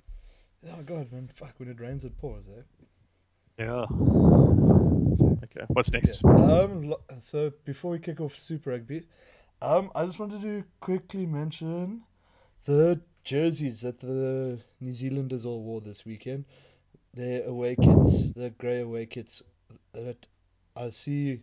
Oh 0.68 0.82
god, 0.86 1.12
man, 1.12 1.30
fuck! 1.36 1.54
When 1.58 1.70
it 1.70 1.80
rains, 1.80 2.04
it 2.04 2.18
pours, 2.18 2.46
eh? 2.48 2.62
Yeah. 3.60 3.86
Okay. 5.44 5.65
What's 5.68 5.92
next? 5.92 6.22
Yeah. 6.24 6.32
Um. 6.32 6.94
So 7.20 7.52
before 7.65 7.92
we 7.92 8.00
kick 8.00 8.20
off 8.20 8.36
Super 8.36 8.72
Rugby, 8.72 9.04
um, 9.62 9.92
I 9.96 10.06
just 10.06 10.20
wanted 10.20 10.42
to 10.42 10.63
quickly 10.80 11.26
mention 11.26 12.04
the 12.65 13.00
jerseys 13.24 13.82
that 13.82 14.00
the 14.00 14.60
New 14.80 14.94
Zealanders 14.94 15.46
all 15.46 15.62
wore 15.62 15.82
this 15.82 16.06
weekend. 16.06 16.46
Their 17.13 17.44
away 17.46 17.76
kits, 17.76 18.32
the 18.34 18.52
grey 18.58 18.82
away 18.82 19.06
kits. 19.06 19.42
That 19.94 20.26
I 20.80 20.89
see 20.92 21.42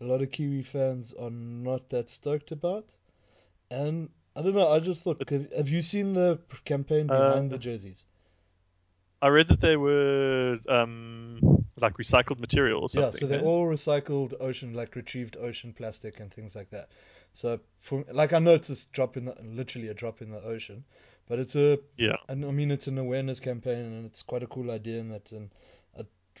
a 0.00 0.04
lot 0.04 0.22
of 0.22 0.30
Kiwi 0.32 0.62
fans 0.64 1.12
are 1.12 1.30
not 1.30 1.90
that 1.90 2.08
stoked 2.08 2.50
about, 2.52 2.86
and 3.70 4.10
I 4.36 4.42
don't 4.42 4.54
know. 4.54 4.68
I 4.68 4.80
just 4.80 5.02
thought, 5.02 5.28
have, 5.30 5.52
have 5.52 5.68
you 5.68 5.82
seen 5.82 6.14
the 6.14 6.40
campaign 6.64 7.08
behind 7.08 7.50
Uh, 7.50 7.52
the 7.52 7.58
jerseys? 7.58 8.04
I 9.20 9.28
read 9.28 9.48
that 9.48 9.60
they 9.60 9.76
were 9.76 10.58
um 10.68 11.64
like 11.76 11.94
recycled 11.94 12.40
material 12.40 12.82
or 12.82 12.88
something. 12.88 13.10
Yeah, 13.12 13.18
so 13.20 13.26
they're 13.26 13.40
eh? 13.40 13.42
all 13.42 13.66
recycled 13.66 14.34
ocean, 14.40 14.74
like 14.74 14.94
retrieved 14.96 15.36
ocean 15.36 15.72
plastic 15.72 16.20
and 16.20 16.32
things 16.32 16.54
like 16.56 16.70
that. 16.70 16.88
So, 17.32 17.60
for, 17.80 18.04
like 18.12 18.32
I 18.32 18.38
know 18.38 18.54
it's 18.54 18.70
a 18.70 18.90
drop 18.92 19.16
in 19.16 19.26
the, 19.26 19.34
literally 19.42 19.88
a 19.88 19.94
drop 19.94 20.22
in 20.22 20.30
the 20.30 20.42
ocean, 20.42 20.84
but 21.26 21.38
it's 21.38 21.54
a, 21.56 21.78
Yeah. 21.96 22.16
and 22.28 22.44
I 22.44 22.50
mean 22.50 22.70
it's 22.70 22.86
an 22.86 22.98
awareness 22.98 23.40
campaign 23.40 23.78
and 23.78 24.06
it's 24.06 24.22
quite 24.22 24.42
a 24.42 24.46
cool 24.46 24.70
idea 24.70 25.00
and 25.00 25.12
that, 25.12 25.30
and 25.32 25.50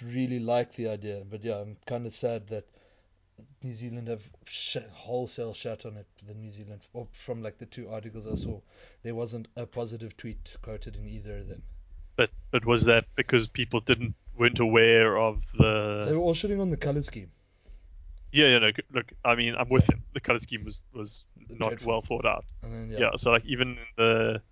really 0.02 0.38
like 0.38 0.74
the 0.74 0.88
idea. 0.88 1.22
But 1.28 1.44
yeah, 1.44 1.56
I'm 1.60 1.76
kind 1.86 2.06
of 2.06 2.12
sad 2.14 2.48
that 2.48 2.66
New 3.62 3.74
Zealand 3.74 4.08
have 4.08 4.22
sh- 4.46 4.76
wholesale 4.92 5.54
shut 5.54 5.86
on 5.86 5.96
it. 5.96 6.06
The 6.26 6.34
New 6.34 6.50
Zealand, 6.50 6.80
or 6.92 7.06
from 7.12 7.42
like 7.42 7.58
the 7.58 7.66
two 7.66 7.88
articles 7.88 8.26
I 8.26 8.34
saw, 8.34 8.60
there 9.02 9.14
wasn't 9.14 9.48
a 9.56 9.66
positive 9.66 10.16
tweet 10.16 10.56
quoted 10.62 10.96
in 10.96 11.06
either 11.06 11.38
of 11.38 11.48
them. 11.48 11.62
But 12.16 12.30
but 12.50 12.64
was 12.64 12.84
that 12.84 13.04
because 13.14 13.48
people 13.48 13.80
didn't 13.80 14.14
weren't 14.36 14.58
aware 14.58 15.16
of 15.16 15.44
the? 15.56 16.04
They 16.06 16.14
were 16.14 16.22
all 16.22 16.34
shitting 16.34 16.60
on 16.60 16.70
the 16.70 16.76
color 16.76 17.02
scheme. 17.02 17.30
Yeah, 18.32 18.48
yeah. 18.48 18.58
No, 18.58 18.70
look, 18.92 19.12
I 19.24 19.34
mean, 19.36 19.54
I'm 19.56 19.68
with 19.70 19.88
him. 19.88 20.02
The 20.14 20.20
color 20.20 20.38
scheme 20.38 20.64
was 20.64 20.80
was 20.92 21.24
not 21.48 21.68
Dreadful. 21.70 21.88
well 21.88 22.02
thought 22.02 22.26
out. 22.26 22.44
And 22.62 22.72
then 22.74 22.90
Yeah. 22.90 22.98
yeah, 23.10 23.16
So 23.16 23.30
like 23.30 23.44
even 23.46 23.68
in 23.70 23.76
the 23.96 24.42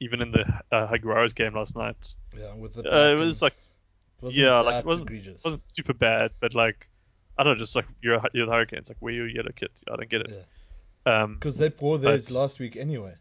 even 0.00 0.22
in 0.22 0.30
the 0.30 0.44
uh, 0.70 1.26
game 1.34 1.54
last 1.54 1.74
night, 1.76 2.14
yeah, 2.36 2.54
with 2.54 2.74
the 2.74 2.80
uh, 2.80 3.08
it 3.08 3.12
and- 3.12 3.20
was 3.20 3.42
like 3.42 3.54
yeah, 4.22 4.60
like, 4.60 4.80
it 4.84 4.86
wasn't- 4.86 5.08
egregious. 5.08 5.42
wasn't 5.44 5.62
super 5.62 5.94
bad, 5.94 6.30
but 6.40 6.54
like 6.54 6.88
I 7.38 7.44
don't 7.44 7.54
know, 7.56 7.58
just 7.64 7.76
like 7.76 7.86
you're 8.02 8.20
you're 8.32 8.46
the 8.46 8.52
Hurricanes, 8.52 8.88
like 8.88 8.98
where 9.00 9.12
your 9.12 9.28
yellow 9.28 9.52
kit? 9.54 9.70
I 9.90 9.96
don't 9.96 10.08
get 10.10 10.22
it. 10.22 10.46
Um, 11.06 11.34
Because 11.34 11.56
they 11.56 11.72
wore 11.80 11.96
theirs 11.98 12.30
last 12.30 12.58
week 12.58 12.76
anyway. 12.76 13.14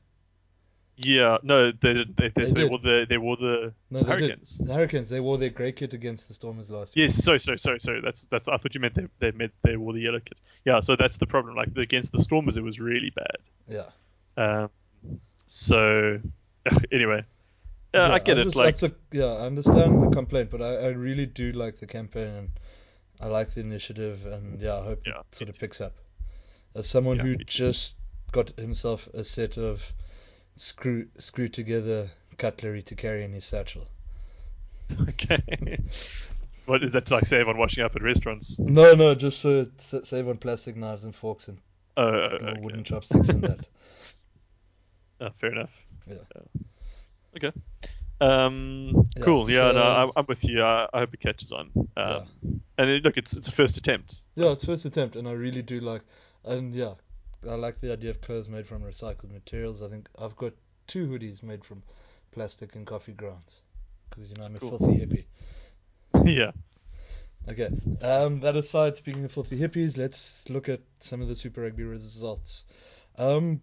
yeah, 0.97 1.37
no, 1.43 1.71
they 1.71 1.93
didn't. 1.93 2.17
They, 2.17 2.29
they, 2.29 2.45
They 2.45 2.51
they 2.63 2.65
wore 2.65 2.79
the 2.79 3.05
they 3.07 3.17
wore 3.19 3.37
the 3.37 3.73
No, 3.91 4.03
Hurricanes. 4.03 4.57
The 4.57 4.73
Hurricanes, 4.73 5.09
they 5.09 5.19
wore 5.19 5.37
their 5.37 5.51
grey 5.51 5.71
kit 5.71 5.93
against 5.93 6.27
the 6.27 6.33
Stormers 6.33 6.71
last 6.71 6.95
week. 6.95 7.03
Yes, 7.03 7.23
sorry, 7.23 7.39
sorry, 7.39 7.59
sorry, 7.59 7.79
sorry. 7.79 8.01
That's 8.01 8.25
that's. 8.31 8.47
I 8.47 8.57
thought 8.57 8.73
you 8.73 8.81
meant 8.81 8.95
they 8.95 9.07
they 9.19 9.31
meant 9.31 9.53
they 9.63 9.77
wore 9.77 9.93
the 9.93 10.01
yellow 10.01 10.19
kit. 10.19 10.39
Yeah, 10.65 10.79
so 10.79 10.95
that's 10.95 11.17
the 11.17 11.27
problem. 11.27 11.55
Like 11.55 11.69
against 11.77 12.11
the 12.11 12.21
Stormers, 12.21 12.57
it 12.57 12.63
was 12.63 12.79
really 12.79 13.11
bad. 13.11 13.37
Yeah. 13.69 13.89
Um, 14.43 14.69
so 15.45 16.19
anyway, 16.91 17.23
Yeah, 17.93 18.11
I 18.11 18.19
get 18.19 18.37
it. 18.37 18.43
just- 18.45 18.55
Like 18.55 18.65
that's 18.77 18.83
a, 18.83 18.91
yeah, 19.11 19.25
I 19.25 19.45
understand 19.45 20.03
the 20.03 20.09
complaint, 20.09 20.49
but 20.51 20.61
I, 20.61 20.75
I 20.75 20.87
really 20.89 21.25
do 21.25 21.51
like 21.51 21.79
the 21.79 21.87
campaign 21.87 22.27
and 22.27 22.49
I 23.19 23.27
like 23.27 23.53
the 23.53 23.61
initiative, 23.61 24.25
and 24.25 24.61
yeah, 24.61 24.75
I 24.75 24.83
hope 24.83 25.01
Yeah, 25.05 25.19
it 25.19 25.35
sort 25.35 25.49
of 25.49 25.57
picks 25.57 25.81
up. 25.81 25.95
As 26.75 26.87
someone 26.87 27.17
Yeah, 27.17 27.23
who 27.23 27.35
just 27.37 27.93
got 28.31 28.49
himself 28.59 29.07
a 29.13 29.23
set 29.23 29.57
of 29.57 29.81
screw 30.57 31.07
screw 31.17 31.47
together 31.49 32.09
cutlery 32.37 32.83
to 32.83 32.95
carry 32.95 33.23
in 33.23 33.31
his 33.33 33.45
satchel. 33.45 33.87
okay. 35.09 35.41
what 36.65 36.83
is 36.83 36.93
that 36.93 37.05
to 37.07 37.15
like 37.15 37.25
save 37.25 37.47
on 37.47 37.57
washing 37.57 37.83
up 37.83 37.95
at 37.95 38.03
restaurants? 38.03 38.57
No, 38.59 38.93
no, 38.93 39.15
just 39.15 39.39
so 39.39 39.61
it 39.61 39.81
save 39.81 40.27
on 40.27 40.37
plastic 40.37 40.75
knives 40.75 41.03
and 41.03 41.15
forks 41.15 41.47
and 41.47 41.57
Oh, 41.95 42.03
oh, 42.03 42.09
okay. 42.35 42.53
wooden 42.59 42.83
chopsticks 42.83 43.29
and 43.29 43.41
that. 43.43 43.65
Oh, 45.19 45.29
fair 45.41 45.51
enough. 45.51 45.71
Yeah. 46.07 46.15
Okay. 47.35 47.51
Um, 48.19 49.09
Yeah, 49.15 49.23
cool. 49.23 49.49
Yeah, 49.49 49.71
no, 49.71 49.73
so- 49.73 50.11
I'm 50.15 50.25
with 50.27 50.43
you. 50.43 50.63
I, 50.63 50.87
I 50.93 50.99
hope 50.99 51.13
it 51.13 51.19
catches 51.19 51.51
on. 51.51 51.71
Um, 51.75 51.87
Yeah. 51.97 52.23
And 52.79 52.89
it, 52.89 53.03
look, 53.03 53.17
it's 53.17 53.35
it's 53.35 53.47
a 53.47 53.51
first 53.51 53.77
attempt. 53.77 54.21
Yeah, 54.35 54.51
it's 54.51 54.65
first 54.65 54.85
attempt, 54.85 55.15
and 55.15 55.27
I 55.27 55.31
really 55.31 55.61
do 55.63 55.79
like, 55.79 56.03
and 56.45 56.73
yeah, 56.75 56.93
I 57.49 57.55
like 57.55 57.81
the 57.81 57.91
idea 57.91 58.11
of 58.11 58.21
clothes 58.21 58.49
made 58.49 58.67
from 58.67 58.83
recycled 58.83 59.31
materials. 59.31 59.81
I 59.81 59.89
think 59.89 60.07
I've 60.17 60.35
got 60.35 60.53
two 60.85 61.07
hoodies 61.07 61.41
made 61.41 61.65
from 61.65 61.81
plastic 62.31 62.75
and 62.75 62.85
coffee 62.85 63.13
grounds, 63.13 63.61
because 64.09 64.29
you 64.29 64.35
know 64.37 64.45
I'm 64.45 64.55
a 64.55 64.59
Cool. 64.59 64.77
filthy 64.77 64.99
hippie. 64.99 65.25
yeah. 66.25 66.51
Okay. 67.49 67.71
Um, 68.01 68.41
that 68.41 68.55
aside, 68.55 68.95
speaking 68.95 69.23
of 69.25 69.31
filthy 69.31 69.57
hippies, 69.57 69.97
let's 69.97 70.47
look 70.49 70.69
at 70.69 70.81
some 70.99 71.21
of 71.21 71.27
the 71.29 71.35
Super 71.35 71.61
Rugby 71.61 71.83
results. 71.83 72.63
Um, 73.17 73.61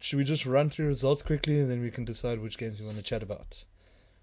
should 0.00 0.16
we 0.16 0.24
just 0.24 0.46
run 0.46 0.70
through 0.70 0.86
results 0.86 1.22
quickly, 1.22 1.60
and 1.60 1.70
then 1.70 1.80
we 1.80 1.90
can 1.90 2.04
decide 2.04 2.40
which 2.40 2.58
games 2.58 2.80
we 2.80 2.86
want 2.86 2.98
to 2.98 3.02
chat 3.02 3.22
about? 3.22 3.62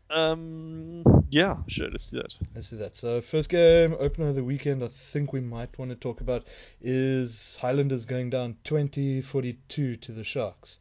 Um, 0.09 1.03
yeah, 1.29 1.57
sure. 1.67 1.89
Let's 1.89 2.07
do 2.07 2.17
that. 2.17 2.33
Let's 2.55 2.69
do 2.69 2.77
that. 2.77 2.95
So, 2.95 3.21
first 3.21 3.49
game, 3.49 3.95
opener 3.99 4.29
of 4.29 4.35
the 4.35 4.43
weekend, 4.43 4.83
I 4.83 4.87
think 4.87 5.33
we 5.33 5.41
might 5.41 5.77
want 5.77 5.91
to 5.91 5.95
talk 5.95 6.21
about 6.21 6.45
is 6.81 7.57
Highlanders 7.61 8.05
going 8.05 8.29
down 8.29 8.55
20-42 8.63 10.01
to 10.01 10.11
the 10.11 10.23
Sharks. 10.23 10.79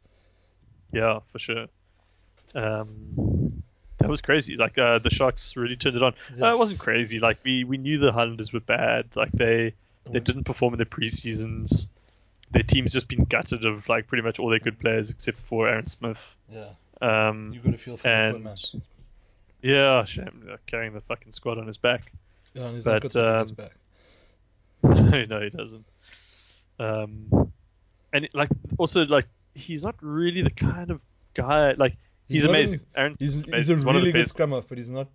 Yeah, 0.91 1.19
for 1.31 1.39
sure. 1.39 1.67
Um, 2.55 3.63
that 3.97 4.09
was 4.09 4.21
crazy. 4.21 4.55
Like 4.55 4.77
uh, 4.77 4.99
the 4.99 5.09
Sharks 5.09 5.57
really 5.57 5.75
turned 5.75 5.97
it 5.97 6.03
on. 6.03 6.13
Uh, 6.41 6.53
it 6.53 6.57
wasn't 6.57 6.79
crazy. 6.79 7.19
Like 7.19 7.39
we, 7.43 7.63
we 7.63 7.77
knew 7.77 7.97
the 7.97 8.11
Highlanders 8.11 8.53
were 8.53 8.61
bad. 8.61 9.15
Like 9.15 9.31
they 9.31 9.73
they 10.09 10.19
didn't 10.19 10.45
perform 10.45 10.73
in 10.73 10.79
the 10.79 10.85
preseasons. 10.85 11.87
Their 12.51 12.63
team's 12.63 12.93
just 12.93 13.07
been 13.07 13.25
gutted 13.25 13.65
of 13.65 13.87
like 13.89 14.07
pretty 14.07 14.23
much 14.23 14.39
all 14.39 14.49
their 14.49 14.59
good 14.59 14.79
players 14.79 15.09
except 15.09 15.37
for 15.39 15.67
Aaron 15.67 15.87
Smith. 15.87 16.35
Yeah, 16.49 16.69
Um, 17.01 17.51
you 17.53 17.59
got 17.59 17.71
to 17.71 17.77
feel 17.77 17.97
for 17.97 18.03
the 18.03 18.09
and 18.09 18.43
man. 18.43 18.55
yeah, 19.61 20.05
shame 20.05 20.47
uh, 20.51 20.57
carrying 20.65 20.93
the 20.93 21.01
fucking 21.01 21.31
squad 21.33 21.57
on 21.57 21.67
his 21.67 21.77
back. 21.77 22.11
Yeah, 22.53 22.63
and 22.67 22.75
he's 22.75 22.85
but, 22.85 22.93
not 22.93 23.01
got 23.03 23.11
the 23.11 23.45
biggest 23.53 23.59
um, 24.83 24.99
back. 25.11 25.27
no, 25.29 25.41
he 25.41 25.49
doesn't. 25.49 25.85
Um, 26.79 27.51
and 28.13 28.29
like 28.33 28.49
also 28.77 29.03
like 29.05 29.25
he's 29.53 29.83
not 29.83 29.95
really 30.01 30.41
the 30.41 30.49
kind 30.51 30.91
of 30.91 31.01
guy 31.33 31.73
like 31.73 31.97
he's, 32.29 32.43
not 32.43 32.51
amazing. 32.51 32.79
an- 32.79 32.85
Aaron 32.95 33.15
He's, 33.19 33.41
Smith's 33.41 33.57
he's 33.57 33.69
a 33.69 33.73
amazing. 33.73 33.85
one 33.85 33.95
of 33.95 34.01
really 34.01 34.11
the 34.11 34.19
good 34.19 34.23
best. 34.23 34.31
scrum 34.33 34.53
off, 34.53 34.65
but 34.69 34.77
he's 34.77 34.89
not. 34.89 35.07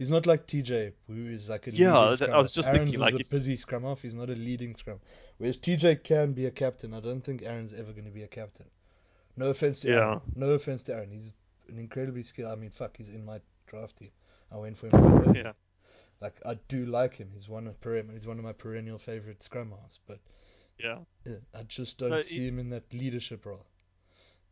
He's 0.00 0.10
not 0.10 0.24
like 0.24 0.46
TJ, 0.46 0.92
who 1.08 1.26
is 1.26 1.50
like 1.50 1.66
a 1.66 1.72
Yeah, 1.72 1.92
leading 1.92 2.10
that- 2.10 2.16
scrum 2.16 2.32
I 2.32 2.38
was 2.40 2.50
just 2.50 2.68
Aaron's 2.68 2.84
thinking, 2.84 3.00
like, 3.00 3.12
a 3.14 3.18
if- 3.20 3.28
busy 3.28 3.56
scrum 3.56 3.84
off. 3.84 4.00
He's 4.00 4.14
not 4.14 4.30
a 4.30 4.34
leading 4.34 4.74
scrum. 4.74 4.98
Whereas 5.36 5.58
TJ 5.58 5.96
can 6.02 6.32
be 6.32 6.46
a 6.46 6.50
captain. 6.50 6.94
I 6.94 7.00
don't 7.00 7.20
think 7.20 7.42
Aaron's 7.42 7.74
ever 7.74 7.92
going 7.92 8.06
to 8.06 8.10
be 8.10 8.22
a 8.22 8.26
captain. 8.28 8.64
No 9.36 9.50
offense 9.50 9.80
to 9.80 9.88
Yeah. 9.90 9.96
Aaron. 10.06 10.20
No 10.34 10.50
offense 10.52 10.82
to 10.84 10.94
Aaron. 10.94 11.10
He's 11.10 11.30
an 11.68 11.78
incredibly 11.78 12.22
skilled. 12.22 12.50
I 12.50 12.54
mean, 12.54 12.70
fuck, 12.70 12.96
he's 12.96 13.14
in 13.14 13.24
my 13.26 13.42
draft 13.66 13.96
team. 13.98 14.10
I 14.50 14.56
went 14.56 14.78
for 14.78 14.88
him. 14.88 15.34
Yeah, 15.36 15.52
Like 16.20 16.40
I 16.46 16.54
do 16.68 16.86
like 16.86 17.14
him. 17.16 17.30
He's 17.34 17.48
one 17.48 17.66
of 17.66 17.78
perennial. 17.82 18.14
He's 18.14 18.26
one 18.26 18.38
of 18.38 18.44
my 18.44 18.52
perennial 18.54 18.98
favorite 18.98 19.42
scrum 19.42 19.70
halves. 19.70 20.00
But 20.06 20.18
yeah, 20.78 21.00
yeah, 21.26 21.36
I 21.54 21.62
just 21.64 21.98
don't 21.98 22.10
No, 22.10 22.20
see 22.20 22.38
he- 22.38 22.48
him 22.48 22.58
in 22.58 22.70
that 22.70 22.90
leadership 22.94 23.44
role. 23.44 23.66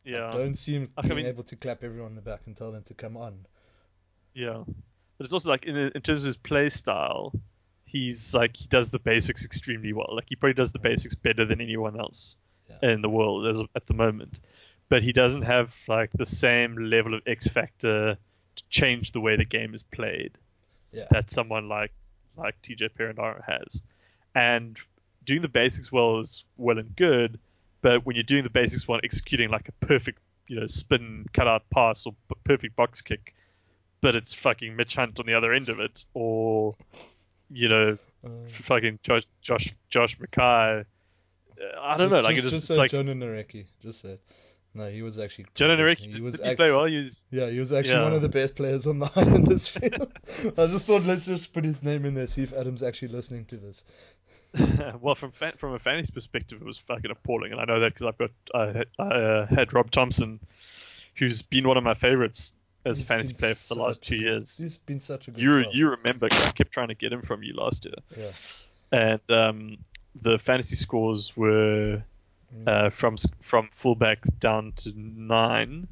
I 0.05 0.11
yeah, 0.11 0.31
don't 0.31 0.55
see 0.57 0.75
him 0.75 0.93
I 0.99 1.03
being 1.03 1.17
mean- 1.17 1.27
able 1.27 1.45
to 1.45 1.57
clap 1.57 1.83
everyone 1.83 2.11
on 2.11 2.17
the 2.17 2.23
back 2.23 2.43
and 2.47 2.55
tell 2.55 2.71
them 2.71 2.83
to 2.85 2.93
come 2.95 3.17
on. 3.17 3.47
yeah. 4.35 4.65
But 5.19 5.25
it's 5.25 5.33
also 5.35 5.51
like 5.51 5.65
in 5.67 5.77
in 5.77 6.01
terms 6.01 6.23
of 6.23 6.27
his 6.27 6.37
play 6.37 6.69
style, 6.69 7.33
he's 7.85 8.35
like 8.35 8.57
he 8.57 8.67
does 8.69 8.91
the 8.91 8.99
basics 8.99 9.45
extremely 9.45 9.93
well. 9.93 10.09
Like 10.15 10.27
he 10.29 10.37
probably 10.37 10.55
does 10.55 10.73
the 10.73 10.79
basics 10.79 11.15
better 11.15 11.45
than 11.45 11.61
anyone 11.61 11.99
else 11.99 12.37
Yeah. 12.71 12.91
in 12.93 13.03
the 13.03 13.09
world 13.09 13.47
as 13.47 13.61
at 13.75 13.87
the 13.87 13.95
moment. 13.95 14.41
But 14.89 15.03
he 15.03 15.13
doesn't 15.13 15.43
have 15.43 15.75
like 15.89 16.11
the 16.13 16.25
same 16.27 16.77
level 16.77 17.15
of 17.15 17.23
X 17.27 17.47
factor 17.49 18.17
to 18.57 18.63
change 18.71 19.13
the 19.13 19.21
way 19.21 19.37
the 19.37 19.45
game 19.45 19.75
is 19.75 19.83
played. 19.83 20.33
Yeah. 20.93 21.07
that 21.11 21.31
someone 21.31 21.69
like 21.69 21.93
like 22.37 22.61
TJ 22.63 22.91
Perenara 22.97 23.43
has. 23.45 23.83
And 24.35 24.79
doing 25.25 25.43
the 25.43 25.49
basics 25.49 25.91
well 25.93 26.21
is 26.21 26.45
well 26.57 26.79
and 26.79 26.95
good, 26.97 27.39
but 27.83 28.07
when 28.07 28.15
you're 28.17 28.23
doing 28.23 28.45
the 28.45 28.51
basics 28.51 28.87
well, 28.89 29.01
executing 29.03 29.51
like 29.51 29.69
a 29.69 29.73
perfect, 29.87 30.21
you 30.47 30.59
know, 30.61 30.67
spin 30.69 31.27
cutout 31.35 31.69
pass 31.71 32.07
or 32.07 32.15
perfect 32.45 32.77
box 32.77 33.03
kick, 33.03 33.35
but 34.01 34.15
it's 34.15 34.35
fucking 34.35 34.77
Mitch 34.77 34.97
Hunt 34.97 35.19
on 35.21 35.27
the 35.27 35.35
other 35.35 35.53
end 35.53 35.69
of 35.69 35.81
it, 35.81 36.05
or 36.15 36.75
you 37.51 37.69
know, 37.69 37.99
Uh, 38.25 38.29
fucking 38.51 38.99
Josh 39.03 39.25
Josh 39.41 39.75
Josh 39.91 40.19
McKay. 40.19 40.85
I 41.81 41.97
don't 41.97 42.09
just, 42.09 42.13
know, 42.13 42.21
like 42.21 42.37
just, 42.37 42.47
it 42.49 42.51
just 42.51 42.67
say 42.69 42.77
like 42.77 42.91
Jona 42.91 43.15
Nareki. 43.15 43.67
Just 43.83 44.01
say. 44.03 44.19
No, 44.75 44.89
he 44.89 45.03
was 45.03 45.19
actually. 45.19 45.47
Jona 45.55 45.77
Nareki 45.77 46.13
did, 46.13 46.21
was 46.21 46.37
did 46.37 46.47
he 46.47 46.55
play 46.55 46.71
well. 46.71 46.85
He 46.85 46.97
was, 46.97 47.25
Yeah, 47.31 47.49
he 47.51 47.59
was 47.59 47.73
actually 47.73 47.95
Yeah. 47.95 48.05
one 48.05 48.13
of 48.13 48.23
the 48.23 48.29
best 48.29 48.55
players 48.55 48.87
on 48.87 48.99
the 48.99 49.11
Islanders 49.17 49.67
field. 49.67 50.13
I 50.57 50.67
just 50.67 50.87
thought 50.87 51.03
let's 51.05 51.27
just 51.27 51.53
put 51.53 51.65
his 51.65 51.83
name 51.83 52.05
in 52.05 52.15
there, 52.15 52.27
see 52.27 52.43
if 52.43 52.53
Adam's 52.53 52.83
actually 52.83 53.09
listening 53.09 53.47
to 53.47 53.57
this. 53.57 53.85
well, 55.01 55.15
from 55.15 55.31
fan, 55.33 55.53
from 55.57 55.75
a 55.75 55.79
fantasy 55.79 56.13
perspective, 56.13 56.61
it 56.61 56.65
was 56.65 56.79
fucking 56.79 57.11
appalling, 57.11 57.53
and 57.53 57.61
I 57.61 57.65
know 57.65 57.81
that 57.81 57.95
because 57.95 58.07
I've 58.07 58.19
got 58.19 58.31
I, 58.55 58.85
I 58.99 59.05
uh, 59.05 59.47
had 59.47 59.73
Rob 59.73 59.91
Thompson, 59.91 60.41
who's 61.17 61.43
been 61.43 61.67
one 61.67 61.77
of 61.77 61.85
my 61.85 61.95
favorites 61.95 62.53
as 62.85 63.01
a 63.01 63.05
fantasy 63.05 63.35
player 63.35 63.55
for 63.55 63.75
the 63.75 63.81
last 63.81 64.03
two 64.03 64.15
a- 64.15 64.19
years. 64.19 64.57
He's 64.59 64.77
been 64.79 65.01
such 65.01 65.29
a 65.29 65.31
good 65.33 65.41
You 65.43 65.51
player. 65.53 65.67
you 65.73 65.89
remember 65.91 66.27
I 66.31 66.51
kept 66.53 66.73
trying 66.73 66.89
to 66.89 66.95
get 66.95 67.13
him 67.13 67.23
from 67.23 67.43
you 67.43 67.55
last 67.55 67.85
year, 67.85 67.95
Yeah. 68.17 68.31
and 68.93 69.21
um, 69.31 69.79
the 70.23 70.39
fantasy 70.39 70.77
scores 70.77 71.37
were 71.37 72.03
Mm. 72.57 72.67
uh, 72.67 72.89
from 72.91 73.19
from 73.43 73.69
fullback 73.75 74.21
down 74.41 74.73
to 74.77 74.93
nine 74.97 75.87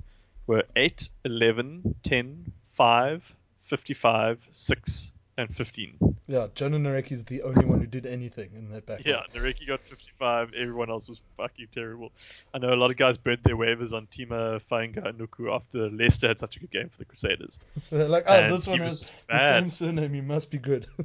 were 0.46 0.64
8, 0.74 1.10
11, 1.26 1.94
10, 2.02 2.50
5, 2.72 3.34
55, 3.64 4.38
6, 4.52 5.12
and 5.38 5.54
15. 5.54 6.16
Yeah, 6.28 6.46
Jona 6.54 6.78
Nareki 6.78 7.12
is 7.12 7.24
the 7.24 7.42
only 7.42 7.64
one 7.64 7.80
who 7.80 7.86
did 7.86 8.06
anything 8.06 8.50
in 8.54 8.70
that 8.70 8.86
back. 8.86 9.04
Yeah, 9.04 9.22
Nareki 9.34 9.68
got 9.68 9.80
55. 9.82 10.52
Everyone 10.54 10.90
else 10.90 11.08
was 11.08 11.20
fucking 11.36 11.68
terrible. 11.72 12.10
I 12.54 12.58
know 12.58 12.72
a 12.72 12.76
lot 12.76 12.90
of 12.90 12.96
guys 12.96 13.18
burnt 13.18 13.44
their 13.44 13.56
waivers 13.56 13.92
on 13.92 14.06
Tima 14.06 14.60
Fainga'anuku 14.70 15.54
after 15.54 15.90
Leicester 15.90 16.28
had 16.28 16.38
such 16.38 16.56
a 16.56 16.60
good 16.60 16.70
game 16.70 16.88
for 16.88 16.98
the 16.98 17.04
Crusaders. 17.04 17.58
They're 17.90 18.08
like, 18.08 18.24
oh, 18.26 18.34
And 18.34 18.52
this 18.52 18.66
one 18.66 18.80
was 18.80 19.10
has 19.28 19.40
the 19.40 19.60
same 19.60 19.70
surname. 19.70 20.14
He 20.14 20.20
must 20.20 20.50
be 20.50 20.58
good. 20.58 20.86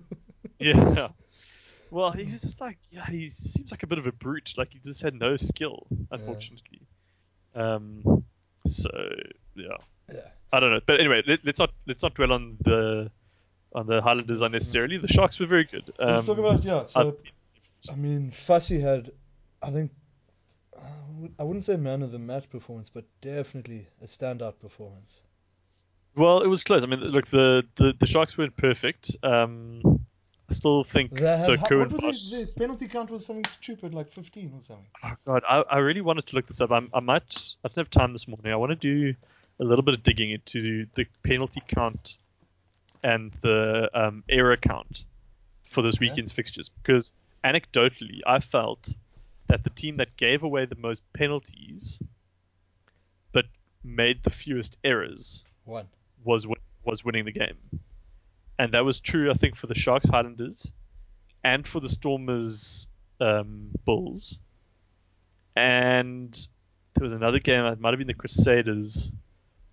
Yeah. 0.60 1.10
Well, 1.90 2.12
he 2.12 2.24
was 2.24 2.42
just 2.42 2.62
like, 2.62 2.78
yeah, 2.92 3.06
he 3.06 3.30
seems 3.30 3.72
like 3.72 3.84
a 3.84 3.88
bit 3.88 3.98
of 3.98 4.06
a 4.06 4.12
brute. 4.12 4.54
Like 4.58 4.72
he 4.72 4.80
just 4.80 5.02
had 5.02 5.14
no 5.14 5.38
skill, 5.38 5.88
unfortunately. 6.12 6.82
Um, 7.56 8.24
so 8.66 8.90
yeah, 9.56 9.78
yeah. 10.12 10.20
I 10.54 10.60
don't 10.60 10.72
know. 10.72 10.80
But 10.86 11.00
anyway, 11.00 11.22
let, 11.28 11.40
let's 11.44 11.60
not 11.60 11.72
let's 11.88 12.04
not 12.04 12.14
dwell 12.14 12.32
on 12.32 12.58
the 12.62 13.12
on 13.74 13.88
the 13.88 14.02
Highlanders 14.02 14.42
unnecessarily. 14.42 14.98
The 14.98 15.08
Sharks 15.08 15.40
were 15.40 15.46
very 15.48 15.64
good. 15.66 15.92
Um, 16.00 16.10
Let's 16.16 16.26
talk 16.26 16.38
about 16.38 16.64
yeah. 16.64 16.86
So 16.86 17.18
I- 17.88 17.92
I 17.92 17.96
mean, 17.96 18.30
Fassi 18.32 18.80
had, 18.80 19.12
I 19.64 19.72
think, 19.72 19.92
I 20.78 20.82
would- 21.18 21.34
I 21.40 21.44
wouldn't 21.44 21.66
say 21.66 21.78
man 21.78 22.04
of 22.04 22.12
the 22.12 22.20
match 22.20 22.48
performance, 22.50 22.90
but 22.90 23.06
definitely 23.22 23.88
a 24.04 24.06
standout 24.06 24.60
performance. 24.60 25.20
Well, 26.16 26.42
it 26.42 26.48
was 26.48 26.64
close. 26.64 26.84
I 26.84 26.88
mean, 26.88 27.00
look, 27.00 27.28
the 27.28 27.64
the, 27.76 27.94
the 28.00 28.06
Sharks 28.06 28.38
weren't 28.38 28.56
perfect. 28.58 29.16
Um, 29.24 29.82
I 30.50 30.54
still 30.54 30.84
think 30.84 31.12
They 31.18 31.26
had, 31.26 31.46
so. 31.46 31.56
how- 31.58 31.78
what 31.80 32.04
was 32.04 32.30
the, 32.30 32.44
the 32.46 32.54
penalty 32.54 32.88
count 32.88 33.10
was 33.10 33.26
something 33.26 33.46
stupid, 33.46 33.94
like 33.96 34.12
15 34.12 34.54
or 34.54 34.62
something. 34.62 34.86
Oh 35.04 35.14
God, 35.26 35.44
I, 35.50 35.62
I 35.62 35.78
really 35.78 36.02
wanted 36.02 36.28
to 36.28 36.36
look 36.36 36.48
this 36.48 36.60
up. 36.62 36.72
I'm, 36.72 36.90
I 36.94 37.00
might. 37.00 37.56
I 37.64 37.70
don't 37.70 37.78
have 37.78 37.90
time 37.90 38.12
this 38.14 38.28
morning. 38.28 38.52
I 38.52 38.58
want 38.58 38.72
to 38.72 38.76
do 38.76 39.16
a 39.60 39.64
little 39.64 39.84
bit 39.84 39.94
of 39.94 40.04
digging 40.04 40.32
into 40.32 40.86
the 40.96 41.06
penalty 41.24 41.62
count 41.68 42.18
and 43.04 43.32
the 43.42 43.90
um, 43.94 44.24
error 44.30 44.58
count 44.58 45.04
for 45.70 45.82
this 45.82 46.00
weekend's 46.00 46.32
fixtures 46.32 46.70
because 46.70 47.14
anecdotally, 47.44 48.20
I 48.26 48.40
felt 48.40 48.94
that 49.48 49.64
the 49.64 49.70
team 49.70 49.98
that 49.98 50.16
gave 50.18 50.44
away 50.44 50.66
the 50.66 50.76
most 50.76 51.02
penalties 51.14 52.00
but 53.32 53.46
made 53.84 54.24
the 54.24 54.30
fewest 54.30 54.78
errors 54.84 55.44
One. 55.66 55.88
was 56.24 56.46
was 56.84 57.04
winning 57.04 57.26
the 57.26 57.32
game, 57.32 57.58
and 58.58 58.74
that 58.74 58.86
was 58.86 59.00
true. 59.00 59.30
I 59.30 59.34
think 59.34 59.56
for 59.56 59.68
the 59.68 59.76
Sharks, 59.76 60.08
Highlanders, 60.08 60.72
and 61.44 61.68
for 61.68 61.80
the 61.80 61.90
Stormers, 61.90 62.88
um, 63.20 63.70
Bulls, 63.86 64.40
and 65.56 66.34
there 66.94 67.04
was 67.04 67.12
another 67.12 67.40
game. 67.40 67.66
It 67.66 67.80
might 67.80 67.92
have 67.92 68.00
been 68.00 68.08
the 68.08 68.14
Crusaders, 68.14 69.12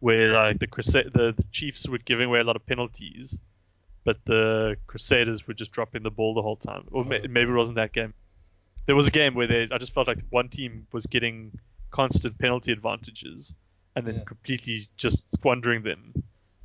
where 0.00 0.32
like 0.32 0.58
the 0.58 0.66
Crusade, 0.66 1.12
the, 1.12 1.32
the 1.36 1.44
Chiefs 1.52 1.88
were 1.88 1.98
giving 1.98 2.26
away 2.28 2.40
a 2.40 2.44
lot 2.44 2.56
of 2.56 2.64
penalties, 2.66 3.36
but 4.04 4.18
the 4.24 4.76
Crusaders 4.86 5.46
were 5.46 5.54
just 5.54 5.72
dropping 5.72 6.02
the 6.02 6.10
ball 6.10 6.34
the 6.34 6.42
whole 6.42 6.56
time. 6.56 6.84
Or 6.90 7.04
ma- 7.04 7.16
Oh, 7.16 7.28
maybe 7.28 7.50
it 7.50 7.54
wasn't 7.54 7.76
that 7.76 7.92
game. 7.92 8.14
There 8.86 8.96
was 8.96 9.06
a 9.06 9.10
game 9.10 9.34
where 9.34 9.46
they, 9.46 9.68
I 9.70 9.78
just 9.78 9.92
felt 9.92 10.06
like 10.08 10.20
one 10.30 10.48
team 10.48 10.86
was 10.92 11.06
getting 11.06 11.58
constant 11.90 12.38
penalty 12.38 12.72
advantages, 12.72 13.54
and 13.96 14.06
then 14.06 14.14
Yeah. 14.16 14.24
completely 14.24 14.88
just 14.96 15.30
squandering 15.32 15.82
them 15.82 16.14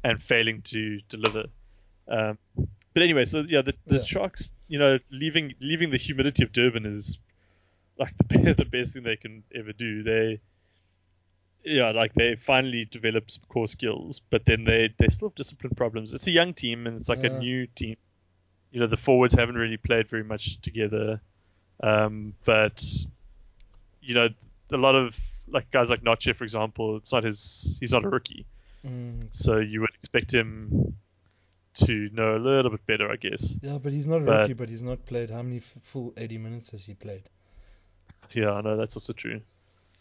and 0.03 0.21
failing 0.21 0.61
to 0.63 0.99
deliver. 1.09 1.45
Um, 2.07 2.37
but 2.93 3.01
anyway, 3.03 3.25
so 3.25 3.43
yeah, 3.47 3.61
the, 3.61 3.73
the 3.87 3.97
Yeah. 3.97 4.03
Sharks, 4.03 4.51
you 4.67 4.77
know, 4.79 4.99
leaving 5.11 5.53
leaving 5.59 5.89
the 5.89 5.97
humidity 5.97 6.43
of 6.43 6.51
Durban 6.51 6.85
is 6.85 7.17
like 7.97 8.13
the 8.17 8.23
best, 8.37 8.57
the 8.57 8.65
best 8.65 8.93
thing 8.93 9.03
they 9.03 9.15
can 9.17 9.43
ever 9.55 9.73
do. 9.73 10.03
They, 10.03 10.39
yeah, 11.63 11.91
like 11.91 12.13
they 12.13 12.35
finally 12.35 12.85
developed 12.85 13.31
some 13.31 13.43
core 13.49 13.67
skills, 13.67 14.19
but 14.29 14.45
then 14.45 14.63
they 14.65 14.93
they 14.97 15.07
still 15.07 15.29
have 15.29 15.35
discipline 15.35 15.73
problems. 15.75 16.13
It's 16.13 16.27
a 16.27 16.31
young 16.31 16.53
team 16.53 16.87
and 16.87 16.97
it's 16.99 17.09
like 17.09 17.23
a 17.23 17.29
new 17.39 17.67
team. 17.67 17.95
You 18.71 18.79
know, 18.79 18.87
the 18.87 18.97
forwards 18.97 19.33
haven't 19.35 19.55
really 19.55 19.77
played 19.77 20.09
very 20.09 20.23
much 20.23 20.59
together, 20.61 21.21
um, 21.81 22.33
but 22.45 22.83
you 24.01 24.15
know, 24.15 24.27
a 24.71 24.77
lot 24.77 24.95
of 24.95 25.17
like 25.47 25.69
guys 25.71 25.89
like 25.89 26.01
Notshe, 26.03 26.35
for 26.35 26.43
example, 26.43 26.97
it's 26.97 27.11
not 27.13 27.23
his. 27.23 27.77
He's 27.79 27.91
not 27.91 28.03
a 28.03 28.09
rookie. 28.09 28.45
Mm, 28.85 29.27
So 29.31 29.59
you 29.59 29.81
would 29.81 29.91
expect 29.95 30.33
him 30.33 30.95
to 31.75 32.09
know 32.13 32.35
a 32.35 32.39
little 32.39 32.69
bit 32.71 32.85
better, 32.85 33.09
I 33.11 33.15
guess. 33.15 33.55
yeah, 33.61 33.77
but 33.77 33.91
he's 33.93 34.05
not 34.05 34.21
a 34.21 34.25
But- 34.25 34.39
rookie, 34.41 34.53
but 34.53 34.69
he's 34.69 34.83
not 34.83 35.05
played. 35.05 35.29
How 35.29 35.41
many 35.41 35.57
f- 35.57 35.75
full 35.83 36.13
80 36.17 36.37
minutes 36.37 36.69
has 36.71 36.85
he 36.85 36.93
played? 36.93 37.23
Yeah, 38.33 38.51
I 38.51 38.61
know 38.61 38.75
that's 38.77 38.95
also 38.95 39.13
true. 39.13 39.41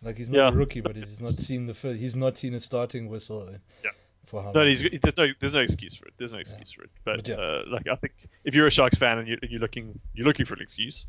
Like 0.03 0.17
he's 0.19 0.31
not 0.31 0.53
a 0.53 0.57
rookie, 0.57 0.81
but 0.81 0.97
he's 0.97 1.21
not 1.21 1.31
seen 1.47 1.67
the 1.67 1.75
fir- 1.75 1.95
he's 1.95 2.17
not 2.17 2.37
seen 2.39 2.55
a 2.55 2.61
starting 2.61 3.09
whistle. 3.09 3.49
Yeah. 3.85 3.91
For 4.27 4.43
how 4.43 4.53
No, 4.53 4.67
he's, 4.67 4.83
there's 4.83 5.17
no 5.17 5.27
there's 5.41 5.53
no 5.53 5.61
excuse 5.61 5.95
for 5.95 6.07
it. 6.07 6.15
There's 6.17 6.33
no 6.33 6.39
excuse 6.39 6.73
for 6.73 6.83
it. 6.85 6.91
But, 7.05 7.17
But 7.19 7.29
yeah. 7.29 7.35
uh, 7.37 7.63
like 7.71 7.87
I 7.89 7.97
think 7.97 8.13
if 8.45 8.55
you're 8.55 8.67
a 8.67 8.71
Sharks 8.71 8.97
fan 8.97 9.19
and 9.19 9.29
you're, 9.29 9.39
you're 9.43 9.61
looking 9.61 9.99
you're 10.15 10.27
looking 10.27 10.47
for 10.47 10.55
an 10.55 10.61
excuse, 10.63 11.07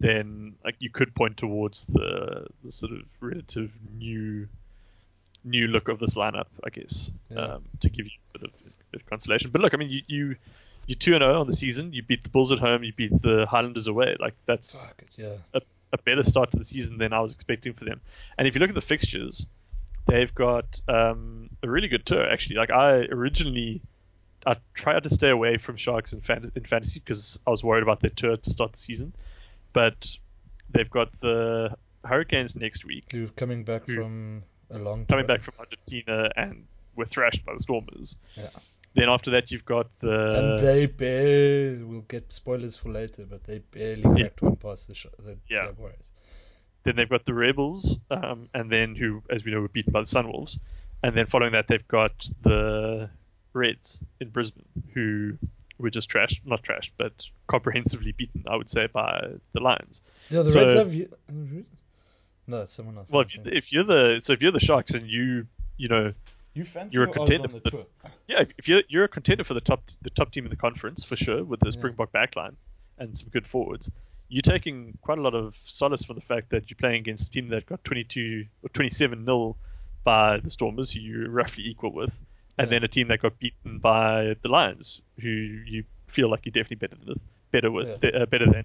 then 0.00 0.54
like 0.64 0.76
you 0.78 0.90
could 0.90 1.14
point 1.14 1.36
towards 1.36 1.86
the 1.86 2.46
the 2.64 2.70
sort 2.72 2.92
of 2.92 3.00
relative 3.20 3.72
new 3.98 4.48
new 5.44 5.68
look 5.68 5.88
of 5.88 5.98
this 6.00 6.14
lineup, 6.16 6.46
I 6.64 6.70
guess, 6.70 7.10
Yeah. 7.30 7.38
um, 7.54 7.64
to 7.80 7.88
give 7.88 8.04
you 8.06 8.12
a 8.34 8.38
bit 8.40 8.48
of, 8.50 8.64
bit 8.90 9.00
of 9.02 9.06
consolation. 9.08 9.50
But 9.50 9.60
look, 9.60 9.74
I 9.74 9.76
mean, 9.76 9.90
you 9.90 10.02
you 10.06 10.36
you're 10.86 10.96
two 10.96 11.14
and 11.14 11.22
zero 11.22 11.40
on 11.40 11.46
the 11.46 11.52
season. 11.56 11.92
You 11.92 12.02
beat 12.02 12.22
the 12.24 12.30
Bulls 12.30 12.52
at 12.52 12.58
home. 12.58 12.84
You 12.84 12.92
beat 12.92 13.22
the 13.22 13.46
Highlanders 13.48 13.86
away. 13.86 14.16
Like 14.20 14.34
that's 14.46 14.88
it, 14.98 15.08
yeah. 15.16 15.32
a, 15.54 15.60
a 15.92 15.98
better 15.98 16.22
start 16.22 16.50
to 16.50 16.58
the 16.58 16.64
season 16.64 16.98
than 16.98 17.12
I 17.12 17.20
was 17.20 17.32
expecting 17.34 17.72
for 17.72 17.84
them. 17.84 18.00
And 18.38 18.46
if 18.48 18.54
you 18.54 18.60
look 18.60 18.68
at 18.70 18.74
the 18.74 18.80
fixtures, 18.80 19.46
they've 20.06 20.34
got 20.34 20.80
um, 20.88 21.50
a 21.62 21.68
really 21.68 21.88
good 21.88 22.04
tour 22.06 22.28
actually. 22.28 22.56
Like 22.56 22.70
I 22.70 23.06
originally, 23.10 23.80
I 24.46 24.56
tried 24.74 25.02
to 25.04 25.10
stay 25.10 25.30
away 25.30 25.56
from 25.58 25.76
Sharks 25.76 26.12
in, 26.12 26.20
fan- 26.20 26.50
in 26.54 26.64
fantasy 26.64 27.00
because 27.00 27.38
I 27.46 27.50
was 27.50 27.62
worried 27.64 27.82
about 27.82 28.00
their 28.00 28.10
tour 28.10 28.36
to 28.36 28.50
start 28.50 28.72
the 28.72 28.78
season, 28.78 29.12
but 29.72 30.08
they've 30.70 30.90
got 30.90 31.08
the 31.20 31.76
Hurricanes 32.04 32.54
next 32.56 32.84
week, 32.84 33.04
You're 33.12 33.28
coming 33.28 33.64
back 33.64 33.84
Who- 33.86 33.96
from 33.96 34.42
a 34.70 34.78
long 34.78 35.06
coming 35.06 35.26
back 35.26 35.42
from 35.42 35.54
Argentina 35.58 36.30
and 36.36 36.64
were 36.96 37.04
thrashed 37.04 37.44
by 37.44 37.52
the 37.54 37.60
Stormers. 37.60 38.16
Yeah. 38.36 38.48
Then 38.96 39.08
after 39.10 39.30
that, 39.32 39.50
you've 39.50 39.64
got 39.66 39.88
the 40.00 40.56
and 40.56 40.58
they 40.66 40.86
barely, 40.86 41.82
we'll 41.84 42.00
get 42.02 42.32
spoilers 42.32 42.76
for 42.76 42.88
later, 42.90 43.26
but 43.28 43.44
they 43.44 43.58
barely 43.58 44.02
cracked 44.02 44.40
one 44.42 44.56
past 44.56 44.88
the, 44.88 44.94
sh- 44.94 45.06
the 45.22 45.36
Yeah. 45.48 45.66
Jaguars. 45.66 46.10
Then 46.82 46.96
they've 46.96 47.08
got 47.08 47.26
the 47.26 47.34
Rebels, 47.34 47.98
um, 48.10 48.48
and 48.54 48.70
then 48.70 48.94
who, 48.94 49.22
as 49.28 49.44
we 49.44 49.50
know, 49.52 49.60
were 49.60 49.68
beaten 49.68 49.92
by 49.92 50.00
the 50.00 50.06
Sunwolves. 50.06 50.58
And 51.02 51.14
then 51.14 51.26
following 51.26 51.52
that, 51.52 51.68
they've 51.68 51.86
got 51.88 52.26
the 52.42 53.10
Reds 53.52 54.00
in 54.20 54.30
Brisbane, 54.30 54.64
who 54.94 55.36
were 55.78 55.90
just 55.90 56.08
trashed, 56.10 56.40
not 56.46 56.62
trashed, 56.62 56.92
but 56.96 57.26
comprehensively 57.48 58.12
beaten, 58.12 58.44
I 58.48 58.56
would 58.56 58.70
say, 58.70 58.86
by 58.86 59.28
the 59.52 59.60
Lions. 59.60 60.00
Yeah, 60.30 60.38
the 60.38 60.46
So- 60.46 60.60
Reds 60.62 60.74
have. 60.74 60.94
you- 60.94 61.12
No, 62.46 62.64
someone 62.66 62.96
else. 62.96 63.10
Well, 63.10 63.22
if, 63.22 63.34
you, 63.34 63.42
if 63.44 63.72
you're 63.72 63.84
the 63.84 64.20
so 64.20 64.32
if 64.32 64.40
you're 64.40 64.52
the 64.52 64.60
Sharks 64.60 64.92
and 64.94 65.06
you 65.08 65.46
you 65.76 65.88
know 65.88 66.14
you 66.56 66.64
fancy 66.64 66.94
you're 66.96 67.04
a 67.04 67.12
contender 67.12 67.48
on 67.48 67.52
the 67.62 67.70
for 67.70 67.76
the- 67.76 68.10
yeah 68.26 68.40
if, 68.40 68.50
if 68.58 68.68
you're 68.68 68.82
you're 68.88 69.04
a 69.04 69.08
contender 69.08 69.44
for 69.44 69.54
the 69.54 69.60
top 69.60 69.82
the 70.02 70.10
top 70.10 70.30
team 70.32 70.44
in 70.44 70.50
the 70.50 70.56
conference 70.56 71.04
for 71.04 71.16
sure 71.16 71.44
with 71.44 71.60
the 71.60 71.66
Yeah. 71.66 71.72
Springbok 71.72 72.12
backline 72.12 72.54
and 72.98 73.16
some 73.16 73.28
good 73.28 73.46
forwards. 73.46 73.90
You're 74.28 74.42
taking 74.42 74.96
quite 75.02 75.18
a 75.18 75.20
lot 75.20 75.34
of 75.34 75.54
solace 75.64 76.02
from 76.02 76.16
the 76.16 76.22
fact 76.22 76.50
that 76.50 76.68
you're 76.70 76.76
playing 76.78 77.00
against 77.00 77.28
a 77.28 77.30
team 77.30 77.48
that 77.50 77.66
got 77.66 77.84
22 77.84 78.44
or 78.64 78.68
27 78.70 79.24
nil 79.24 79.56
by 80.02 80.38
the 80.40 80.50
Stormers, 80.50 80.90
who 80.92 81.00
you're 81.00 81.28
roughly 81.30 81.64
equal 81.68 81.92
with, 81.92 82.10
and 82.58 82.66
Yeah. 82.66 82.70
then 82.70 82.84
a 82.84 82.88
team 82.88 83.06
that 83.08 83.20
got 83.20 83.38
beaten 83.38 83.78
by 83.78 84.34
the 84.42 84.48
Lions, 84.48 85.00
who 85.20 85.28
you 85.28 85.84
feel 86.08 86.28
like 86.30 86.44
you're 86.46 86.52
definitely 86.52 86.88
better 86.88 86.96
than, 87.04 87.20
better 87.52 87.70
with, 87.70 88.02
Yeah. 88.02 88.10
uh, 88.22 88.26
better 88.26 88.46
than, 88.50 88.64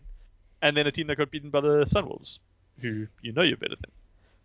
and 0.63 0.75
then 0.77 0.87
a 0.87 0.91
team 0.91 1.05
that 1.07 1.17
got 1.17 1.29
beaten 1.29 1.49
by 1.51 1.61
the 1.61 1.83
Sunwolves, 1.85 2.39
who 2.79 3.05
you 3.21 3.31
know 3.33 3.41
you're 3.43 3.57
better 3.57 3.75
than. 3.75 3.91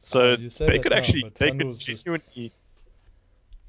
So 0.00 0.32
Uh, 0.34 0.36
they 0.66 0.78
could 0.80 0.92
now, 0.92 0.98
actually 0.98 1.22
they 1.36 1.50
could 1.52 1.60
Sunwolves 1.60 1.78
just- 1.78 2.04
genuinely. 2.04 2.52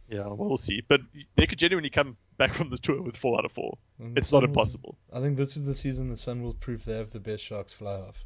Yeah, 0.10 0.28
well, 0.28 0.38
we'll 0.48 0.58
see. 0.58 0.82
But 0.88 1.02
they 1.36 1.46
could 1.48 1.60
genuinely 1.60 1.90
come 1.90 2.16
back 2.38 2.54
from 2.54 2.70
the 2.70 2.78
tour 2.78 3.02
with 3.02 3.18
four 3.18 3.38
out 3.38 3.46
of 3.46 3.52
four. 3.52 3.78
And 4.00 4.18
It's 4.18 4.32
not 4.32 4.42
will- 4.42 4.50
impossible. 4.50 4.98
I 5.12 5.20
think 5.20 5.38
this 5.38 5.58
is 5.58 5.66
the 5.66 5.76
season 5.76 6.10
the 6.10 6.18
Sun 6.18 6.42
will 6.44 6.54
prove 6.54 6.86
they 6.86 6.98
have 6.98 7.10
the 7.12 7.20
best 7.20 7.44
Sharks 7.44 7.74
fly 7.74 7.94
off. 8.00 8.24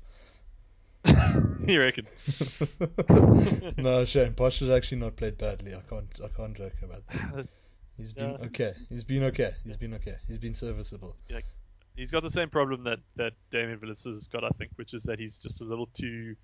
you 1.67 1.79
reckon? 1.79 2.05
no, 3.77 4.05
shame. 4.05 4.33
Bosch 4.33 4.59
has 4.59 4.69
actually 4.69 4.99
not 4.99 5.15
played 5.15 5.37
badly. 5.37 5.73
I 5.73 5.81
can't. 5.89 6.07
I 6.23 6.27
can't 6.27 6.55
joke 6.55 6.73
about 6.83 7.07
that. 7.07 7.47
He's 7.97 8.13
been 8.13 8.31
Yeah. 8.31 8.45
okay. 8.47 8.73
He's 8.89 9.03
been 9.03 9.23
okay. 9.25 9.53
He's 9.63 9.77
been 9.77 9.93
okay. 9.95 10.15
He's 10.27 10.37
been 10.37 10.53
serviceable. 10.53 11.15
He's 11.95 12.09
got 12.11 12.23
the 12.23 12.29
same 12.29 12.49
problem 12.49 12.83
that 12.85 12.99
that 13.15 13.33
Damian 13.51 13.79
Willemse 13.79 14.05
has 14.05 14.27
got, 14.27 14.43
I 14.43 14.49
think, 14.57 14.71
which 14.75 14.93
is 14.93 15.03
that 15.03 15.19
he's 15.19 15.37
just 15.37 15.61
a 15.61 15.63
little 15.63 15.87
too 15.87 16.35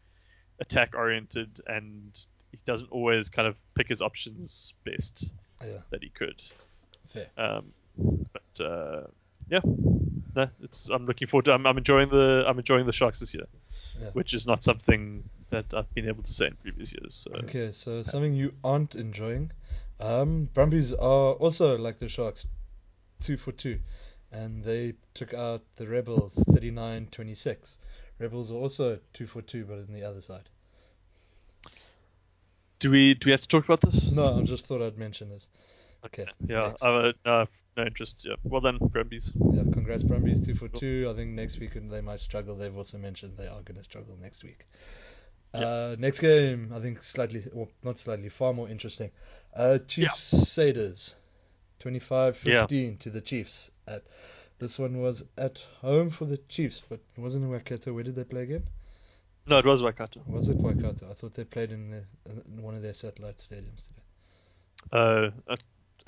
attack 0.60 0.94
oriented 0.96 1.62
and 1.68 2.20
he 2.52 2.60
doesn't 2.66 2.92
always 2.92 3.30
kind 3.30 3.48
of 3.48 3.56
pick 3.76 3.88
his 3.90 4.02
options 4.02 4.74
best 4.84 5.32
Yeah, 5.62 5.80
that 5.90 6.04
he 6.04 6.10
could. 6.10 6.42
fair. 7.14 7.28
Um, 7.38 7.74
but 8.34 8.64
uh, 8.64 9.08
yeah, 9.50 9.62
no, 10.36 10.50
it's 10.62 10.90
I'm 10.90 11.06
looking 11.06 11.28
forward 11.28 11.46
to. 11.46 11.54
I'm, 11.54 11.66
I'm 11.66 11.78
enjoying 11.78 12.10
the 12.10 12.44
I'm 12.48 12.58
enjoying 12.60 12.86
the 12.86 12.94
Sharks 12.94 13.20
this 13.20 13.34
year, 13.34 13.48
Yeah. 14.00 14.10
which 14.14 14.34
is 14.34 14.46
not 14.46 14.64
something 14.64 15.24
that 15.50 15.74
I've 15.74 15.92
been 15.94 16.08
able 16.08 16.24
to 16.24 16.34
say 16.34 16.48
in 16.48 16.56
previous 16.56 16.92
years. 16.94 17.16
So. 17.16 17.32
Okay, 17.46 17.72
so 17.72 18.04
something 18.04 18.34
you 18.34 18.54
aren't 18.64 18.96
enjoying. 18.96 19.52
Um, 20.00 20.50
Brumbies 20.54 20.94
are 20.94 21.34
also 21.34 21.78
like 21.78 21.98
the 22.00 22.10
Sharks, 22.10 22.46
two 23.22 23.38
for 23.38 23.52
two, 23.52 23.80
and 24.32 24.64
they 24.64 24.94
took 25.14 25.34
out 25.34 25.64
the 25.78 25.88
Rebels 25.88 26.36
39-26. 26.50 27.78
Rebels 28.20 28.52
are 28.52 28.56
also 28.56 29.00
two 29.14 29.26
for 29.28 29.42
two, 29.42 29.66
but 29.66 29.80
on 29.80 29.94
the 29.94 30.04
other 30.04 30.22
side. 30.22 30.50
Do 32.80 32.92
we 32.92 33.16
do 33.16 33.28
we 33.28 33.32
have 33.32 33.42
to 33.42 33.48
talk 33.48 33.66
about 33.66 33.82
this? 33.82 34.12
No, 34.12 34.38
I 34.38 34.44
just 34.44 34.66
thought 34.68 34.82
I'd 34.82 34.98
mention 34.98 35.30
this. 35.30 35.48
Okay. 36.06 36.26
Yeah. 36.46 36.74
I've 36.82 37.16
uh, 37.26 37.46
no, 37.76 37.86
interest. 37.86 38.26
Yeah, 38.28 38.36
well 38.44 38.62
done, 38.62 38.78
Brumbies. 38.80 39.32
Yeah, 39.36 39.64
congrats 39.72 40.04
Brumbies, 40.04 40.46
two 40.46 40.56
for 40.56 40.68
two. 40.68 41.10
I 41.12 41.16
think 41.16 41.32
next 41.32 41.60
week 41.60 41.74
they 41.74 42.02
might 42.02 42.20
struggle. 42.20 42.56
They've 42.56 42.76
also 42.76 42.98
mentioned 42.98 43.38
they 43.38 43.48
are 43.48 43.62
going 43.62 43.78
to 43.78 43.84
struggle 43.84 44.18
next 44.20 44.44
week. 44.44 44.66
Uh, 45.54 45.96
next 45.98 46.20
game, 46.20 46.72
I 46.76 46.80
think 46.80 47.02
slightly, 47.02 47.44
well, 47.52 47.70
not 47.84 47.98
slightly, 47.98 48.30
far 48.30 48.54
more 48.54 48.70
interesting. 48.70 49.12
Uh, 49.56 49.80
Chiefs 49.88 50.34
Saders, 50.34 51.16
25-15 51.80 53.00
to 53.00 53.10
the 53.10 53.22
Chiefs. 53.22 53.72
At 53.88 54.04
this 54.60 54.78
one 54.78 55.02
was 55.02 55.24
at 55.38 55.64
home 55.82 56.10
for 56.10 56.26
the 56.26 56.38
Chiefs, 56.38 56.84
but 56.88 57.00
it 57.16 57.22
wasn't 57.22 57.46
in 57.46 57.50
Waikato. 57.50 57.94
Where 57.94 58.04
did 58.04 58.16
they 58.16 58.24
play 58.24 58.44
again? 58.44 58.64
No, 59.48 59.58
it 59.60 59.66
was 59.66 59.82
Waikato. 59.82 60.22
Was 60.28 60.50
it 60.50 60.58
Waikato? 60.58 61.10
I 61.10 61.14
thought 61.14 61.34
they 61.34 61.46
played 61.46 61.72
in, 61.72 61.90
the, 61.92 62.04
in 62.30 62.62
one 62.62 62.76
of 62.76 62.82
their 62.82 62.94
satellite 62.94 63.38
stadiums 63.38 63.88
today. 63.88 64.02
Uh, 64.92 65.56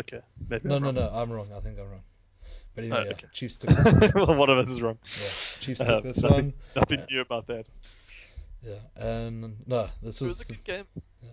okay. 0.02 0.22
Maybe 0.50 0.68
No, 0.68 0.76
I'm 0.76 0.82
no, 0.82 0.88
wrong. 0.88 0.96
no. 0.96 1.10
I'm 1.14 1.32
wrong. 1.32 1.48
I 1.56 1.60
think 1.62 1.80
I'm 1.80 1.90
wrong. 1.90 2.04
But 2.76 2.84
anyway, 2.84 3.06
Oh, 3.08 3.10
yeah. 3.10 3.28
Chiefs 3.34 3.58
took 3.58 3.70
this 3.70 3.94
one. 4.14 4.28
well, 4.28 4.36
one 4.36 4.50
of 4.50 4.58
us 4.58 4.70
is 4.70 4.82
wrong. 4.82 4.98
Yeah, 5.06 5.28
Chiefs 5.60 5.82
Uh, 5.82 5.86
took 5.86 6.04
this 6.04 6.22
nothing- 6.22 6.36
one. 6.36 6.54
Nothing 6.76 7.00
Uh, 7.00 7.06
new 7.10 7.22
about 7.22 7.48
that. 7.48 7.68
Yeah, 8.62 8.76
and 8.98 9.56
no, 9.66 9.90
this 10.04 10.20
was. 10.20 10.22
It 10.22 10.24
was, 10.26 10.40
was 10.40 10.42
a 10.42 10.46
good 10.54 10.64
game. 10.66 10.86
Yeah. 11.22 11.30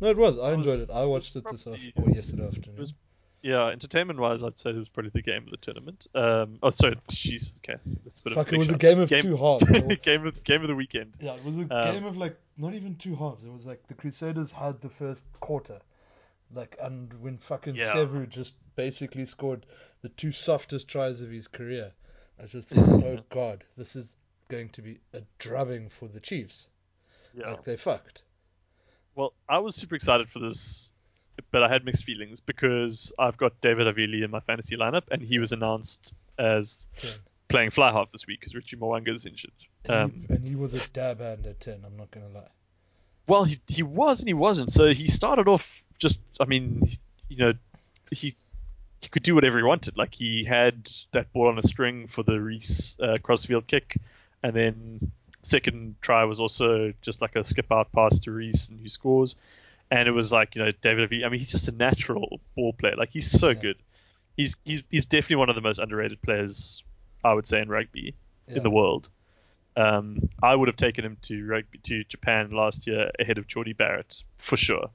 no, 0.00 0.08
it 0.10 0.16
was. 0.16 0.38
I 0.38 0.52
It 0.52 0.56
was- 0.56 0.66
enjoyed 0.68 0.88
it. 0.88 0.92
I 0.92 1.04
watched 1.04 1.36
it 1.36 1.44
this 1.50 1.66
off 1.66 1.78
or 1.96 2.10
yesterday 2.10 2.46
afternoon. 2.46 2.78
was- 2.78 2.94
Yeah, 3.42 3.66
entertainment-wise, 3.66 4.44
I'd 4.44 4.56
say 4.56 4.70
it 4.70 4.76
was 4.76 4.88
probably 4.88 5.10
the 5.12 5.22
game 5.22 5.42
of 5.44 5.50
the 5.50 5.56
tournament. 5.56 6.06
Um, 6.14 6.58
oh, 6.62 6.70
sorry, 6.70 6.94
jeez, 7.10 7.52
okay, 7.58 7.76
that's 8.04 8.20
a 8.20 8.22
bit 8.24 8.32
of 8.36 8.46
a 8.48 8.54
it 8.54 8.58
was 8.58 8.70
a 8.70 8.78
game 8.78 9.00
of 9.00 9.08
Game- 9.08 9.22
two 9.22 9.36
halves. 9.38 9.64
Game 10.02 10.26
of 10.26 10.44
game 10.44 10.62
of 10.62 10.68
the 10.68 10.76
weekend. 10.76 11.14
yeah, 11.20 11.34
it 11.34 11.44
was 11.44 11.56
a 11.58 11.62
Um, 11.62 11.92
game 11.94 12.04
of 12.04 12.16
like 12.16 12.36
not 12.56 12.74
even 12.74 12.94
two 12.94 13.16
halves. 13.16 13.44
It 13.44 13.52
was 13.52 13.66
like 13.66 13.84
the 13.88 13.94
Crusaders 13.94 14.52
had 14.52 14.80
the 14.80 14.88
first 14.90 15.24
quarter, 15.40 15.80
like, 16.54 16.76
and 16.80 17.12
when 17.20 17.38
fucking 17.38 17.74
Yeah. 17.74 17.92
Sevu 17.92 18.28
just 18.28 18.54
basically 18.76 19.26
scored 19.26 19.66
the 20.02 20.08
two 20.10 20.30
softest 20.32 20.86
tries 20.86 21.20
of 21.20 21.30
his 21.30 21.48
career, 21.48 21.92
I 22.40 22.46
just 22.46 22.68
thought, 22.68 22.78
oh 23.04 23.18
god, 23.30 23.64
this 23.76 23.96
is 23.96 24.16
going 24.50 24.68
to 24.70 24.82
be 24.82 25.00
a 25.14 25.22
drubbing 25.40 25.88
for 25.88 26.06
the 26.06 26.20
Chiefs. 26.20 26.68
Yeah. 27.34 27.50
Like 27.50 27.64
they 27.64 27.76
fucked. 27.76 28.22
Well, 29.16 29.32
I 29.48 29.58
was 29.58 29.74
super 29.74 29.94
excited 29.96 30.28
for 30.28 30.38
this, 30.38 30.91
but 31.52 31.62
I 31.62 31.68
had 31.68 31.84
mixed 31.84 32.04
feelings 32.04 32.40
because 32.40 33.12
I've 33.18 33.36
got 33.36 33.60
David 33.60 33.86
Havili 33.86 34.24
in 34.24 34.30
my 34.30 34.40
fantasy 34.40 34.76
lineup, 34.76 35.02
and 35.10 35.22
he 35.22 35.38
was 35.38 35.52
announced 35.52 36.14
as 36.38 36.88
Ten. 36.96 37.10
playing 37.48 37.70
fly 37.70 37.92
half 37.92 38.10
this 38.10 38.26
week 38.26 38.40
because 38.40 38.54
Richie 38.54 38.76
Mo'unga 38.76 39.14
is 39.14 39.26
injured. 39.26 39.52
And, 39.84 39.92
Um, 39.94 40.24
he, 40.28 40.34
and 40.34 40.44
he 40.44 40.56
was 40.56 40.74
a 40.74 40.80
dab 40.88 41.20
hand 41.20 41.46
at 41.46 41.60
ten. 41.60 41.84
I'm 41.86 41.96
not 41.96 42.10
gonna 42.10 42.28
lie. 42.34 42.48
Well, 43.28 43.44
he 43.44 43.58
he 43.68 43.82
was 43.82 44.20
and 44.20 44.28
he 44.28 44.34
wasn't. 44.34 44.72
So 44.72 44.92
he 44.92 45.06
started 45.06 45.46
off 45.46 45.84
just, 45.98 46.18
I 46.40 46.46
mean, 46.46 46.88
you 47.28 47.36
know, 47.36 47.52
he 48.10 48.34
he 49.00 49.08
could 49.08 49.22
do 49.22 49.34
whatever 49.34 49.58
he 49.58 49.64
wanted. 49.64 49.96
Like 49.96 50.14
he 50.14 50.44
had 50.44 50.90
that 51.12 51.32
ball 51.32 51.48
on 51.48 51.58
a 51.58 51.62
string 51.62 52.08
for 52.08 52.22
the 52.22 52.40
Reece 52.40 52.98
uh, 52.98 53.18
crossfield 53.22 53.66
kick, 53.66 53.98
and 54.42 54.54
then 54.54 55.12
second 55.42 55.96
try 56.00 56.24
was 56.24 56.40
also 56.40 56.92
just 57.02 57.20
like 57.20 57.36
a 57.36 57.44
skip 57.44 57.70
out 57.70 57.92
pass 57.92 58.18
to 58.20 58.30
Reece 58.30 58.68
and 58.68 58.80
who 58.80 58.88
scores. 58.88 59.36
And 59.92 60.08
it 60.08 60.12
was 60.12 60.32
like 60.32 60.54
you 60.54 60.64
know 60.64 60.70
David. 60.80 61.12
I 61.22 61.28
mean, 61.28 61.38
he's 61.38 61.50
just 61.50 61.68
a 61.68 61.72
natural 61.72 62.40
ball 62.56 62.72
player. 62.72 62.96
Like 62.96 63.10
he's 63.10 63.30
so 63.30 63.48
Yeah. 63.48 63.60
good. 63.60 63.76
He's 64.38 64.56
he's 64.64 64.82
he's 64.90 65.04
definitely 65.04 65.36
one 65.36 65.50
of 65.50 65.54
the 65.54 65.60
most 65.60 65.78
underrated 65.78 66.22
players 66.22 66.82
I 67.22 67.34
would 67.34 67.46
say 67.46 67.60
in 67.60 67.68
rugby 67.68 68.14
Yeah. 68.48 68.56
in 68.56 68.62
the 68.62 68.70
world. 68.70 69.10
Um, 69.76 70.30
I 70.42 70.54
would 70.54 70.68
have 70.68 70.76
taken 70.76 71.04
him 71.04 71.18
to 71.22 71.46
rugby 71.46 71.78
to 71.84 72.04
Japan 72.04 72.50
last 72.52 72.86
year 72.86 73.10
ahead 73.20 73.36
of 73.36 73.46
Jordie 73.46 73.74
Barrett 73.74 74.22
for 74.38 74.56
sure, 74.56 74.88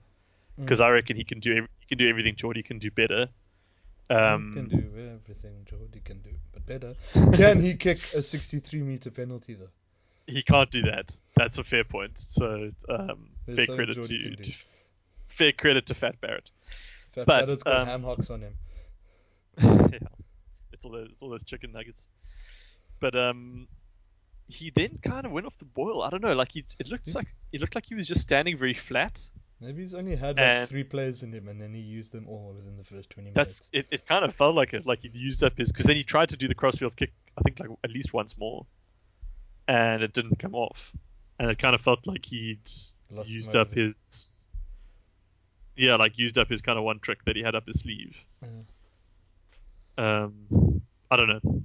because 0.60 0.80
Mm. 0.80 0.86
I 0.86 0.90
reckon 0.90 1.16
he 1.16 1.24
can 1.24 1.40
do 1.42 1.68
he 1.80 1.86
can 1.88 2.00
do 2.00 2.10
everything 2.10 2.36
Jordie 2.36 2.64
can 2.64 2.80
do 2.80 2.90
better. 2.90 3.30
Um, 4.10 4.50
he 4.56 4.60
can 4.62 4.70
do 4.70 5.14
everything 5.16 5.66
Jordie 5.70 6.02
can 6.04 6.20
do, 6.22 6.32
but 6.54 6.66
better. 6.66 6.96
Can 7.36 7.60
he 7.62 7.76
kick 7.76 7.98
a 7.98 8.22
63 8.24 8.82
meter 8.82 9.12
penalty 9.12 9.54
though? 9.54 9.70
he 10.26 10.42
can't 10.44 10.70
do 10.72 10.82
that. 10.82 11.16
That's 11.36 11.58
a 11.60 11.64
fair 11.64 11.84
point. 11.84 12.18
So 12.18 12.72
um, 12.90 13.30
fair 13.46 13.66
credit 13.68 14.02
to, 14.04 14.36
to 14.36 14.52
fair 15.28 15.52
credit 15.52 15.86
to 15.88 15.94
Fat 15.94 16.20
Barrett. 16.22 16.52
Fat 17.14 17.26
But, 17.26 17.46
Barrett's 17.46 17.64
got 17.64 17.82
um, 17.82 17.88
ham 17.88 18.04
hocks 18.04 18.30
on 18.30 18.42
him. 18.42 18.54
yeah, 19.62 20.00
it's 20.72 20.86
all 20.86 20.92
those 20.92 21.10
it's 21.12 21.22
all 21.22 21.30
those 21.30 21.44
chicken 21.44 21.72
nuggets. 21.72 22.08
But 23.00 23.16
um, 23.16 23.68
he 24.48 24.72
then 24.72 25.00
kind 25.04 25.26
of 25.26 25.32
went 25.32 25.46
off 25.46 25.58
the 25.58 25.66
boil. 25.66 26.02
I 26.02 26.10
don't 26.10 26.22
know. 26.22 26.34
Like 26.34 26.52
he, 26.52 26.66
it 26.80 26.88
looked 26.88 27.08
Yeah. 27.08 27.16
like 27.16 27.28
it 27.52 27.62
looked 27.62 27.76
like 27.76 27.86
he 27.86 27.96
was 27.96 28.08
just 28.08 28.22
standing 28.22 28.58
very 28.58 28.74
flat. 28.74 29.22
Maybe 29.60 29.82
he's 29.82 29.96
only 29.96 30.16
had 30.16 30.38
like 30.38 30.70
three 30.70 30.84
players 30.84 31.24
in 31.24 31.34
him, 31.34 31.48
and 31.48 31.60
then 31.60 31.74
he 31.74 31.82
used 31.82 32.12
them 32.12 32.28
all 32.28 32.54
within 32.56 32.78
the 32.78 32.84
first 32.84 33.10
20 33.10 33.32
That's 33.32 33.62
minutes. 33.62 33.62
That's 33.74 33.88
it. 33.92 34.02
It 34.02 34.06
kind 34.06 34.24
of 34.24 34.34
felt 34.36 34.54
like 34.56 34.74
it, 34.74 34.86
like 34.86 35.00
he'd 35.02 35.16
used 35.16 35.44
up 35.44 35.58
his 35.58 35.72
because 35.72 35.88
then 35.88 35.96
he 35.96 36.04
tried 36.04 36.30
to 36.30 36.38
do 36.38 36.48
the 36.48 36.54
crossfield 36.54 36.96
kick. 36.96 37.12
I 37.38 37.42
think 37.42 37.60
like 37.60 37.70
at 37.84 37.90
least 37.90 38.14
once 38.14 38.38
more, 38.38 38.68
and 39.68 40.04
it 40.04 40.14
didn't 40.14 40.38
come 40.38 40.54
off, 40.54 40.92
and 41.40 41.50
it 41.50 41.58
kind 41.58 41.74
of 41.74 41.82
felt 41.82 42.06
like 42.06 42.26
he'd 42.26 42.60
Lost 43.10 43.30
used 43.30 43.56
up 43.56 43.74
his 43.74 44.47
yeah, 45.78 45.96
like 45.96 46.18
used 46.18 46.38
up 46.38 46.50
his 46.50 46.62
kind 46.62 46.78
of 46.78 46.84
one 46.84 47.00
trick 47.00 47.24
that 47.26 47.36
he 47.36 47.44
had 47.44 47.56
up 47.56 47.66
his 47.68 47.80
sleeve. 47.80 48.18
Yeah. 48.42 48.50
Um, 49.98 50.82
I 51.10 51.16
don't 51.16 51.28
know. 51.28 51.64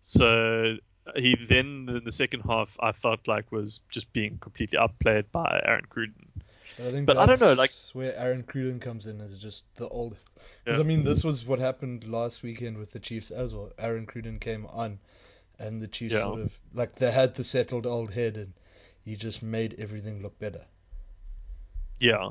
So 0.00 0.76
he 1.16 1.36
then 1.48 1.86
in 1.88 2.02
the 2.04 2.12
second 2.12 2.40
half 2.42 2.76
I 2.80 2.92
felt 2.92 3.26
like 3.28 3.52
was 3.52 3.80
just 3.90 4.12
being 4.12 4.38
completely 4.38 4.78
outplayed 4.78 5.30
by 5.32 5.60
Aaron 5.66 5.84
Cruden. 5.88 6.28
But 6.76 6.86
I 6.86 6.90
think 6.92 7.06
But 7.06 7.18
I 7.18 7.26
don't 7.26 7.40
know, 7.40 7.52
like- 7.52 7.70
where 7.92 8.16
Aaron 8.16 8.42
Cruden 8.42 8.80
comes 8.80 9.06
in 9.06 9.20
is 9.20 9.38
just 9.38 9.64
the 9.76 9.88
old. 9.88 10.16
Because 10.64 10.78
Yeah. 10.78 10.84
I 10.84 10.86
mean, 10.86 11.04
this 11.04 11.22
was 11.22 11.44
what 11.46 11.58
happened 11.58 12.04
last 12.04 12.42
weekend 12.42 12.78
with 12.78 12.90
the 12.90 12.98
Chiefs 13.00 13.30
as 13.30 13.54
well. 13.54 13.70
Aaron 13.78 14.06
Cruden 14.06 14.38
came 14.40 14.66
on, 14.66 14.98
and 15.58 15.80
the 15.80 15.88
Chiefs 15.88 16.14
Yeah. 16.14 16.22
sort 16.22 16.40
of 16.40 16.58
like 16.72 16.96
they 16.96 17.12
had 17.12 17.34
the 17.34 17.44
settled 17.44 17.86
old 17.86 18.12
head, 18.12 18.36
and 18.36 18.54
he 19.04 19.14
just 19.14 19.42
made 19.42 19.74
everything 19.78 20.22
look 20.22 20.38
better. 20.38 20.64
Yeah. 22.00 22.30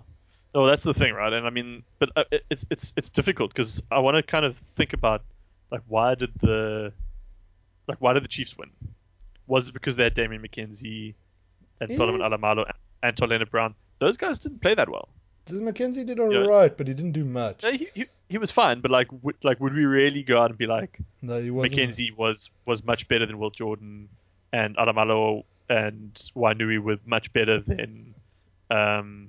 Oh, 0.55 0.67
that's 0.67 0.83
the 0.83 0.93
thing, 0.93 1.13
right? 1.13 1.33
And 1.33 1.47
I 1.47 1.49
mean, 1.49 1.83
but 1.99 2.11
uh, 2.15 2.23
it's 2.49 2.65
it's 2.69 2.93
it's 2.95 3.09
difficult 3.09 3.53
because 3.53 3.81
I 3.91 3.99
want 3.99 4.15
to 4.17 4.23
kind 4.23 4.45
of 4.45 4.57
think 4.75 4.93
about 4.93 5.23
like 5.71 5.81
why 5.87 6.15
did 6.15 6.31
the 6.41 6.93
like 7.87 7.97
why 7.99 8.13
did 8.13 8.23
the 8.23 8.27
Chiefs 8.27 8.57
win? 8.57 8.69
Was 9.47 9.67
it 9.67 9.73
because 9.73 9.95
they 9.95 10.03
had 10.03 10.13
Damian 10.13 10.41
McKenzie 10.41 11.15
and 11.81 11.93
Solomon 11.93 12.21
Eh. 12.21 12.25
Alaimalo 12.25 12.69
and 13.01 13.15
Lienert-Brown? 13.17 13.75
Those 13.99 14.15
guys 14.17 14.39
didn't 14.39 14.61
play 14.61 14.73
that 14.75 14.87
well. 14.89 15.09
McKenzie 15.49 16.05
did 16.05 16.19
all 16.19 16.31
Yeah. 16.31 16.45
right, 16.45 16.75
but 16.77 16.87
he 16.87 16.93
didn't 16.93 17.11
do 17.11 17.25
much. 17.25 17.65
He, 17.65 17.89
he, 17.93 18.05
he 18.29 18.37
was 18.37 18.49
fine, 18.51 18.79
but 18.79 18.91
like 18.91 19.09
w- 19.09 19.35
like 19.43 19.59
would 19.59 19.73
we 19.73 19.83
really 19.85 20.23
go 20.23 20.41
out 20.41 20.49
and 20.51 20.57
be 20.57 20.67
like 20.67 20.99
No, 21.21 21.41
he 21.41 21.49
wasn't. 21.51 21.73
McKenzie 21.79 22.15
was 22.15 22.49
was 22.65 22.83
much 22.83 23.07
better 23.07 23.25
than 23.25 23.39
Will 23.39 23.49
Jordan 23.49 24.07
and 24.53 24.77
Alaimalo 24.77 25.43
and 25.67 26.13
Wainui 26.35 26.79
were 26.79 26.97
much 27.05 27.33
better 27.33 27.59
than 27.59 28.13
um, 28.71 29.27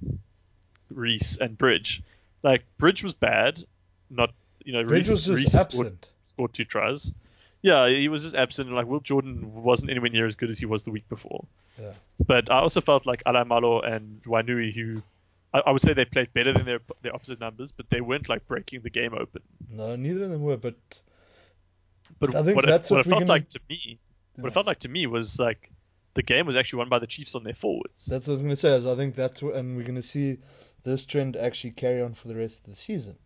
Reece 0.91 1.37
and 1.39 1.57
Bridge. 1.57 2.03
Like 2.43 2.65
Bridge 2.79 3.03
was 3.03 3.15
bad, 3.15 3.63
not 4.11 4.33
you 4.65 4.73
know 4.73 4.85
Bridge 4.85 5.07
Reece, 5.07 5.11
was 5.11 5.25
just 5.25 5.37
Reece 5.37 5.53
scored, 5.53 5.87
absent. 5.87 6.09
scored 6.27 6.53
two 6.53 6.65
tries. 6.65 7.13
Yeah, 7.63 7.89
he 7.89 8.09
was 8.09 8.23
just 8.23 8.35
absent. 8.35 8.69
and 8.69 8.77
Like 8.77 8.87
Will 8.87 9.01
Jordan 9.01 9.63
wasn't 9.63 9.91
anywhere 9.91 10.11
near 10.11 10.27
as 10.27 10.37
good 10.37 10.51
as 10.51 10.59
he 10.59 10.67
was 10.67 10.85
the 10.85 10.91
week 10.91 11.09
before. 11.09 11.47
Yeah. 11.81 11.93
But 12.25 12.51
I 12.51 12.59
also 12.59 12.81
felt 12.83 13.07
like 13.07 13.25
Alaimalo 13.25 13.83
and 13.91 14.23
Wainui, 14.25 14.75
who 14.75 15.03
I, 15.55 15.61
I 15.67 15.71
would 15.71 15.81
say 15.81 15.95
they 15.95 16.05
played 16.05 16.33
better 16.35 16.53
than 16.53 16.67
their 16.67 16.81
their 17.03 17.15
opposite 17.15 17.41
numbers, 17.41 17.73
but 17.73 17.89
they 17.89 18.01
weren't 18.03 18.29
like 18.29 18.47
breaking 18.47 18.83
the 18.83 18.91
game 18.91 19.15
open. 19.15 19.41
No, 19.71 19.97
neither 19.97 20.25
of 20.25 20.31
them 20.31 20.43
were. 20.43 20.59
But 20.59 20.75
But 22.19 22.35
I 22.35 22.43
think 22.43 22.57
what, 22.57 22.67
that's 22.67 22.91
it, 22.91 22.95
what 22.95 22.99
what 22.99 23.07
it 23.07 23.11
felt 23.11 23.21
gonna- 23.21 23.33
like 23.33 23.49
to 23.51 23.61
me, 23.69 23.99
what 24.37 24.49
it 24.49 24.53
felt 24.55 24.67
like 24.67 24.81
to 24.81 24.89
me 24.89 25.07
was 25.07 25.39
like 25.39 25.71
the 26.15 26.23
game 26.23 26.47
was 26.47 26.55
actually 26.57 26.79
won 26.79 26.89
by 26.89 26.99
the 26.99 27.07
Chiefs 27.07 27.35
on 27.35 27.45
their 27.45 27.55
forwards. 27.55 28.07
That's 28.07 28.27
what 28.29 28.33
I 28.33 28.37
was 28.37 28.41
going 28.43 28.51
to 28.51 28.57
say. 28.57 28.77
is 28.77 28.87
I 28.87 28.95
think 28.95 29.17
that's 29.17 29.43
what, 29.43 29.55
and 29.55 29.77
we're 29.77 29.83
going 29.83 29.95
to 29.97 30.03
see 30.03 30.39
this 30.85 31.05
trend 31.05 31.37
actually 31.37 31.73
carry 31.73 32.01
on 32.03 32.15
for 32.15 32.29
the 32.29 32.37
rest 32.37 32.61
of 32.65 32.71
the 32.71 32.77
season. 32.77 33.17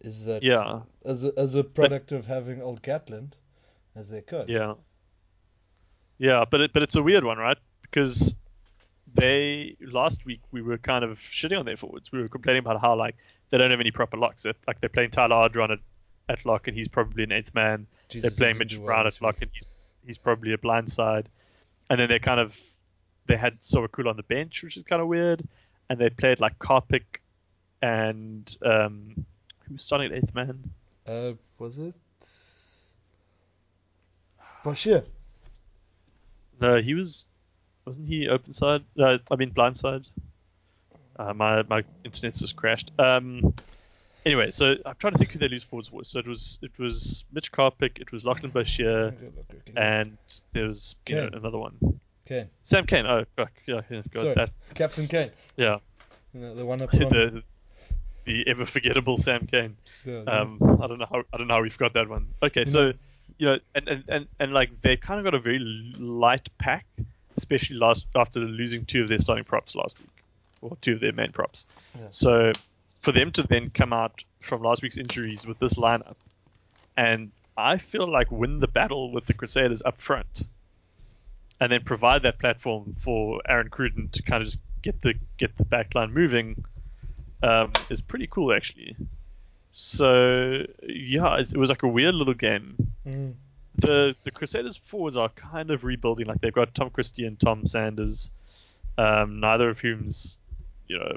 Is 0.00 0.24
that 0.24 0.42
Yeah, 0.42 0.80
as 1.04 1.24
a, 1.24 1.32
as 1.36 1.54
a 1.54 1.64
product 1.64 2.12
of 2.12 2.26
having 2.26 2.60
Old 2.62 2.82
Gatland 2.82 3.32
as 3.94 4.08
their 4.08 4.22
coach? 4.22 4.48
yeah, 4.48 4.74
yeah. 6.18 6.44
But 6.50 6.60
it, 6.62 6.72
but 6.72 6.82
it's 6.82 6.94
a 6.96 7.02
weird 7.02 7.24
one, 7.24 7.38
right? 7.38 7.56
Because 7.82 8.34
they 9.14 9.76
last 9.80 10.24
week 10.26 10.40
we 10.52 10.62
were 10.62 10.78
kind 10.78 11.04
of 11.04 11.18
shitting 11.18 11.58
on 11.58 11.64
their 11.64 11.76
forwards. 11.76 12.12
We 12.12 12.20
were 12.20 12.28
complaining 12.28 12.60
about 12.60 12.80
how 12.80 12.94
like 12.96 13.16
they 13.50 13.58
don't 13.58 13.70
have 13.70 13.80
any 13.80 13.90
proper 13.90 14.16
locks. 14.16 14.44
It- 14.44 14.56
Like 14.66 14.80
they're 14.80 14.88
playing 14.90 15.10
Tyler 15.10 15.36
Ardron 15.36 15.70
at, 15.72 15.78
at 16.28 16.44
lock, 16.46 16.68
and 16.68 16.76
he's 16.76 16.88
probably 16.88 17.24
an 17.24 17.32
eighth 17.32 17.54
man. 17.54 17.86
Jesus, 18.08 18.22
they're 18.30 18.36
playing 18.36 18.58
Mitch 18.58 18.80
Brown 18.80 19.06
at 19.06 19.20
lock, 19.20 19.36
and 19.40 19.50
he's 19.52 19.64
he's 20.06 20.18
probably 20.18 20.52
a 20.52 20.58
blind 20.58 20.90
side. 20.90 21.28
And 21.90 21.98
then 21.98 22.08
they 22.08 22.18
kind 22.18 22.38
of 22.40 22.58
they 23.26 23.36
had 23.36 23.60
Sowakula 23.60 24.10
on 24.10 24.16
the 24.16 24.22
bench, 24.22 24.62
which 24.62 24.76
is 24.76 24.82
kind 24.84 25.02
of 25.02 25.08
weird. 25.08 25.42
And 25.90 25.98
they 25.98 26.10
played 26.10 26.40
like 26.40 26.58
Karpik 26.58 27.20
and 27.82 28.56
um, 28.64 29.24
who 29.66 29.74
was 29.74 29.82
starting 29.82 30.12
at 30.12 30.18
eighth 30.18 30.34
man? 30.34 30.70
Uh, 31.06 31.32
was 31.58 31.78
it 31.78 31.94
Boshier? 34.64 35.04
No, 36.60 36.80
he 36.80 36.94
was 36.94 37.26
wasn't 37.84 38.08
he 38.08 38.28
open 38.28 38.52
side? 38.52 38.84
No, 38.96 39.18
I 39.30 39.36
mean 39.36 39.50
blind 39.50 39.76
side. 39.76 40.06
Uh, 41.18 41.32
my 41.34 41.62
my 41.62 41.84
internet's 42.04 42.40
just 42.40 42.56
crashed. 42.56 42.90
Um, 42.98 43.54
anyway, 44.26 44.50
so 44.50 44.74
I'm 44.84 44.94
trying 44.98 45.14
to 45.14 45.18
think 45.18 45.30
who 45.30 45.38
their 45.38 45.48
loose 45.48 45.64
forwards 45.64 45.90
was. 45.90 46.08
So 46.08 46.18
it 46.18 46.26
was 46.26 46.58
it 46.62 46.78
was 46.78 47.24
Mitch 47.32 47.50
Karpik, 47.50 48.00
it 48.00 48.12
was 48.12 48.24
Lachlan 48.24 48.52
Boshier, 48.52 49.14
and 49.76 50.18
there 50.52 50.66
was 50.66 50.94
you 51.08 51.16
know, 51.16 51.30
another 51.32 51.58
one. 51.58 52.00
Cane, 52.28 52.48
Sam 52.64 52.86
Cane. 52.86 53.06
Oh, 53.06 53.24
fuck, 53.36 53.52
yeah, 53.66 53.80
yeah, 53.90 54.02
got 54.12 54.22
Sorry. 54.22 54.34
that. 54.34 54.50
Captain 54.74 55.08
Cane, 55.08 55.30
Yeah, 55.56 55.78
you 56.34 56.40
know, 56.40 56.54
the 56.54 56.64
one 56.66 56.80
up 56.82 56.90
the 56.92 57.42
the 58.24 58.46
ever 58.46 58.66
forgettable 58.66 59.16
Sam 59.16 59.46
Cane. 59.46 59.76
the- 60.04 60.30
Um, 60.32 60.58
I 60.82 60.86
don't 60.86 60.98
know 60.98 61.06
how 61.10 61.22
I 61.32 61.38
don't 61.38 61.48
know 61.48 61.54
how 61.54 61.62
we 61.62 61.70
forgot 61.70 61.94
that 61.94 62.08
one. 62.08 62.28
Okay, 62.42 62.64
so 62.64 62.88
know- 62.88 62.92
you 63.38 63.46
know, 63.46 63.58
and, 63.74 63.88
and, 63.88 64.04
and, 64.08 64.26
and 64.40 64.52
like 64.52 64.80
they 64.82 64.96
kind 64.96 65.18
of 65.20 65.24
got 65.24 65.34
a 65.34 65.38
very 65.38 65.58
light 65.98 66.48
pack, 66.58 66.86
especially 67.36 67.76
last 67.76 68.06
after 68.16 68.40
losing 68.40 68.84
two 68.84 69.02
of 69.02 69.08
their 69.08 69.18
starting 69.18 69.44
props 69.44 69.74
last 69.76 69.98
week, 69.98 70.08
or 70.60 70.76
two 70.80 70.94
of 70.94 71.00
their 71.00 71.12
main 71.12 71.30
props. 71.32 71.64
Yeah. 71.98 72.06
So 72.10 72.52
for 73.00 73.12
them 73.12 73.30
to 73.32 73.42
then 73.44 73.70
come 73.70 73.92
out 73.92 74.24
from 74.40 74.62
last 74.62 74.82
week's 74.82 74.98
injuries 74.98 75.46
with 75.46 75.58
this 75.60 75.74
lineup, 75.74 76.16
and 76.96 77.30
I 77.56 77.78
feel 77.78 78.10
like 78.10 78.30
win 78.30 78.60
the 78.60 78.66
battle 78.68 79.12
with 79.12 79.26
the 79.26 79.34
Crusaders 79.34 79.82
up 79.84 80.00
front, 80.00 80.42
and 81.60 81.72
then 81.72 81.82
provide 81.84 82.22
that 82.22 82.38
platform 82.38 82.94
for 82.98 83.40
Aaron 83.48 83.68
Cruden 83.68 84.08
to 84.12 84.22
kind 84.22 84.42
of 84.42 84.48
just 84.48 84.60
get 84.82 85.02
the 85.02 85.14
get 85.38 85.56
the 85.56 85.64
backline 85.64 86.12
moving, 86.12 86.64
um, 87.42 87.72
is 87.90 88.00
pretty 88.00 88.26
cool 88.26 88.52
actually. 88.52 88.96
So 89.72 90.62
yeah, 90.82 91.38
it, 91.38 91.52
it 91.52 91.56
was 91.56 91.70
like 91.70 91.82
a 91.82 91.88
weird 91.88 92.14
little 92.14 92.34
game. 92.34 92.92
Mm. 93.06 93.34
The 93.76 94.14
the 94.24 94.30
Crusaders 94.30 94.76
forwards 94.76 95.16
are 95.16 95.28
kind 95.30 95.70
of 95.70 95.84
rebuilding. 95.84 96.26
Like 96.26 96.40
they've 96.40 96.52
got 96.52 96.74
Tom 96.74 96.90
Christie 96.90 97.24
and 97.24 97.38
Tom 97.38 97.66
Sanders, 97.66 98.30
um, 98.96 99.40
neither 99.40 99.68
of 99.68 99.78
whom's 99.78 100.38
you 100.86 100.98
know 100.98 101.16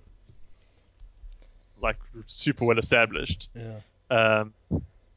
like 1.82 1.98
super 2.28 2.66
well 2.66 2.78
established. 2.78 3.50
Yeah. 3.56 3.80
Um, 4.12 4.54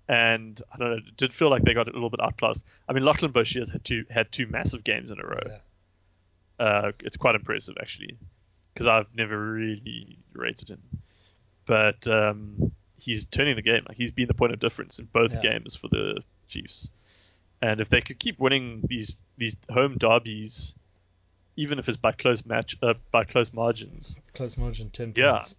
and 0.08 0.60
I 0.72 0.76
don't 0.78 0.90
know, 0.90 0.96
it 0.96 1.16
did 1.16 1.32
feel 1.34 1.50
like 1.50 1.62
they 1.64 1.74
got 1.74 1.88
a 1.88 1.92
little 1.92 2.10
bit 2.10 2.20
outclassed. 2.20 2.62
I 2.88 2.92
mean, 2.92 3.04
Lachlan 3.04 3.32
Boshier's 3.32 3.70
had 3.70 3.84
two 3.84 4.04
had 4.10 4.30
two 4.32 4.46
massive 4.46 4.84
games 4.84 5.10
in 5.10 5.18
a 5.18 5.26
row. 5.26 5.38
Yeah. 5.46 6.64
Uh, 6.64 6.92
it's 7.00 7.16
quite 7.16 7.34
impressive 7.34 7.76
actually, 7.80 8.16
because 8.72 8.86
I've 8.86 9.06
never 9.14 9.38
really 9.52 10.18
rated 10.32 10.68
him. 10.68 10.82
But 11.66 12.06
um, 12.06 12.72
he's 12.98 13.24
turning 13.24 13.56
the 13.56 13.62
game. 13.62 13.84
Like 13.88 13.96
he's 13.96 14.10
been 14.10 14.28
the 14.28 14.34
point 14.34 14.52
of 14.52 14.60
difference 14.60 14.98
in 14.98 15.06
both 15.06 15.32
Yeah. 15.32 15.40
games 15.40 15.74
for 15.74 15.88
the 15.88 16.22
Chiefs. 16.48 16.90
And 17.62 17.80
if 17.80 17.88
they 17.88 18.02
could 18.02 18.18
keep 18.18 18.38
winning 18.38 18.82
these 18.86 19.16
these 19.38 19.56
home 19.70 19.96
derbies, 19.96 20.74
even 21.56 21.78
if 21.78 21.88
it's 21.88 21.96
by 21.96 22.12
close 22.12 22.44
match 22.44 22.76
uh, 22.82 22.94
by 23.10 23.24
close 23.24 23.52
margins, 23.54 24.16
Close 24.34 24.56
margin, 24.58 24.90
ten 24.90 25.14
Yeah. 25.16 25.32
points. 25.38 25.56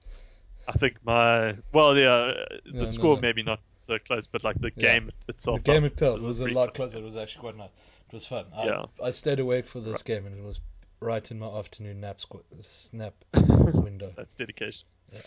I 0.67 0.71
think 0.73 0.97
my 1.03 1.55
well 1.73 1.97
yeah 1.97 2.31
the 2.65 2.71
No, 2.71 2.79
no, 2.81 2.85
score 2.87 3.15
no. 3.15 3.21
maybe 3.21 3.41
not 3.43 3.59
so 3.85 3.97
close, 3.99 4.27
but 4.27 4.43
like 4.43 4.59
the 4.59 4.71
Yeah. 4.75 4.93
game 4.93 5.11
itself. 5.27 5.63
The 5.63 5.71
game 5.71 5.83
uh, 5.83 5.87
itself 5.87 6.21
was 6.21 6.39
a 6.39 6.45
lot 6.47 6.73
close. 6.73 6.91
closer. 6.91 6.97
It 6.99 7.03
was 7.05 7.17
actually 7.17 7.41
quite 7.41 7.57
nice. 7.57 7.71
It 8.07 8.13
was 8.13 8.25
fun. 8.27 8.45
I, 8.55 8.65
Yeah. 8.65 8.85
I 9.03 9.11
stayed 9.11 9.39
awake 9.39 9.67
for 9.67 9.79
this 9.79 9.93
Right. 9.93 10.03
game, 10.05 10.25
and 10.25 10.37
it 10.37 10.43
was 10.43 10.59
right 11.01 11.29
in 11.29 11.39
my 11.39 11.47
afternoon 11.47 12.01
nap 12.01 12.19
squ- 12.19 12.43
snap 12.65 13.13
window. 13.33 14.13
That's 14.15 14.35
dedication. 14.35 14.87
Yeah. 15.11 15.19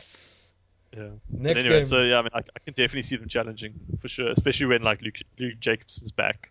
Yeah. 0.97 1.09
Next 1.29 1.61
anyway, 1.61 1.77
game, 1.77 1.85
so 1.85 2.01
yeah, 2.03 2.19
I 2.19 2.23
mean, 2.23 2.31
I, 2.33 2.39
I 2.39 2.59
can 2.65 2.73
definitely 2.75 3.03
see 3.03 3.17
them 3.17 3.29
challenging 3.29 3.75
for 4.01 4.09
sure, 4.09 4.31
especially 4.31 4.67
when 4.67 4.83
like 4.83 5.03
Luke, 5.03 5.19
Luke 5.39 5.61
Jacobson's 5.61 6.13
back, 6.13 6.51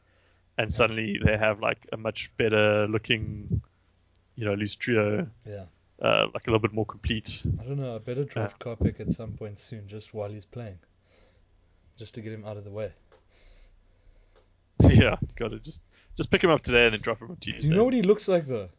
and 0.60 0.72
suddenly 0.72 1.20
they 1.24 1.36
have 1.38 1.60
like 1.60 1.88
a 1.92 1.98
much 1.98 2.32
better 2.38 2.88
looking, 2.88 3.62
you 4.36 4.46
know, 4.46 4.54
loose 4.54 4.76
trio, 4.76 5.28
yeah. 5.46 5.66
uh, 6.02 6.28
like 6.34 6.46
a 6.46 6.52
little 6.52 6.60
bit 6.60 6.72
more 6.74 6.86
complete. 6.86 7.42
I 7.60 7.64
don't 7.64 7.78
know. 7.80 7.96
I 7.96 7.98
better 7.98 8.26
draft 8.26 8.60
Karpik 8.60 9.00
at 9.00 9.12
some 9.12 9.32
point 9.34 9.58
soon, 9.58 9.88
just 9.88 10.14
while 10.14 10.30
he's 10.30 10.46
playing, 10.46 10.78
just 11.98 12.14
to 12.16 12.22
get 12.22 12.34
him 12.34 12.46
out 12.46 12.58
of 12.58 12.64
the 12.64 12.72
way. 12.72 12.92
yeah, 14.82 15.16
got 15.36 15.50
to 15.50 15.60
just 15.60 15.82
just 16.16 16.32
pick 16.32 16.44
him 16.44 16.50
up 16.50 16.64
today 16.64 16.86
and 16.86 16.94
then 16.94 17.02
drop 17.02 17.22
him 17.22 17.32
on 17.32 17.38
Tuesday. 17.38 17.62
Do 17.62 17.68
you 17.68 17.76
know 17.76 17.84
what 17.84 17.94
he 17.94 18.02
looks 18.02 18.28
like 18.28 18.46
though? 18.46 18.70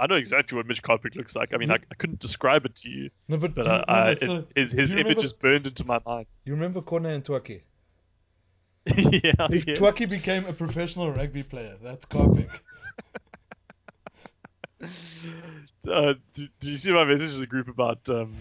I 0.00 0.06
know 0.06 0.14
exactly 0.14 0.54
what 0.56 0.66
Mitch 0.66 0.82
Karpik 0.82 1.16
looks 1.16 1.34
like. 1.34 1.52
I 1.52 1.56
mean, 1.56 1.72
I, 1.72 1.74
I 1.74 1.94
couldn't 1.96 2.20
describe 2.20 2.64
it 2.64 2.76
to 2.76 2.88
you, 2.88 3.10
No, 3.26 3.36
but 3.36 3.54
but 3.54 3.66
you, 3.66 3.72
uh, 3.72 3.76
no, 3.76 3.84
I, 3.92 4.14
but 4.14 4.20
so, 4.20 4.44
his 4.54 4.72
his 4.72 4.92
image 4.92 5.06
remember, 5.06 5.24
is 5.24 5.32
burned 5.32 5.66
into 5.66 5.84
my 5.84 5.98
mind. 6.06 6.26
You 6.44 6.54
remember 6.54 6.80
Corne 6.80 7.06
and 7.06 7.24
Twaki? 7.24 7.62
yeah, 8.86 9.32
If 9.50 9.66
yes. 9.66 9.78
Twaki 9.78 10.08
became 10.08 10.46
a 10.46 10.52
professional 10.52 11.10
rugby 11.10 11.42
player, 11.42 11.76
that's 11.82 12.06
Karpik. 12.06 12.48
Uh, 15.90 16.14
do, 16.34 16.46
do 16.60 16.70
you 16.70 16.76
see 16.76 16.92
my 16.92 17.04
message 17.04 17.32
to 17.32 17.38
the 17.38 17.46
group 17.46 17.66
about 17.66 18.08
um 18.10 18.32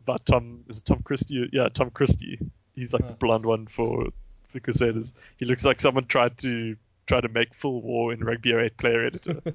about 0.00 0.24
Tom? 0.24 0.64
Is 0.68 0.78
it 0.78 0.86
Tom 0.86 1.02
Christie? 1.02 1.48
Yeah, 1.52 1.68
Tom 1.68 1.90
Christie. 1.90 2.38
He's 2.74 2.92
like 2.92 3.02
Huh. 3.02 3.08
the 3.10 3.14
blonde 3.14 3.46
one 3.46 3.66
for 3.66 4.06
the 4.52 4.60
Crusaders. 4.60 5.12
He 5.36 5.44
looks 5.46 5.64
like 5.64 5.80
someone 5.80 6.06
tried 6.06 6.38
to 6.38 6.76
try 7.06 7.20
to 7.20 7.28
make 7.28 7.52
full 7.54 7.82
war 7.82 8.12
in 8.12 8.20
Rugby 8.20 8.52
08 8.52 8.76
player 8.76 9.04
editor. 9.06 9.40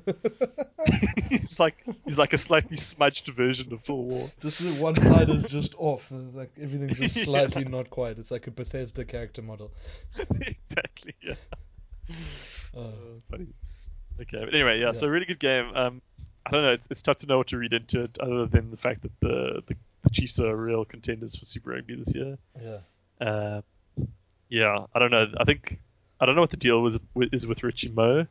he's 1.30 1.60
like 1.60 1.76
he's 2.06 2.18
like 2.18 2.34
a 2.34 2.38
slightly 2.38 2.78
smudged 2.78 3.28
version 3.30 3.72
of 3.74 3.82
full 3.82 4.04
war. 4.04 4.30
just 4.42 4.62
one 4.82 4.96
side 5.00 5.30
is 5.30 5.44
just 5.50 5.74
off. 5.78 6.08
Like 6.12 6.52
everything's 6.62 7.00
just 7.00 7.16
Yeah. 7.18 7.24
slightly 7.26 7.64
not 7.66 7.90
quite. 7.90 8.18
It's 8.20 8.32
like 8.32 8.48
a 8.48 8.52
Bethesda 8.52 9.06
character 9.06 9.42
model. 9.42 9.72
exactly. 10.42 11.16
Yeah. 11.22 11.36
Uh, 12.76 12.80
Uh, 12.80 12.92
funny. 13.30 13.48
Okay, 14.22 14.40
but 14.46 14.54
anyway, 14.54 14.80
yeah, 14.80 14.88
Yeah. 14.88 14.92
So 14.94 15.08
really 15.08 15.26
good 15.26 15.40
game. 15.40 15.72
Um, 15.76 16.02
I 16.46 16.52
don't 16.52 16.64
know. 16.64 16.72
It's, 16.74 16.88
it's 16.90 17.02
tough 17.02 17.18
to 17.18 17.28
know 17.28 17.38
what 17.38 17.48
to 17.48 17.58
read 17.58 17.74
into 17.74 18.04
it, 18.04 18.18
other 18.20 18.46
than 18.46 18.72
the 18.72 18.78
fact 18.78 19.02
that 19.04 19.12
the 19.20 19.62
the, 19.68 19.76
the 20.04 20.10
Chiefs 20.12 20.40
are 20.40 20.56
real 20.56 20.86
contenders 20.86 21.36
for 21.36 21.46
Super 21.46 21.72
Rugby 21.72 21.96
this 21.96 22.16
year. 22.16 22.38
yeah. 22.62 22.78
Uh, 23.20 23.62
yeah, 24.50 24.86
I 24.94 25.00
don't 25.00 25.12
know. 25.12 25.28
I 25.38 25.44
think 25.44 25.80
I 26.20 26.26
don't 26.26 26.36
know 26.36 26.42
what 26.42 26.52
the 26.52 26.58
deal 26.58 26.82
with, 26.82 27.02
with 27.14 27.34
is 27.34 27.46
with 27.46 27.64
Richie 27.64 27.90
Mo, 27.90 28.26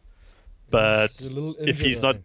but 0.71 1.11
a 1.31 1.69
if 1.69 1.81
he's 1.81 2.03
not- 2.03 2.17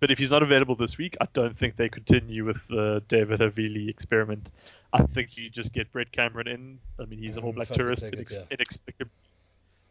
but 0.00 0.10
if 0.10 0.18
he's 0.18 0.32
not 0.32 0.42
available 0.42 0.74
this 0.74 0.98
week, 0.98 1.16
I 1.20 1.28
don't 1.32 1.56
think 1.56 1.76
they 1.76 1.88
continue 1.88 2.44
with 2.44 2.58
the 2.68 3.02
David 3.06 3.38
Havili 3.38 3.88
experiment. 3.88 4.50
I 4.92 5.04
think 5.04 5.36
you 5.36 5.48
just 5.48 5.72
get 5.72 5.92
Brett 5.92 6.10
Cameron 6.10 6.48
in. 6.48 6.78
I 6.98 7.04
mean, 7.04 7.20
he's 7.20 7.36
an 7.36 7.42
Um, 7.44 7.46
All 7.46 7.52
Black 7.52 7.68
tourist, 7.68 8.02
inex- 8.04 8.34
yeah. 8.34 8.42
inexplicably. 8.50 9.12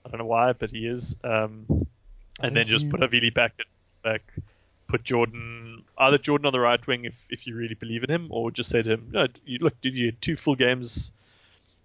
I 0.05 0.09
don't 0.09 0.17
know 0.17 0.25
why, 0.25 0.51
but 0.51 0.69
he 0.71 0.85
is. 0.85 1.15
Um, 1.23 1.65
and 2.41 2.55
then 2.55 2.65
think 2.65 2.67
just 2.67 2.89
put 2.89 2.99
Havili 2.99 3.33
back 3.33 3.53
at 3.59 3.65
back. 4.03 4.21
Put 4.87 5.05
Jordan 5.05 5.83
either 5.97 6.17
Jordan 6.17 6.45
on 6.47 6.51
the 6.51 6.59
right 6.59 6.85
wing 6.85 7.05
if, 7.05 7.25
if 7.29 7.47
you 7.47 7.55
really 7.55 7.75
believe 7.75 8.03
in 8.03 8.09
him, 8.11 8.27
or 8.31 8.51
just 8.51 8.69
say 8.69 8.81
to 8.81 8.89
him, 8.95 9.07
no, 9.13 9.27
you 9.45 9.59
look, 9.59 9.79
did 9.79 9.95
you 9.95 10.11
two 10.11 10.35
full 10.35 10.55
games 10.55 11.13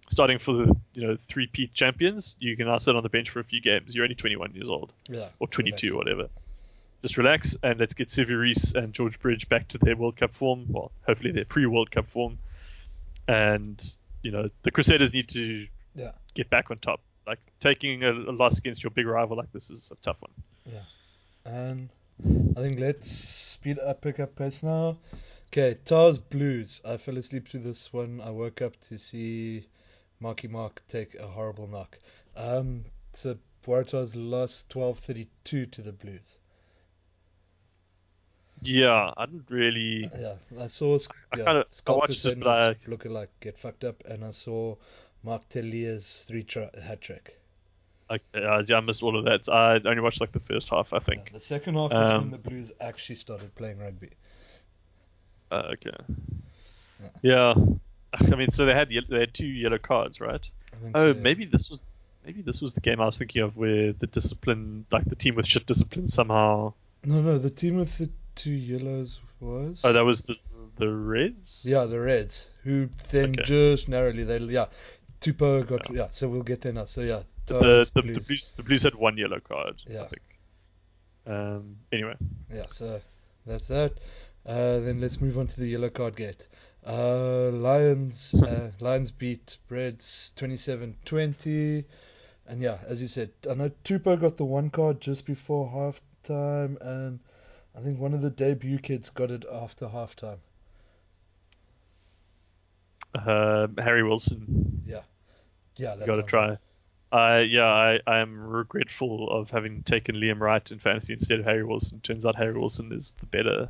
starting 0.09 0.39
for 0.39 0.53
the 0.53 0.75
you 0.93 1.07
know 1.07 1.17
three 1.27 1.47
peat 1.47 1.73
champions? 1.73 2.35
You 2.39 2.55
can 2.57 2.67
now 2.67 2.77
sit 2.77 2.95
on 2.95 3.03
the 3.03 3.09
bench 3.09 3.29
for 3.29 3.39
a 3.39 3.43
few 3.43 3.61
games. 3.61 3.95
You're 3.95 4.05
only 4.05 4.15
21 4.15 4.53
years 4.53 4.69
old 4.69 4.93
yeah, 5.09 5.29
or 5.39 5.47
22 5.47 5.87
or 5.87 5.91
relax. 5.91 5.97
whatever. 5.97 6.29
Just 7.01 7.17
relax 7.17 7.57
and 7.61 7.79
let's 7.79 7.93
get 7.93 8.15
Reece 8.17 8.73
and 8.73 8.93
George 8.93 9.19
Bridge 9.19 9.49
back 9.49 9.67
to 9.69 9.77
their 9.77 9.95
World 9.95 10.17
Cup 10.17 10.35
form. 10.35 10.65
Well, 10.69 10.91
hopefully 11.05 11.31
their 11.31 11.45
pre-World 11.45 11.91
Cup 11.91 12.07
form. 12.07 12.39
And 13.27 13.83
you 14.23 14.31
know 14.31 14.49
the 14.63 14.71
Crusaders 14.71 15.13
need 15.13 15.29
to 15.29 15.67
Yeah, 15.93 16.11
get 16.33 16.49
back 16.49 16.71
on 16.71 16.77
top. 16.77 17.01
Like 17.25 17.39
taking 17.59 18.03
a, 18.03 18.11
a 18.11 18.31
loss 18.31 18.57
against 18.57 18.83
your 18.83 18.91
big 18.91 19.05
rival 19.05 19.37
like 19.37 19.51
this 19.51 19.69
is 19.69 19.91
a 19.91 19.95
tough 19.95 20.17
one. 20.21 20.31
Yeah, 20.65 21.51
and 21.51 21.89
I 22.57 22.61
think 22.61 22.79
let's 22.79 23.11
speed 23.11 23.79
up, 23.79 24.01
pick 24.01 24.19
up 24.19 24.35
pace 24.35 24.63
now. 24.63 24.97
Okay, 25.51 25.77
Tahs 25.85 26.19
Blues. 26.19 26.81
I 26.85 26.97
fell 26.97 27.17
asleep 27.17 27.49
to 27.49 27.59
this 27.59 27.93
one. 27.93 28.21
I 28.21 28.31
woke 28.31 28.61
up 28.61 28.79
to 28.87 28.97
see 28.97 29.65
Marky 30.19 30.47
Mark 30.47 30.81
take 30.87 31.15
a 31.15 31.27
horrible 31.27 31.67
knock. 31.67 31.97
Um, 32.35 32.85
so 33.13 33.37
Waratahs 33.65 34.13
lost 34.15 34.69
12-32 34.69 35.27
to 35.71 35.81
the 35.81 35.91
Blues. 35.91 36.37
Yeah, 38.63 39.11
I 39.15 39.25
didn't 39.27 39.49
really. 39.49 40.09
Yeah, 40.19 40.35
I 40.59 40.67
saw 40.67 40.97
I 41.31 41.37
yeah, 41.37 41.43
kinda- 41.45 41.65
I 41.87 41.91
watched 41.91 42.23
but 42.39 42.47
I- 42.47 42.75
looking 42.87 43.11
like 43.11 43.29
get 43.39 43.57
fucked 43.57 43.83
up, 43.83 44.03
and 44.05 44.23
I 44.25 44.31
saw 44.31 44.75
Mark 45.23 45.47
Telea's 45.49 46.23
three 46.27 46.43
tra- 46.43 46.71
hat 46.81 47.01
trick. 47.01 47.39
Uh, 48.09 48.17
yeah, 48.33 48.77
I 48.77 48.79
missed 48.79 49.03
all 49.03 49.17
of 49.17 49.25
that. 49.25 49.47
I 49.49 49.79
only 49.87 50.01
watched 50.01 50.21
like 50.21 50.31
the 50.31 50.39
first 50.39 50.69
half, 50.69 50.93
I 50.93 50.97
Yeah, 50.97 50.99
think. 51.01 51.33
the 51.33 51.39
second 51.39 51.75
half 51.75 51.91
is 51.91 51.97
when 51.97 52.11
Um, 52.13 52.31
the 52.31 52.37
Blues 52.37 52.71
actually 52.79 53.17
started 53.17 53.53
playing 53.55 53.79
rugby. 53.79 54.11
Uh, 55.51 55.73
okay. 55.73 55.91
Yeah. 57.01 57.09
Yeah. 57.21 57.53
I 58.13 58.35
mean, 58.35 58.49
so 58.49 58.65
they 58.65 58.73
had 58.73 58.91
ye- 58.91 59.05
they 59.09 59.19
had 59.19 59.33
two 59.33 59.45
yellow 59.47 59.77
cards, 59.77 60.19
right? 60.21 60.49
Oh, 60.95 60.99
so, 61.01 61.07
yeah. 61.07 61.13
maybe 61.13 61.45
this 61.45 61.69
was 61.69 61.83
maybe 62.25 62.41
this 62.41 62.61
was 62.61 62.73
the 62.73 62.81
game 62.81 62.99
I 63.01 63.05
was 63.05 63.17
thinking 63.17 63.41
of 63.41 63.55
where 63.57 63.93
the 63.93 64.07
discipline, 64.07 64.85
like 64.91 65.05
the 65.05 65.15
team 65.15 65.35
with 65.35 65.47
shit 65.47 65.65
discipline, 65.65 66.07
somehow. 66.07 66.73
No, 67.03 67.21
no, 67.21 67.37
the 67.37 67.49
team 67.49 67.77
with 67.77 67.97
the 67.97 68.09
two 68.35 68.51
yellows 68.51 69.19
was. 69.39 69.81
Oh, 69.83 69.93
that 69.93 70.05
was 70.05 70.21
the 70.21 70.35
the 70.77 70.89
Reds. 70.89 71.65
Yeah, 71.67 71.85
the 71.85 71.99
Reds, 71.99 72.47
who 72.63 72.89
then 73.11 73.31
Okay. 73.31 73.43
just 73.43 73.89
narrowly 73.89 74.23
they 74.23 74.37
yeah, 74.39 74.67
Tupou 75.21 75.67
got 75.67 75.93
yeah. 75.93 76.07
So 76.11 76.27
we'll 76.29 76.43
get 76.43 76.61
there 76.61 76.73
now. 76.73 76.85
So 76.85 77.01
yeah, 77.01 77.21
The 77.47 77.57
the, 77.59 77.91
the 77.93 78.01
Blues. 78.01 78.27
Blues 78.27 78.53
the 78.55 78.63
Blues 78.63 78.83
had 78.83 78.95
one 78.95 79.17
yellow 79.17 79.39
card. 79.39 79.75
Yeah. 79.87 80.03
I 80.03 80.07
think. 80.07 80.21
Um. 81.25 81.77
Anyway. 81.91 82.15
Yeah, 82.53 82.63
so 82.71 83.01
that's 83.45 83.67
that. 83.67 83.93
Uh, 84.45 84.79
then 84.79 85.01
let's 85.01 85.19
move 85.19 85.37
on 85.37 85.47
to 85.47 85.59
the 85.59 85.67
yellow 85.67 85.89
card 85.89 86.15
gate. 86.15 86.47
Uh, 86.87 87.49
Lions, 87.51 88.33
uh, 88.43 88.71
Lions 88.79 89.11
beat 89.11 89.57
Reds 89.69 90.31
27-20. 90.37 91.83
And 92.47 92.61
yeah, 92.61 92.77
as 92.87 93.01
you 93.01 93.07
said, 93.07 93.31
I 93.49 93.55
know 93.55 93.71
Tupou 93.83 94.19
got 94.19 94.37
the 94.37 94.45
one 94.45 94.69
card 94.69 95.01
just 95.01 95.25
before 95.25 95.69
halftime, 95.69 96.77
and 96.79 97.19
I 97.75 97.81
think 97.81 97.99
one 97.99 98.13
of 98.13 98.21
the 98.21 98.29
debut 98.29 98.79
kids 98.79 99.09
got 99.09 99.31
it 99.31 99.43
after 99.51 99.87
halftime. 99.87 100.37
Uh, 103.13 103.67
Harry 103.77 104.03
Wilson. 104.03 104.81
Yeah, 104.85 105.01
yeah, 105.75 105.95
that's 105.95 106.07
Got 106.07 106.15
to 106.17 106.23
try. 106.23 106.57
Uh, 107.11 107.39
yeah, 107.39 107.65
I, 107.65 107.99
I 108.07 108.19
am 108.19 108.39
regretful 108.39 109.29
of 109.29 109.49
having 109.49 109.83
taken 109.83 110.15
Liam 110.15 110.39
Wright 110.39 110.71
in 110.71 110.79
fantasy 110.79 111.13
instead 111.13 111.39
of 111.39 111.45
Harry 111.45 111.63
Wilson. 111.65 111.99
Turns 112.01 112.25
out 112.25 112.35
Harry 112.35 112.57
Wilson 112.57 112.91
is 112.93 113.13
the 113.19 113.25
better 113.25 113.69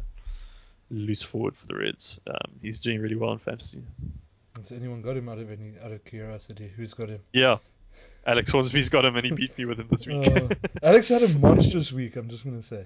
loose 0.90 1.22
forward 1.22 1.56
for 1.56 1.66
the 1.68 1.76
Reds. 1.76 2.20
Um, 2.28 2.52
he's 2.62 2.80
doing 2.80 3.02
really 3.02 3.16
well 3.16 3.32
in 3.34 3.40
fantasy. 3.40 3.84
Has 4.56 4.72
anyone 4.72 5.02
got 5.02 5.18
him 5.18 5.30
out 5.30 5.38
of 5.40 5.52
any 5.52 5.74
out 5.84 5.92
of 5.92 6.04
curiosity? 6.06 6.72
Who's 6.76 6.94
got 6.94 7.10
him? 7.10 7.20
Yeah, 7.34 7.58
Alex 8.26 8.52
Hornsby's 8.52 8.90
got 8.90 9.06
him 9.06 9.16
and 9.16 9.26
he 9.26 9.32
beat 9.32 9.58
me 9.58 9.66
with 9.66 9.80
him 9.80 9.88
this 9.90 10.08
week. 10.08 10.28
Uh, 10.28 10.48
Alex 10.82 11.10
had 11.10 11.22
a 11.22 11.38
monstrous 11.40 11.92
week. 11.92 12.16
I'm 12.16 12.30
just 12.30 12.44
gonna 12.44 12.64
say. 12.64 12.86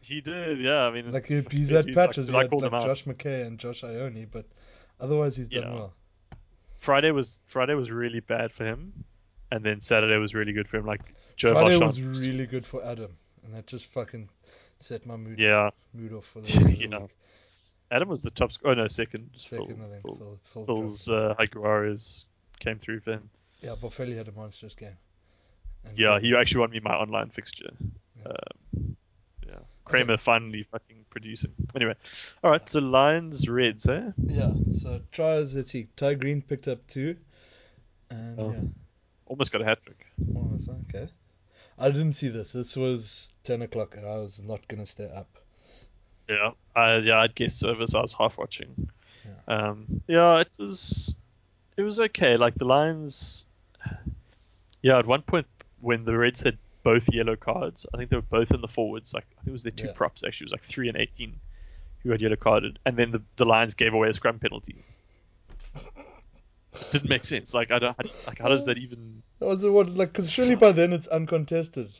he 0.00 0.20
did, 0.20 0.58
yeah. 0.60 0.80
I 0.82 0.90
mean, 0.90 1.12
Like 1.12 1.26
he, 1.26 1.42
he's 1.50 1.70
had 1.70 1.86
like- 1.86 1.94
patches. 1.94 2.28
I 2.30 2.32
he 2.32 2.38
had 2.60 2.72
like. 2.72 2.82
Josh 2.82 3.04
McKay 3.04 3.46
and 3.46 3.58
Josh 3.58 3.82
Ioane, 3.82 4.26
but 4.30 4.44
otherwise 5.00 5.36
he's 5.36 5.48
done 5.48 5.62
Yeah. 5.62 5.74
well. 5.74 5.92
Friday 6.78 7.10
was 7.12 7.40
Friday 7.46 7.74
was 7.74 7.90
really 7.90 8.20
bad 8.20 8.52
for 8.52 8.64
him, 8.64 9.04
and 9.50 9.64
then 9.64 9.80
Saturday 9.80 10.16
was 10.18 10.34
really 10.34 10.52
good 10.52 10.68
for 10.68 10.78
him. 10.78 10.86
Like 10.86 11.14
Joe 11.36 11.52
Friday 11.52 11.78
Marchant 11.78 12.08
was 12.08 12.26
really 12.26 12.46
good 12.46 12.66
for 12.66 12.84
Adam, 12.84 13.16
and 13.44 13.54
that 13.54 13.66
just 13.66 13.86
fucking 13.86 14.28
set 14.80 15.06
my 15.06 15.16
mood 15.16 15.38
yeah. 15.38 15.70
mood 15.94 16.12
off 16.12 16.26
for 16.26 16.40
the 16.40 16.48
of 16.58 16.64
the 16.64 16.74
Yeah. 16.74 16.98
week. 16.98 17.10
Adam 17.94 18.08
was 18.08 18.22
the 18.22 18.30
top 18.30 18.52
scorer. 18.52 18.72
Oh 18.72 18.74
no, 18.82 18.88
second. 18.88 19.30
Second, 19.36 19.66
Phil, 19.68 19.76
I 19.86 19.88
think. 19.90 20.02
Phil, 20.02 20.16
Phil, 20.16 20.38
Phil 20.52 20.66
Phil's 20.66 21.06
dropped. 21.06 21.40
uh, 21.40 21.42
Haiku 21.42 21.60
Warriors 21.62 22.26
came 22.60 22.78
through 22.78 23.00
for 23.00 23.12
him. 23.12 23.30
yeah, 23.60 23.74
Boffelli 23.80 24.16
had 24.16 24.28
a 24.28 24.32
monstrous 24.32 24.74
game. 24.74 24.96
And 25.84 25.98
Yeah, 25.98 26.18
he 26.18 26.34
actually 26.36 26.60
won 26.60 26.70
me 26.70 26.80
my 26.80 26.94
online 26.94 27.30
fixture. 27.30 27.70
Yeah. 28.18 28.26
Um, 28.26 28.96
yeah, 29.46 29.58
Kremer 29.84 30.16
finally 30.16 30.64
fucking 30.64 31.04
producing. 31.10 31.52
Anyway, 31.76 31.94
all 32.42 32.50
right. 32.50 32.68
So 32.68 32.80
Lions, 32.80 33.48
Reds, 33.48 33.86
eh? 33.88 34.10
Yeah, 34.26 34.52
so 34.78 35.00
tries. 35.12 35.54
Let's 35.54 35.70
see. 35.70 35.88
Ty 35.96 36.14
Green 36.14 36.42
picked 36.42 36.68
up 36.68 36.86
two, 36.86 37.16
and 38.10 38.40
Oh. 38.40 38.50
yeah, 38.52 38.60
Almost 39.26 39.52
got 39.52 39.62
a 39.62 39.64
hat 39.64 39.82
trick. 39.82 40.06
that's 40.18 40.68
okay. 40.88 41.08
I 41.78 41.90
didn't 41.90 42.12
see 42.12 42.28
this. 42.28 42.52
This 42.52 42.76
was 42.76 43.32
ten 43.42 43.62
o'clock, 43.62 43.96
and 43.96 44.06
I 44.06 44.16
was 44.16 44.40
not 44.42 44.66
gonna 44.68 44.86
stay 44.86 45.08
up. 45.10 45.38
Yeah, 46.28 46.50
I 46.74 46.96
yeah, 46.98 47.18
I'd 47.20 47.34
guess 47.34 47.54
service. 47.54 47.94
I 47.94 48.00
was 48.00 48.12
half 48.14 48.38
watching. 48.38 48.88
Yeah. 49.24 49.54
Um, 49.56 50.02
yeah, 50.06 50.40
it 50.40 50.48
was 50.58 51.16
it 51.76 51.82
was 51.82 52.00
okay. 52.00 52.36
Like 52.36 52.54
the 52.54 52.64
Lions, 52.64 53.46
yeah. 54.82 54.98
At 54.98 55.06
one 55.06 55.22
point, 55.22 55.46
when 55.80 56.04
the 56.04 56.16
Reds 56.16 56.40
had 56.40 56.56
both 56.82 57.08
yellow 57.12 57.36
cards, 57.36 57.86
I 57.92 57.96
think 57.98 58.10
they 58.10 58.16
were 58.16 58.22
both 58.22 58.52
in 58.52 58.60
the 58.60 58.68
forwards. 58.68 59.12
Like 59.12 59.26
I 59.32 59.40
think 59.42 59.48
it 59.48 59.52
was 59.52 59.62
their 59.62 59.72
two 59.72 59.86
Yeah. 59.86 59.92
props 59.94 60.24
actually. 60.24 60.44
It 60.44 60.48
was 60.48 60.52
like 60.52 60.64
three 60.64 60.88
and 60.88 60.96
eighteen 60.96 61.40
who 62.02 62.10
had 62.10 62.20
yellow 62.20 62.36
carded, 62.36 62.78
and 62.86 62.96
then 62.96 63.10
the 63.10 63.22
the 63.36 63.44
Lions 63.44 63.74
gave 63.74 63.92
away 63.94 64.08
a 64.08 64.14
scrum 64.14 64.38
penalty. 64.38 64.76
Didn't 66.90 67.08
make 67.08 67.24
sense. 67.24 67.54
Like 67.54 67.70
I 67.70 67.78
don't 67.78 67.96
like 68.26 68.38
how 68.38 68.48
does 68.48 68.64
that 68.66 68.78
even? 68.78 69.22
That 69.38 69.46
was 69.46 69.60
the 69.62 69.70
one, 69.70 69.94
like, 69.96 70.12
because 70.12 70.30
surely 70.30 70.54
by 70.54 70.72
then 70.72 70.92
it's 70.92 71.06
uncontested. 71.06 71.90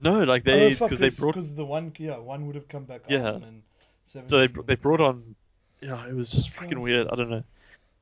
No, 0.00 0.24
like 0.24 0.44
they 0.44 0.66
oh, 0.66 0.70
because 0.70 0.98
they 0.98 1.08
brought 1.10 1.34
because 1.34 1.54
the 1.54 1.64
one, 1.64 1.92
yeah, 1.98 2.18
one 2.18 2.46
would 2.46 2.54
have 2.54 2.68
come 2.68 2.84
back 2.84 3.02
Yeah. 3.08 3.32
on, 3.32 3.42
and 3.44 3.62
So 4.04 4.38
they 4.40 4.46
they 4.66 4.74
brought 4.74 5.00
on, 5.00 5.34
yeah, 5.80 6.06
it 6.06 6.14
was 6.14 6.30
just 6.30 6.50
fucking 6.50 6.80
weird. 6.80 7.08
I 7.10 7.16
don't 7.16 7.30
know. 7.30 7.42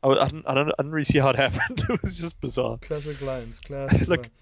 I, 0.03 0.09
I, 0.09 0.28
don't, 0.28 0.45
I 0.47 0.55
don't 0.55 0.68
I 0.70 0.82
didn't 0.82 0.92
really 0.92 1.05
see 1.05 1.18
how 1.18 1.30
it 1.30 1.36
happened. 1.47 1.84
it 1.88 2.03
was 2.03 2.18
just 2.18 2.40
bizarre. 2.40 2.78
Classic 2.78 3.20
Lions, 3.22 3.61
classic. 3.64 4.09
Look, 4.09 4.20
Lions. 4.20 4.32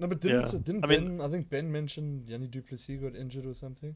no, 0.00 0.06
but 0.08 0.20
didn't 0.20 0.52
yeah. 0.52 0.58
didn't 0.62 0.84
I 0.84 0.88
Ben? 0.88 1.04
mean- 1.16 1.20
I 1.20 1.28
think 1.28 1.48
Ben 1.48 1.70
mentioned 1.70 2.26
Jannie 2.28 2.46
du 2.48 2.60
Plessis 2.62 3.00
got 3.00 3.14
injured 3.14 3.46
or 3.46 3.54
something. 3.54 3.94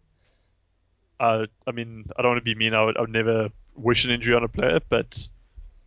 Uh, 1.20 1.46
I 1.66 1.70
mean, 1.72 2.06
I 2.16 2.22
don't 2.22 2.32
want 2.32 2.40
to 2.40 2.44
be 2.44 2.54
mean. 2.54 2.74
I 2.74 2.84
would, 2.84 2.96
I 2.96 3.02
would 3.02 3.10
never 3.10 3.50
wish 3.74 4.04
an 4.04 4.10
injury 4.10 4.34
on 4.34 4.42
a 4.42 4.48
player, 4.48 4.80
but 4.88 5.28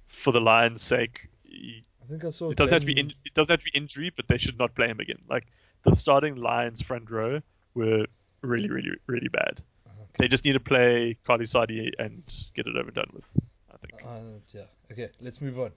for 0.08 0.32
the 0.32 0.40
Lions' 0.40 0.82
sake, 0.82 1.28
he- 1.44 1.84
I 2.04 2.08
think 2.08 2.24
I 2.24 2.30
saw. 2.30 2.52
it 2.52 2.58
doesn't 2.58 2.72
have 2.74 2.82
to 2.84 2.86
be 2.86 3.00
in, 3.00 3.14
it 3.26 3.34
doesn't 3.34 3.52
have 3.52 3.60
to 3.60 3.72
be 3.72 3.78
injury, 3.78 4.12
but 4.16 4.28
they 4.28 4.38
should 4.38 4.58
not 4.60 4.76
play 4.76 4.88
him 4.88 5.00
again. 5.00 5.18
Like 5.28 5.48
the 5.86 5.96
starting 5.96 6.36
Lions 6.36 6.82
front 6.82 7.10
row 7.10 7.42
were 7.74 8.06
really, 8.42 8.70
really, 8.70 8.92
really 9.08 9.28
bad. 9.30 9.62
Okay. 9.88 9.96
They 10.20 10.28
just 10.28 10.46
need 10.46 10.54
to 10.54 10.60
play 10.60 11.18
Carlu 11.26 11.46
Sadie 11.46 11.92
and 12.00 12.24
get 12.56 12.68
it 12.68 12.76
over 12.76 12.88
and 12.88 12.94
done 12.94 13.10
with. 13.14 13.26
I 13.72 13.78
think. 13.78 14.02
Uh, 14.06 14.40
yeah. 14.54 14.64
Okay, 14.92 15.10
let's 15.22 15.42
move 15.42 15.60
on. 15.60 15.72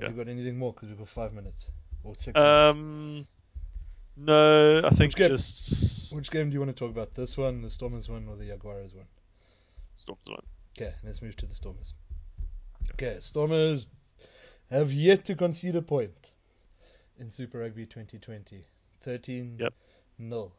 Have 0.00 0.12
you 0.12 0.16
got 0.16 0.28
anything 0.28 0.58
more? 0.58 0.72
Because 0.72 0.88
we've 0.88 0.98
got 0.98 1.08
five 1.08 1.32
minutes 1.32 1.70
or 2.04 2.14
six. 2.16 2.34
minutes. 2.34 2.70
Um, 2.70 3.26
no, 4.16 4.78
I 4.84 4.90
think 4.90 5.10
Which 5.10 5.16
game? 5.16 5.28
just 5.28 6.14
Which 6.14 6.30
game 6.30 6.50
do 6.50 6.54
you 6.54 6.60
want 6.60 6.74
to 6.74 6.78
talk 6.78 6.90
about? 6.90 7.14
This 7.14 7.36
one, 7.36 7.62
the 7.62 7.70
Stormers 7.70 8.08
one, 8.08 8.26
or 8.28 8.36
the 8.36 8.46
Jaguars 8.46 8.94
one? 8.94 9.06
Stormers 9.96 10.26
one. 10.26 10.42
Okay, 10.76 10.94
let's 11.04 11.22
move 11.22 11.36
to 11.36 11.46
the 11.46 11.54
Stormers. 11.54 11.94
Okay, 12.92 13.16
Stormers 13.20 13.86
have 14.70 14.92
yet 14.92 15.24
to 15.26 15.34
concede 15.34 15.76
a 15.76 15.82
point 15.82 16.32
in 17.18 17.30
Super 17.30 17.58
Rugby 17.60 17.86
2020. 17.86 18.64
13 19.02 19.56
Yep. 19.58 19.74
nil, 20.18 20.52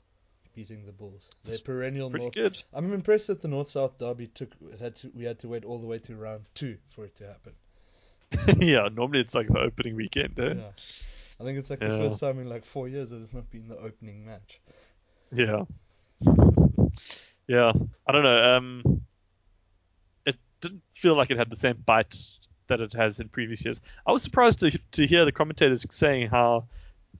beating 0.56 0.86
the 0.86 0.92
Bulls. 0.92 1.30
Their 1.44 1.60
perennial 1.60 2.10
Pretty 2.10 2.26
North. 2.26 2.34
good. 2.36 2.64
I'm 2.74 2.94
impressed 2.94 3.28
that 3.28 3.42
the 3.42 3.48
North 3.48 3.70
South 3.70 3.98
derby 3.98 4.28
took 4.28 4.50
had 4.80 4.96
to, 4.98 5.12
we 5.16 5.24
had 5.26 5.40
to 5.40 5.48
wait 5.48 5.66
all 5.66 5.80
the 5.80 5.88
way 5.88 6.00
to 6.00 6.16
round 6.16 6.46
two 6.56 6.78
for 6.96 7.06
it 7.06 7.16
to 7.16 7.28
happen. 7.28 7.54
yeah, 8.66 8.88
normally 8.92 9.20
it's 9.20 9.36
like 9.36 9.48
the 9.48 9.60
opening 9.60 9.96
weekend. 9.96 10.40
Eh? 10.40 10.54
Yeah. 10.56 10.72
I 11.40 11.44
think 11.44 11.58
it's 11.58 11.70
like 11.70 11.80
the 11.80 11.88
first 11.90 12.20
time 12.20 12.40
in 12.40 12.48
like 12.48 12.64
four 12.66 12.88
years 12.88 13.10
that 13.10 13.22
it's 13.22 13.34
not 13.34 13.50
been 13.50 13.68
the 13.68 13.78
opening 13.78 14.26
match. 14.26 14.60
Yeah. 15.32 15.64
Yeah. 17.48 17.72
I 18.08 18.12
don't 18.12 18.24
know. 18.24 18.56
Um, 18.58 19.02
it 20.26 20.36
didn't 20.62 20.84
feel 20.96 21.16
like 21.16 21.32
it 21.32 21.38
had 21.38 21.50
the 21.50 21.56
same 21.56 21.78
bite 21.86 22.16
that 22.68 22.80
it 22.80 22.94
has 22.94 23.20
in 23.20 23.28
previous 23.30 23.66
years. 23.66 23.82
I 24.06 24.12
was 24.12 24.22
surprised 24.24 24.60
to 24.60 24.72
to 24.94 25.08
hear 25.08 25.26
the 25.26 25.32
commentators 25.32 25.86
saying 25.92 26.30
how 26.30 26.66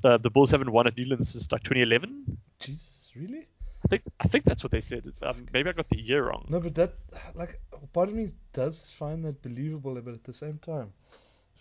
the 0.02 0.18
the 0.18 0.30
Bulls 0.30 0.52
haven't 0.52 0.72
won 0.72 0.88
at 0.88 0.98
Newlands 0.98 1.30
since 1.30 1.52
like 1.52 1.64
2011. 1.64 2.38
Jesus, 2.60 3.12
really? 3.16 3.48
I 3.84 3.88
think 3.88 4.04
I 4.20 4.28
think 4.28 4.46
that's 4.46 4.64
what 4.64 4.72
they 4.72 4.82
said. 4.82 5.12
Um, 5.22 5.48
maybe 5.54 5.70
I 5.70 5.74
got 5.74 5.90
the 5.90 6.00
year 6.00 6.28
wrong. 6.28 6.46
No, 6.50 6.60
but 6.60 6.76
that 6.76 6.94
like 7.34 7.60
part 7.94 8.10
of 8.10 8.16
me 8.16 8.32
does 8.54 8.92
find 8.92 9.26
that 9.26 9.42
believable, 9.42 10.00
but 10.02 10.14
at 10.14 10.24
the 10.24 10.34
same 10.34 10.60
time, 10.60 10.94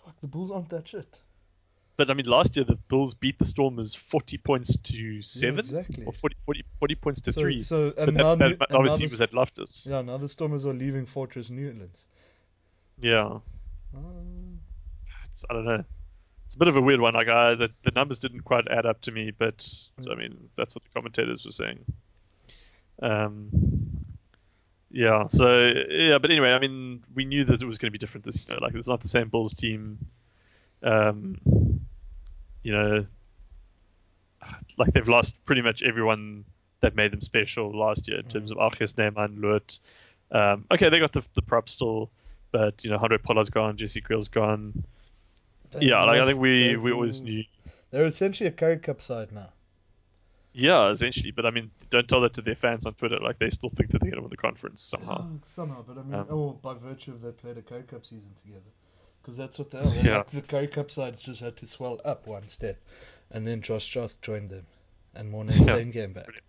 fuck, 0.04 0.20
the 0.20 0.26
Bulls 0.26 0.50
aren't 0.50 0.68
that 0.70 0.88
shit. 0.88 1.20
But 1.96 2.10
I 2.10 2.14
mean, 2.14 2.26
last 2.26 2.56
year 2.56 2.64
the 2.64 2.76
Bulls 2.76 3.14
beat 3.14 3.38
the 3.38 3.44
Stormers 3.44 3.94
40 3.94 4.38
points 4.38 4.74
to 4.74 5.20
seven, 5.20 5.60
exactly. 5.60 6.04
or 6.04 6.14
40, 6.14 6.36
40, 6.46 6.64
40 6.78 6.94
points 6.94 7.20
to 7.22 7.32
so, 7.32 7.40
three. 7.40 7.62
So 7.62 7.92
and 7.98 8.16
that, 8.16 8.22
now, 8.22 8.34
that 8.36 8.58
now 8.70 8.78
obviously 8.78 9.06
the, 9.06 9.12
was 9.12 9.20
at 9.20 9.34
Loftus. 9.34 9.86
yeah, 9.86 10.00
now 10.00 10.16
the 10.16 10.28
Stormers 10.28 10.64
are 10.64 10.72
leaving 10.72 11.04
Fortress 11.04 11.50
Newlands. 11.50 12.06
Yeah. 13.00 13.40
Um, 13.94 14.60
I 15.48 15.52
don't 15.52 15.64
know. 15.64 15.84
It's 16.50 16.56
a 16.56 16.58
bit 16.58 16.66
of 16.66 16.74
a 16.74 16.80
weird 16.80 17.00
one. 17.00 17.14
Like 17.14 17.28
I, 17.28 17.54
the 17.54 17.68
the 17.84 17.92
numbers 17.94 18.18
didn't 18.18 18.40
quite 18.40 18.66
add 18.68 18.84
up 18.84 19.00
to 19.02 19.12
me, 19.12 19.30
but 19.30 19.72
I 20.10 20.16
mean 20.16 20.48
that's 20.56 20.74
what 20.74 20.82
the 20.82 20.90
commentators 20.92 21.44
were 21.44 21.52
saying. 21.52 21.78
Um. 23.00 23.50
Yeah. 24.90 25.28
So 25.28 25.70
yeah, 25.88 26.18
but 26.18 26.32
anyway, 26.32 26.50
I 26.50 26.58
mean 26.58 27.04
we 27.14 27.24
knew 27.24 27.44
that 27.44 27.62
it 27.62 27.64
was 27.64 27.78
going 27.78 27.88
to 27.90 27.92
be 27.92 27.98
different 27.98 28.24
this 28.24 28.48
year. 28.48 28.58
Like 28.60 28.74
it's 28.74 28.88
not 28.88 29.00
the 29.00 29.06
same 29.06 29.28
Bulls 29.28 29.54
team. 29.54 29.98
Um. 30.82 31.38
You 32.64 32.72
know. 32.72 33.06
Like 34.76 34.92
they've 34.92 35.06
lost 35.08 35.36
pretty 35.44 35.62
much 35.62 35.82
everyone 35.84 36.44
that 36.80 36.96
made 36.96 37.12
them 37.12 37.20
special 37.20 37.70
last 37.78 38.08
year 38.08 38.18
in 38.18 38.24
Mm. 38.24 38.30
terms 38.30 38.50
of 38.50 38.58
Arches, 38.58 38.94
Neyman, 38.94 39.40
Lut. 39.40 39.78
Um, 40.32 40.64
okay, 40.72 40.88
they 40.88 40.98
got 40.98 41.12
the 41.12 41.22
the 41.34 41.42
prop 41.42 41.68
still, 41.68 42.10
but 42.50 42.82
you 42.82 42.90
know, 42.90 42.96
Andre 42.96 43.18
Pollard's 43.18 43.50
gone, 43.50 43.76
Jesse 43.76 44.00
Kriel's 44.00 44.28
gone. 44.28 44.82
They 45.72 45.86
yeah, 45.86 46.00
like 46.02 46.20
I 46.20 46.24
think 46.26 46.40
we 46.40 46.68
they've- 46.68 46.80
we 46.82 46.92
always 46.92 47.20
knew. 47.20 47.44
They're 47.90 48.06
essentially 48.06 48.48
a 48.48 48.52
Currie 48.52 48.78
Cup 48.78 49.00
side 49.02 49.32
now. 49.32 49.50
Yeah, 50.52 50.90
essentially. 50.90 51.30
But 51.30 51.46
I 51.46 51.50
mean, 51.50 51.70
don't 51.90 52.08
tell 52.08 52.20
that 52.22 52.34
to 52.34 52.42
their 52.42 52.54
fans 52.56 52.86
on 52.86 52.94
Twitter. 52.94 53.18
Like 53.20 53.38
they 53.38 53.50
still 53.50 53.70
think 53.70 53.90
that 53.90 54.00
they're 54.00 54.10
going 54.10 54.22
to 54.22 54.22
win 54.22 54.30
the 54.30 54.36
conference 54.36 54.82
somehow. 54.82 55.26
Oh, 55.28 55.40
somehow, 55.50 55.82
but 55.86 55.98
I 55.98 56.02
mean, 56.02 56.14
Um, 56.14 56.26
oh, 56.30 56.50
by 56.62 56.74
virtue 56.74 57.12
of 57.12 57.20
they 57.22 57.30
played 57.32 57.56
a 57.58 57.62
Currie 57.62 57.82
Cup 57.84 58.04
season 58.04 58.32
together. 58.42 58.70
Because 59.22 59.36
that's 59.36 59.58
what 59.58 59.70
they 59.70 59.78
are. 59.78 59.94
Yeah. 60.04 60.18
Like 60.18 60.30
the 60.30 60.42
Currie 60.42 60.66
Cup 60.68 60.90
side 60.90 61.18
just 61.18 61.40
had 61.40 61.56
to 61.58 61.66
swell 61.66 62.00
up 62.04 62.26
one 62.26 62.48
step. 62.48 62.78
And 63.30 63.46
then 63.46 63.60
Josh 63.60 63.86
Jost 63.86 64.22
joined 64.22 64.50
them. 64.50 64.66
And 65.14 65.32
Morné 65.32 65.54
Yeah. 65.66 65.76
then 65.76 65.92
came 65.92 66.12
back. 66.12 66.42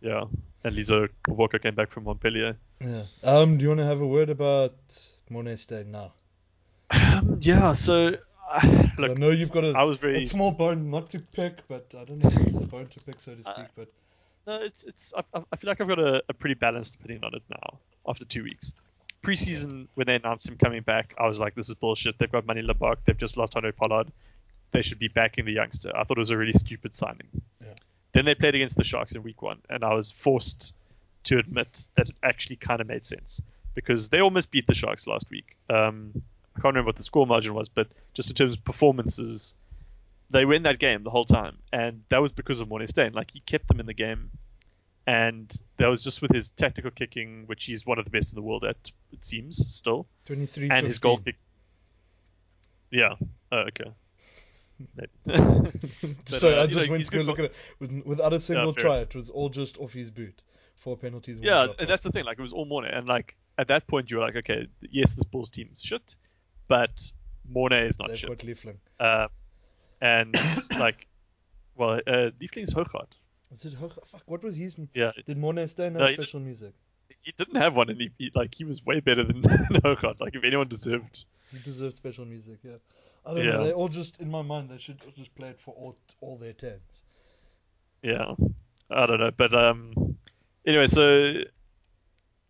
Yeah, 0.00 0.24
and 0.62 0.76
Lizo 0.76 1.08
Walker 1.26 1.58
came 1.58 1.74
back 1.74 1.90
from 1.90 2.04
Montpellier. 2.04 2.56
Yeah. 2.80 3.02
Um, 3.24 3.56
do 3.58 3.62
you 3.64 3.68
want 3.68 3.80
to 3.80 3.86
have 3.86 4.00
a 4.00 4.06
word 4.06 4.30
about 4.30 4.76
Morné 5.30 5.58
Steyn 5.58 5.90
now? 5.90 6.12
Um, 7.18 7.38
yeah, 7.42 7.72
so 7.72 8.14
uh, 8.50 8.60
'Cause 8.60 9.04
I 9.10 9.14
know 9.14 9.30
you've 9.30 9.50
got 9.50 9.64
a, 9.64 9.72
I 9.72 9.82
was 9.84 10.02
a 10.02 10.24
small 10.24 10.50
bone 10.50 10.90
not 10.90 11.10
to 11.10 11.20
pick, 11.20 11.66
but 11.68 11.92
I 11.98 12.04
don't 12.04 12.18
know 12.18 12.30
if 12.30 12.46
it's 12.46 12.58
a 12.58 12.66
bone 12.66 12.86
to 12.86 13.00
pick, 13.04 13.20
so 13.20 13.34
to 13.34 13.42
speak. 13.42 13.54
Uh, 13.56 13.64
But 13.76 13.88
no, 14.46 14.54
it's 14.62 14.84
it's. 14.84 15.12
I, 15.16 15.22
I 15.52 15.56
feel 15.56 15.68
like 15.68 15.80
I've 15.80 15.88
got 15.88 15.98
a, 15.98 16.22
a 16.28 16.34
pretty 16.34 16.54
balanced 16.54 16.94
opinion 16.96 17.24
on 17.24 17.34
it 17.34 17.42
now 17.50 17.78
after 18.06 18.24
two 18.24 18.42
weeks. 18.42 18.72
Preseason, 19.22 19.88
when 19.94 20.06
they 20.06 20.14
announced 20.14 20.48
him 20.48 20.56
coming 20.56 20.82
back, 20.82 21.14
I 21.18 21.26
was 21.26 21.38
like, 21.38 21.54
"This 21.54 21.68
is 21.68 21.74
bullshit." 21.74 22.18
They've 22.18 22.30
got 22.30 22.46
Manie 22.46 22.62
Libbok. 22.62 22.98
They've 23.04 23.16
just 23.18 23.36
lost 23.36 23.56
Andre 23.56 23.72
Pollard. 23.72 24.10
They 24.72 24.82
should 24.82 24.98
be 24.98 25.08
backing 25.08 25.44
the 25.44 25.52
youngster. 25.52 25.90
I 25.96 26.04
thought 26.04 26.18
it 26.18 26.20
was 26.20 26.30
a 26.30 26.36
really 26.36 26.52
stupid 26.52 26.94
signing. 26.94 27.28
Yeah. 27.60 27.74
Then 28.14 28.24
they 28.26 28.34
played 28.34 28.54
against 28.54 28.76
the 28.76 28.84
Sharks 28.84 29.12
in 29.12 29.22
week 29.22 29.42
one, 29.42 29.58
and 29.68 29.82
I 29.84 29.92
was 29.94 30.10
forced 30.10 30.74
to 31.24 31.38
admit 31.38 31.86
that 31.96 32.08
it 32.08 32.14
actually 32.22 32.56
kind 32.56 32.80
of 32.80 32.86
made 32.86 33.04
sense 33.04 33.42
because 33.74 34.08
they 34.08 34.20
almost 34.20 34.50
beat 34.50 34.66
the 34.66 34.74
Sharks 34.74 35.06
last 35.06 35.28
week. 35.30 35.56
Um, 35.68 36.22
I 36.58 36.60
can't 36.60 36.74
remember 36.74 36.88
what 36.88 36.96
the 36.96 37.04
score 37.04 37.26
margin 37.26 37.54
was, 37.54 37.68
but 37.68 37.86
just 38.14 38.30
in 38.30 38.34
terms 38.34 38.54
of 38.54 38.64
performances, 38.64 39.54
they 40.30 40.44
were 40.44 40.54
in 40.54 40.64
that 40.64 40.80
game 40.80 41.04
the 41.04 41.10
whole 41.10 41.24
time, 41.24 41.58
and 41.72 42.02
that 42.08 42.18
was 42.18 42.32
because 42.32 42.58
of 42.58 42.68
Morné 42.68 42.88
Steyn. 42.88 43.12
Like 43.12 43.30
he 43.30 43.38
kept 43.38 43.68
them 43.68 43.78
in 43.78 43.86
the 43.86 43.94
game, 43.94 44.30
and 45.06 45.54
that 45.76 45.86
was 45.86 46.02
just 46.02 46.20
with 46.20 46.32
his 46.32 46.48
tactical 46.48 46.90
kicking, 46.90 47.44
which 47.46 47.64
he's 47.64 47.86
one 47.86 48.00
of 48.00 48.04
the 48.04 48.10
best 48.10 48.30
in 48.30 48.34
the 48.34 48.42
world 48.42 48.64
at. 48.64 48.90
It 49.12 49.24
seems 49.24 49.72
still, 49.72 50.08
23 50.26 50.68
and 50.70 50.86
his 50.86 50.98
goal 50.98 51.18
kick. 51.18 51.36
Yeah. 52.90 53.14
Oh, 53.52 53.64
okay. 53.68 53.92
Maybe. 54.96 55.10
Sorry, 56.26 56.58
uh, 56.58 56.64
I 56.64 56.66
just 56.66 56.88
know, 56.88 56.92
went 56.92 57.06
to 57.06 57.10
go 57.10 57.20
look 57.20 57.38
at 57.38 57.46
it. 57.46 57.54
With, 57.78 58.02
without 58.04 58.32
a 58.32 58.40
single 58.40 58.72
fair. 58.72 58.82
try, 58.82 58.98
it 58.98 59.14
was 59.14 59.30
all 59.30 59.48
just 59.48 59.78
off 59.78 59.92
his 59.92 60.10
boot. 60.10 60.42
Four 60.74 60.96
penalties. 60.96 61.38
Yeah, 61.40 61.68
and 61.78 61.88
that's 61.88 62.02
the 62.02 62.10
thing. 62.10 62.24
Like 62.24 62.38
it 62.38 62.42
was 62.42 62.52
all 62.52 62.64
morning, 62.64 62.90
and 62.92 63.06
like 63.06 63.36
at 63.58 63.68
that 63.68 63.86
point 63.86 64.10
you 64.10 64.16
were 64.16 64.24
like, 64.24 64.36
okay, 64.36 64.66
yes, 64.90 65.14
this 65.14 65.24
Bulls 65.24 65.50
team's 65.50 65.82
shit, 65.82 66.16
but 66.68 67.12
Morné 67.50 67.88
is 67.88 67.98
not 67.98 68.08
They've 68.08 68.18
shit. 68.18 68.66
got. 68.98 69.04
Uh, 69.06 69.28
and 70.00 70.34
like, 70.78 71.06
well, 71.76 72.00
uh, 72.06 72.30
Liefling's 72.40 72.74
Hochart. 72.74 73.16
Was 73.50 73.64
it 73.64 73.74
Hoch? 73.74 73.98
Fuck, 74.06 74.22
what 74.26 74.42
was 74.42 74.56
his? 74.56 74.76
Yeah, 74.94 75.12
Did 75.26 75.38
Morné 75.38 75.68
Steyn 75.68 75.92
have 75.94 76.00
No, 76.00 76.06
he 76.06 76.14
special 76.16 76.40
music? 76.40 76.74
he 77.22 77.32
didn't 77.36 77.56
have 77.56 77.74
one, 77.74 77.88
and 77.90 77.98
he, 78.00 78.10
he 78.18 78.30
like 78.34 78.54
he 78.54 78.64
was 78.64 78.84
way 78.84 79.00
better 79.00 79.24
than 79.24 79.42
Hochart. 79.42 80.20
Like 80.20 80.34
if 80.34 80.44
anyone 80.44 80.68
deserved, 80.68 81.24
He 81.50 81.58
deserved 81.58 81.96
special 81.96 82.26
music, 82.26 82.58
yeah. 82.62 82.72
I 83.24 83.34
don't 83.34 83.44
Yeah. 83.44 83.52
know. 83.52 83.64
They 83.64 83.72
all 83.72 83.88
just, 83.88 84.20
in 84.20 84.30
my 84.30 84.42
mind, 84.42 84.68
they 84.70 84.78
should 84.78 85.00
just 85.16 85.34
play 85.34 85.48
it 85.48 85.60
for 85.60 85.74
all 85.74 85.96
all 86.20 86.36
their 86.36 86.52
tens. 86.52 87.02
yeah, 88.02 88.34
I 88.90 89.06
don't 89.06 89.18
know, 89.20 89.30
but 89.36 89.54
um, 89.54 90.16
anyway, 90.66 90.86
so 90.86 91.32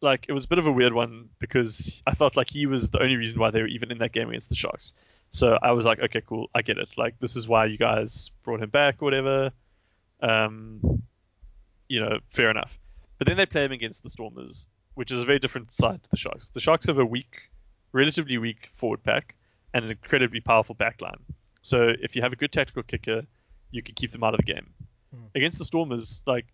like 0.01 0.27
it 0.29 0.33
was 0.33 0.45
a 0.45 0.49
bit 0.49 0.59
of 0.59 0.67
a 0.67 0.73
weird 0.73 0.93
one 0.93 1.29
because 1.39 2.03
I 2.07 2.15
felt 2.15 2.37
like 2.37 2.51
he 2.51 2.67
was 2.67 2.91
the 2.91 3.01
only 3.03 3.17
reason 3.17 3.39
why 3.39 3.51
they 3.51 3.61
were 3.61 3.69
even 3.69 3.91
in 3.91 3.99
that 3.99 4.13
game 4.13 4.29
against 4.29 4.49
the 4.49 4.55
Sharks. 4.55 4.93
So 5.31 5.59
I 5.61 5.73
was 5.73 5.85
like, 5.85 6.01
okay, 6.01 6.23
cool, 6.27 6.49
I 6.55 6.63
get 6.63 6.79
it. 6.79 6.89
Like 6.97 7.19
this 7.21 7.37
is 7.37 7.49
why 7.49 7.67
you 7.67 7.79
guys 7.79 8.31
brought 8.45 8.63
him 8.63 8.71
back 8.71 8.97
or 9.01 9.07
whatever. 9.07 9.51
Um, 10.23 11.03
you 11.89 12.01
know, 12.01 12.19
fair 12.31 12.51
enough. 12.51 12.79
But 13.19 13.27
then 13.27 13.37
they 13.37 13.47
play 13.47 13.65
him 13.65 13.73
against 13.73 14.03
the 14.03 14.11
Stormers, 14.11 14.67
which 14.95 15.11
is 15.11 15.21
a 15.21 15.25
very 15.25 15.39
different 15.39 15.73
side 15.73 16.03
to 16.03 16.11
the 16.11 16.17
Sharks. 16.17 16.49
The 16.49 16.61
Sharks 16.61 16.87
have 16.87 16.99
a 16.99 17.05
weak, 17.05 17.51
relatively 17.93 18.39
weak 18.39 18.71
forward 18.75 19.03
pack 19.03 19.35
and 19.75 19.85
an 19.85 19.91
incredibly 19.91 20.41
powerful 20.41 20.75
back 20.75 21.01
line. 21.01 21.19
So 21.63 21.93
if 22.01 22.15
you 22.15 22.23
have 22.23 22.33
a 22.33 22.37
good 22.37 22.53
tactical 22.53 22.83
kicker, 22.85 23.23
you 23.71 23.83
can 23.83 23.95
keep 23.95 24.13
them 24.13 24.23
out 24.23 24.35
of 24.35 24.39
the 24.39 24.53
game. 24.53 24.71
Mm. 25.15 25.35
Against 25.35 25.59
the 25.59 25.65
Stormers, 25.65 26.23
like 26.27 26.47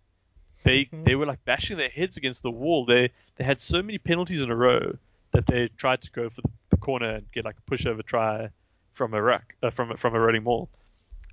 they 0.64 0.86
Mhm. 0.86 1.04
they 1.04 1.14
were 1.14 1.26
like 1.26 1.44
bashing 1.44 1.76
their 1.76 1.88
heads 1.88 2.16
against 2.16 2.42
the 2.42 2.50
wall. 2.50 2.84
They 2.84 3.10
they 3.36 3.44
had 3.44 3.60
so 3.60 3.80
many 3.82 3.98
penalties 3.98 4.40
in 4.40 4.50
a 4.50 4.56
row 4.56 4.96
that 5.32 5.46
they 5.46 5.68
tried 5.76 6.00
to 6.02 6.10
go 6.10 6.28
for 6.30 6.40
the, 6.42 6.48
corner 6.80 7.08
and 7.14 7.32
get 7.32 7.46
like 7.46 7.56
a 7.56 7.70
pushover 7.70 8.04
try 8.04 8.50
from 8.92 9.14
a 9.14 9.22
ruck 9.22 9.54
uh, 9.62 9.70
from 9.70 9.90
a- 9.92 9.96
from 9.96 10.14
a 10.14 10.20
rolling 10.20 10.42
maul, 10.42 10.68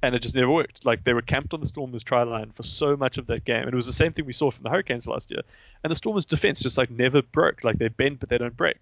and 0.01 0.15
it 0.15 0.21
just 0.21 0.34
never 0.34 0.49
worked. 0.49 0.86
Like 0.86 1.03
they 1.03 1.13
were 1.13 1.21
camped 1.21 1.53
on 1.53 1.59
the 1.59 1.65
Stormers 1.65 2.03
try 2.03 2.23
line 2.23 2.51
for 2.51 2.63
so 2.63 2.95
much 2.95 3.17
of 3.17 3.27
that 3.27 3.43
game, 3.43 3.63
and 3.63 3.73
it 3.73 3.75
was 3.75 3.86
the 3.86 3.91
same 3.91 4.13
thing 4.13 4.25
we 4.25 4.32
saw 4.32 4.49
from 4.49 4.63
the 4.63 4.69
Hurricanes 4.69 5.07
last 5.07 5.29
year. 5.29 5.41
And 5.84 5.91
the 5.91 5.95
Stormers 5.95 6.23
defense 6.23 6.61
just 6.61 6.77
like 6.77 6.89
never 6.89 7.21
broke. 7.21 7.65
Like 7.65 7.79
they 7.79 7.89
bend 7.89 8.19
but 8.21 8.29
they 8.29 8.38
don't 8.38 8.55
break. 8.55 8.77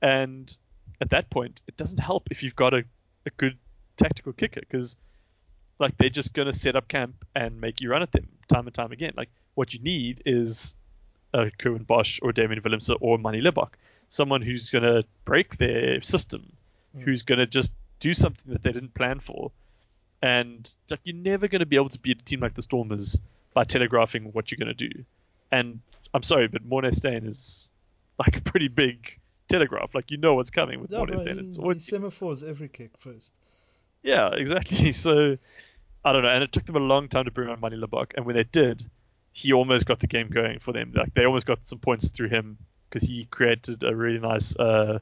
And 0.00 0.54
at 1.00 1.10
that 1.10 1.28
point, 1.30 1.60
it 1.66 1.76
doesn't 1.76 1.98
help 1.98 2.28
if 2.30 2.42
you've 2.44 2.54
got 2.54 2.72
a, 2.72 2.84
a 3.26 3.30
good 3.36 3.56
tactical 3.96 4.32
kicker 4.32 4.60
because 4.60 4.94
like 5.80 5.96
they're 5.98 6.08
just 6.08 6.34
gonna 6.34 6.52
set 6.52 6.76
up 6.76 6.86
camp 6.86 7.24
and 7.34 7.60
make 7.60 7.80
you 7.80 7.90
run 7.90 8.02
at 8.02 8.12
them 8.12 8.28
time 8.48 8.66
and 8.68 8.74
time 8.74 8.92
again. 8.92 9.14
Like 9.16 9.30
what 9.56 9.74
you 9.74 9.80
need 9.80 10.22
is 10.24 10.74
a 11.34 11.50
Curwin 11.58 11.84
Bosch 11.86 12.20
or 12.22 12.32
Damian 12.32 12.62
Willemse 12.62 12.96
or 13.00 13.18
Manie 13.18 13.40
Libbok, 13.42 13.70
someone 14.08 14.40
who's 14.42 14.70
gonna 14.70 15.02
break 15.24 15.56
their 15.58 16.00
system, 16.02 16.52
Mm. 16.96 17.02
who's 17.02 17.22
gonna 17.24 17.46
just 17.46 17.72
do 17.98 18.14
something 18.14 18.52
that 18.52 18.62
they 18.62 18.70
didn't 18.72 18.94
plan 18.94 19.18
for. 19.20 19.50
And 20.22 20.70
like 20.88 21.00
you're 21.04 21.16
never 21.16 21.48
gonna 21.48 21.66
be 21.66 21.76
able 21.76 21.90
to 21.90 21.98
beat 21.98 22.20
a 22.20 22.24
team 22.24 22.40
like 22.40 22.54
the 22.54 22.62
Stormers 22.62 23.18
by 23.54 23.64
telegraphing 23.64 24.32
what 24.32 24.50
you're 24.50 24.58
gonna 24.58 24.72
do. 24.74 24.90
And 25.52 25.80
I'm 26.14 26.22
sorry, 26.22 26.48
but 26.48 26.66
Morné 26.68 26.94
Steyn 26.94 27.26
is 27.26 27.70
like 28.18 28.36
a 28.38 28.40
pretty 28.40 28.68
big 28.68 29.18
telegraph. 29.48 29.94
Like 29.94 30.10
you 30.10 30.16
know 30.16 30.34
what's 30.34 30.50
coming 30.50 30.80
with 30.80 30.90
Yeah, 30.90 31.00
Morné 31.00 31.18
Steyn. 31.18 31.38
he, 31.38 31.46
It's 31.46 31.56
he 31.56 31.96
semaphores 31.96 32.42
every 32.48 32.68
kick 32.68 32.92
first. 32.98 33.30
yeah, 34.02 34.30
exactly. 34.32 34.92
So 35.06 35.36
I 36.04 36.12
don't 36.12 36.22
know, 36.22 36.28
and 36.28 36.42
it 36.44 36.52
took 36.52 36.64
them 36.64 36.76
a 36.76 36.80
long 36.80 37.08
time 37.08 37.24
to 37.24 37.30
bring 37.32 37.48
on 37.48 37.60
Manie 37.60 37.76
Libbok, 37.76 38.12
and 38.16 38.24
when 38.24 38.36
they 38.36 38.44
did, 38.44 38.88
he 39.36 39.52
almost 39.52 39.84
got 39.84 40.00
the 40.00 40.06
game 40.06 40.28
going 40.28 40.58
for 40.58 40.72
them. 40.72 40.92
Like 40.94 41.12
they 41.12 41.26
almost 41.26 41.44
got 41.44 41.58
some 41.64 41.78
points 41.78 42.08
through 42.08 42.30
him 42.30 42.56
because 42.88 43.06
he 43.06 43.26
created 43.26 43.82
a 43.82 43.94
really 43.94 44.18
nice 44.18 44.56
uh, 44.56 45.00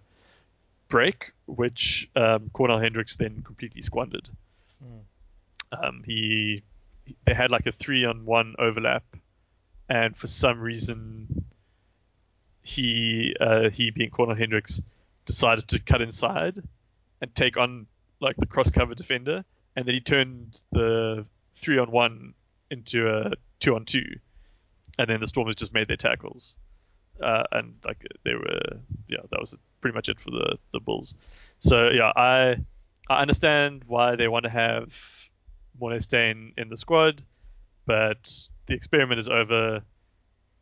break, 0.88 1.30
which 1.46 2.10
um, 2.16 2.50
Cornal 2.52 2.80
Hendricks 2.80 3.14
then 3.14 3.42
completely 3.42 3.80
squandered. 3.80 4.28
Mm. 4.84 5.84
Um, 5.86 6.02
he 6.04 6.64
they 7.24 7.32
had 7.32 7.52
like 7.52 7.66
a 7.66 7.72
three 7.72 8.04
on 8.04 8.24
one 8.24 8.56
overlap, 8.58 9.04
and 9.88 10.16
for 10.16 10.26
some 10.26 10.60
reason, 10.60 11.44
he 12.60 13.36
uh, 13.40 13.70
he 13.70 13.92
being 13.92 14.10
Cornal 14.10 14.34
Hendricks 14.34 14.82
decided 15.26 15.68
to 15.68 15.78
cut 15.78 16.02
inside 16.02 16.60
and 17.20 17.32
take 17.36 17.56
on 17.56 17.86
like 18.18 18.34
the 18.36 18.46
cross 18.46 18.68
cover 18.68 18.96
defender, 18.96 19.44
and 19.76 19.86
then 19.86 19.94
he 19.94 20.00
turned 20.00 20.60
the 20.72 21.24
three 21.54 21.78
on 21.78 21.92
one 21.92 22.34
into 22.74 23.08
a 23.08 23.32
two 23.60 23.74
on 23.74 23.84
two, 23.84 24.04
and 24.98 25.08
then 25.08 25.20
the 25.20 25.26
Stormers 25.26 25.56
just 25.56 25.72
made 25.72 25.88
their 25.88 25.96
tackles, 25.96 26.54
uh, 27.22 27.44
and 27.52 27.76
like 27.84 28.04
they 28.24 28.34
were 28.34 28.80
yeah 29.08 29.18
that 29.30 29.40
was 29.40 29.56
pretty 29.80 29.94
much 29.94 30.08
it 30.08 30.20
for 30.20 30.30
the 30.30 30.58
the 30.72 30.80
Bulls. 30.80 31.14
So 31.60 31.88
yeah, 31.90 32.12
I 32.14 32.56
I 33.08 33.22
understand 33.22 33.84
why 33.86 34.16
they 34.16 34.28
want 34.28 34.44
to 34.44 34.50
have 34.50 34.98
Morné 35.80 36.02
Steyn 36.02 36.52
in 36.56 36.68
the 36.68 36.76
squad, 36.76 37.22
but 37.86 38.32
the 38.66 38.74
experiment 38.74 39.18
is 39.18 39.28
over. 39.28 39.82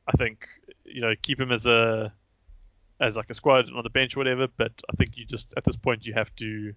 I 0.06 0.12
think 0.12 0.46
you 0.84 1.00
know 1.00 1.14
keep 1.20 1.40
him 1.40 1.52
as 1.52 1.66
a 1.66 2.12
as 3.00 3.16
like 3.16 3.30
a 3.30 3.34
squad 3.34 3.66
on 3.74 3.82
the 3.82 3.90
bench 3.90 4.16
or 4.16 4.20
whatever. 4.20 4.46
But 4.56 4.72
I 4.90 4.96
think 4.96 5.16
you 5.16 5.24
just 5.24 5.52
at 5.56 5.64
this 5.64 5.76
point 5.76 6.06
you 6.06 6.14
have 6.14 6.34
to 6.36 6.74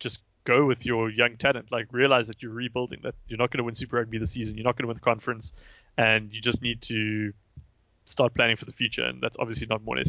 just 0.00 0.22
go 0.44 0.66
with 0.66 0.84
your 0.86 1.10
young 1.10 1.36
talent. 1.36 1.70
Like 1.70 1.86
realize 1.92 2.26
that 2.28 2.42
you're 2.42 2.52
rebuilding. 2.52 3.00
That 3.02 3.14
you're 3.28 3.38
not 3.38 3.50
going 3.50 3.58
to 3.58 3.64
win 3.64 3.74
Super 3.74 3.96
Rugby 3.96 4.18
this 4.18 4.30
season. 4.32 4.56
You're 4.56 4.64
not 4.64 4.76
going 4.76 4.84
to 4.84 4.88
win 4.88 4.96
the 4.96 5.00
conference, 5.00 5.52
and 5.96 6.32
you 6.32 6.40
just 6.40 6.62
need 6.62 6.82
to 6.82 7.32
start 8.06 8.34
planning 8.34 8.56
for 8.56 8.64
the 8.64 8.72
future. 8.72 9.04
And 9.04 9.20
that's 9.22 9.36
obviously 9.38 9.66
not 9.66 9.82
Morné. 9.84 10.02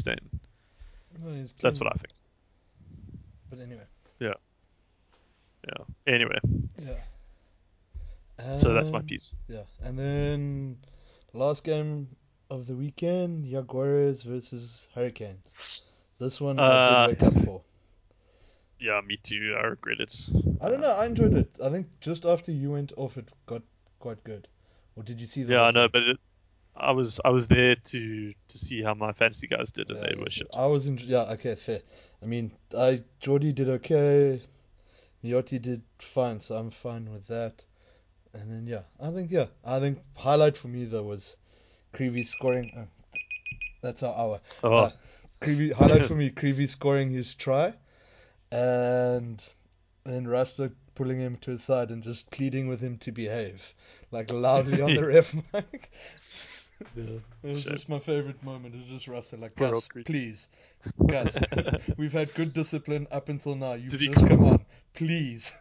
No, 1.24 1.32
he's 1.34 1.54
That's 1.62 1.80
what 1.80 1.90
I 1.94 1.96
think. 1.98 2.14
But 3.50 3.60
anyway, 3.60 3.84
Yeah. 4.20 4.34
Yeah. 5.68 6.14
Anyway, 6.14 6.40
yeah. 6.82 8.54
so 8.54 8.74
that's 8.74 8.92
my 8.92 9.00
Um, 9.00 9.06
piece. 9.06 9.34
Yeah, 9.48 9.62
and 9.82 9.98
then 9.98 10.78
the 11.32 11.38
last 11.38 11.64
game 11.64 12.10
of 12.50 12.68
the 12.68 12.76
weekend, 12.76 13.46
Jaguars 13.46 14.24
versus 14.24 14.88
Hurricanes. 14.94 16.10
This 16.20 16.42
one 16.42 16.60
I 16.60 16.64
Uh, 16.64 17.08
did 17.08 17.22
wake 17.22 17.28
up 17.38 17.46
for. 17.46 17.62
Yeah, 18.84 19.00
me 19.08 19.18
too. 19.18 19.56
I 19.58 19.68
regret 19.68 20.00
it. 20.02 20.14
I 20.62 20.70
don't 20.70 20.82
know. 20.82 20.92
I 20.92 21.06
enjoyed 21.06 21.34
it. 21.34 21.56
I 21.64 21.70
think 21.70 21.88
just 22.02 22.26
after 22.26 22.52
you 22.52 22.72
went 22.72 22.92
off, 22.98 23.18
it 23.18 23.30
got 23.46 23.62
quite 24.00 24.24
good. 24.26 24.48
or 24.98 25.04
did 25.04 25.22
you 25.22 25.28
see 25.28 25.44
the? 25.44 25.54
Yeah, 25.54 25.62
I 25.64 25.72
know, 25.72 25.88
but 25.88 26.02
it, 26.04 26.18
I 26.76 26.92
was 26.92 27.20
I 27.24 27.30
was 27.30 27.48
there 27.48 27.76
to 27.76 28.34
to 28.50 28.58
see 28.58 28.84
how 28.84 28.94
my 28.94 29.14
fantasy 29.14 29.48
guys 29.48 29.72
did, 29.72 29.90
and 29.90 30.00
Yeah, 30.00 30.10
they 30.10 30.16
were 30.20 30.30
shit. 30.30 30.48
I 30.54 30.66
was 30.66 30.88
in. 30.88 30.98
Yeah, 30.98 31.32
okay, 31.34 31.56
fair. 31.56 31.82
I 32.22 32.26
mean, 32.26 32.52
I 32.78 33.04
Jordie 33.22 33.54
did 33.54 33.70
okay. 33.70 34.42
Miotti 35.24 35.62
did 35.62 35.82
fine, 36.00 36.40
so 36.42 36.56
I'm 36.58 36.72
fine 36.72 37.12
with 37.12 37.28
that. 37.28 37.64
And 38.34 38.52
then 38.52 38.68
yeah, 38.68 38.82
I 39.00 39.12
think 39.12 39.32
yeah, 39.32 39.48
I 39.64 39.80
think 39.80 40.00
highlight 40.16 40.58
for 40.58 40.68
me 40.68 40.86
though 40.86 41.04
was 41.04 41.36
Creevy 41.94 42.24
scoring. 42.24 42.72
Uh, 42.76 42.86
that's 43.82 44.04
our 44.04 44.16
hour. 44.18 44.42
Oh, 44.64 44.74
Uh, 44.76 44.92
Creevy 45.40 45.72
highlight 45.72 46.06
for 46.06 46.16
me, 46.16 46.30
Creevy 46.30 46.68
scoring 46.68 47.12
his 47.12 47.36
try, 47.36 47.74
and 48.54 49.44
then 50.06 50.28
Rasta 50.28 50.72
pulling 50.96 51.20
him 51.20 51.38
to 51.42 51.52
his 51.52 51.64
side 51.64 51.90
and 51.90 52.04
just 52.04 52.30
pleading 52.30 52.68
with 52.68 52.80
him 52.80 52.98
to 53.00 53.12
behave, 53.12 53.62
like 54.12 54.32
loudly 54.32 54.82
on 54.82 54.94
the 54.94 55.06
ref 55.14 55.34
mic. 55.54 55.92
yeah. 56.96 57.04
It 57.44 57.48
was 57.48 57.64
Shame. 57.64 57.72
just 57.72 57.90
my 57.90 58.00
favorite 58.00 58.42
moment. 58.44 58.76
It 58.76 58.80
was 58.80 58.88
just 58.90 59.08
Russell 59.08 59.40
like, 59.40 59.56
Poor 59.56 59.72
Gus, 59.72 59.90
please, 60.06 60.50
Gus, 61.08 61.38
we've 61.98 62.14
had 62.14 62.34
good 62.36 62.54
discipline 62.54 63.08
up 63.12 63.30
until 63.30 63.56
now. 63.56 63.74
You've 63.74 63.92
Did 63.92 64.02
he 64.02 64.08
just 64.08 64.20
call- 64.20 64.28
come 64.30 64.44
on, 64.46 64.66
please. 64.94 65.56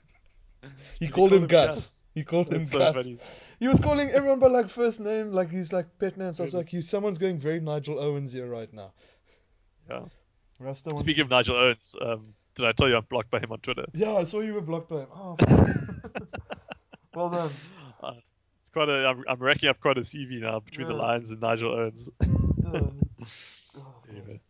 He 0.63 0.69
Did 0.69 1.07
he 1.07 1.09
called 1.09 1.31
call 1.31 1.37
him 1.39 1.43
him 1.45 1.49
Gus. 1.49 1.75
Gus? 1.77 2.05
He 2.15 2.25
called 2.25 2.49
him 2.53 2.59
That's 2.67 2.73
so 2.73 2.79
Gus. 2.79 2.95
funny. 2.95 3.19
He 3.59 3.69
was 3.69 3.81
calling 3.81 4.11
everyone 4.11 4.39
by 4.39 4.49
like 4.49 4.69
first 4.69 5.01
name, 5.01 5.33
like 5.33 5.51
he's 5.51 5.73
like 5.73 5.87
pet 5.99 6.17
names. 6.19 6.39
I 6.41 6.43
was 6.43 6.55
like, 6.55 6.73
you, 6.73 6.83
someone's 6.83 7.19
going 7.19 7.39
very 7.39 7.59
Nigel 7.61 7.99
Owens 7.99 8.33
here 8.33 8.47
right 8.49 8.73
now. 8.73 8.93
Yeah. 9.89 10.03
Rasta 10.61 10.91
wants 10.91 11.03
Speaking 11.03 11.23
of 11.23 11.31
Nigel 11.31 11.57
Owens, 11.57 11.97
um, 12.01 12.35
did 12.57 12.67
I 12.67 12.73
tell 12.73 12.89
you 12.89 12.97
I'm 12.97 13.05
blocked 13.09 13.31
by 13.31 13.39
him 13.41 13.53
on 13.53 13.59
Twitter? 13.61 13.87
Yeah, 13.95 14.13
I 14.15 14.25
saw 14.25 14.41
you 14.41 14.55
were 14.55 14.61
blocked 14.61 14.89
by 14.91 15.01
him. 15.01 15.09
Oh, 15.15 15.37
well 17.15 17.31
done. 17.31 17.51
Uh, 18.03 18.13
it's 18.63 18.71
quite 18.71 18.89
a. 18.89 19.07
I'm, 19.07 19.25
I'm 19.29 19.39
racking 19.39 19.69
up 19.69 19.81
quite 19.81 19.99
a 19.99 20.03
CV 20.03 20.41
now 20.41 20.61
between 20.61 20.87
the 20.87 20.95
Yeah. 20.95 21.01
Lions 21.01 21.31
and 21.31 21.41
Nigel 21.41 21.73
Owens. 21.73 22.09
Yeah. 22.73 22.81
Oh, 23.79 24.03
Anyway. 24.11 24.41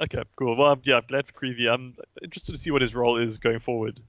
Okay, 0.00 0.22
cool. 0.36 0.56
Well, 0.56 0.72
I'm, 0.72 0.80
yeah, 0.84 0.96
I'm 0.96 1.04
glad 1.08 1.26
for 1.26 1.32
Creevy. 1.32 1.68
I'm 1.68 1.96
interested 2.22 2.52
to 2.52 2.58
see 2.58 2.70
what 2.70 2.82
his 2.82 2.94
role 2.94 3.18
is 3.20 3.38
going 3.38 3.58
forward. 3.58 4.00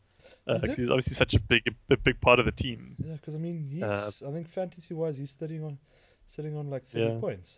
Uh, 0.48 0.54
You 0.54 0.60
'cause 0.60 0.70
did? 0.70 0.78
he's 0.80 0.90
obviously 0.90 1.16
such 1.16 1.34
a 1.34 1.40
big, 1.40 1.64
a 1.90 1.98
big 1.98 2.22
part 2.22 2.40
of 2.40 2.46
the 2.46 2.52
team. 2.52 2.96
Yeah, 3.04 3.14
because 3.14 3.34
I 3.36 3.40
mean, 3.40 3.64
he's. 3.64 3.84
Uh, 3.84 4.12
I 4.28 4.32
think 4.32 4.48
fantasy 4.48 4.94
wise, 4.94 5.18
he's 5.18 5.32
sitting 5.32 5.64
on, 5.64 5.80
sitting 6.28 6.56
on 6.56 6.70
like 6.70 6.86
thirty 6.88 7.14
Yeah. 7.14 7.20
points. 7.20 7.58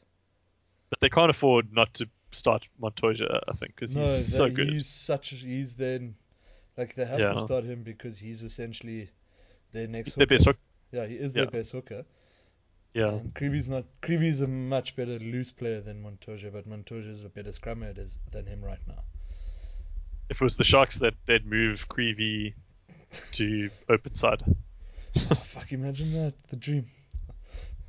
But 0.90 1.00
they 1.02 1.10
can't 1.10 1.30
afford 1.30 1.74
not 1.74 1.94
to 1.96 2.10
start 2.32 2.66
Montoya, 2.80 3.42
I 3.48 3.54
think, 3.56 3.76
because 3.76 3.96
no, 3.96 4.02
he's 4.04 4.34
so 4.34 4.50
good. 4.50 4.68
he's 4.70 4.88
such. 4.88 5.30
He's 5.30 5.76
then, 5.76 6.16
like 6.78 6.96
they 6.96 7.06
have 7.06 7.20
Yeah. 7.20 7.34
to 7.34 7.40
start 7.42 7.64
him 7.64 7.84
because 7.84 8.18
he's 8.20 8.42
essentially 8.44 9.10
their 9.72 9.88
next. 9.88 10.10
He's 10.10 10.16
their 10.16 10.26
hooker. 10.26 10.36
best 10.36 10.46
hook. 10.46 10.58
Yeah, 10.92 11.06
he 11.06 11.16
is 11.16 11.34
their 11.34 11.48
best 11.48 11.72
hooker. 11.72 12.06
Yeah. 12.94 13.10
And 13.16 13.34
Creevy's 13.36 13.68
not. 13.70 13.86
Creevy's 14.02 14.42
a 14.42 14.48
much 14.48 14.96
better 14.96 15.20
loose 15.20 15.52
player 15.52 15.82
than 15.82 16.02
Montoya, 16.02 16.50
but 16.52 16.66
Montoya's 16.66 17.24
a 17.24 17.30
better 17.30 17.52
scrummer 17.52 17.96
is- 17.98 18.18
than 18.32 18.46
him 18.46 18.64
right 18.64 18.80
now. 18.88 19.04
If 20.30 20.42
it 20.42 20.44
was 20.44 20.58
the 20.58 20.64
Sharks, 20.64 21.00
that 21.00 21.14
they'd 21.26 21.46
move 21.46 21.88
Creevy 21.88 22.56
to 23.34 23.70
open 23.88 24.16
side. 24.16 24.44
Oh, 25.32 25.36
fuck! 25.44 25.72
Imagine 25.72 26.12
that. 26.14 26.34
The 26.50 26.56
dream. 26.58 26.88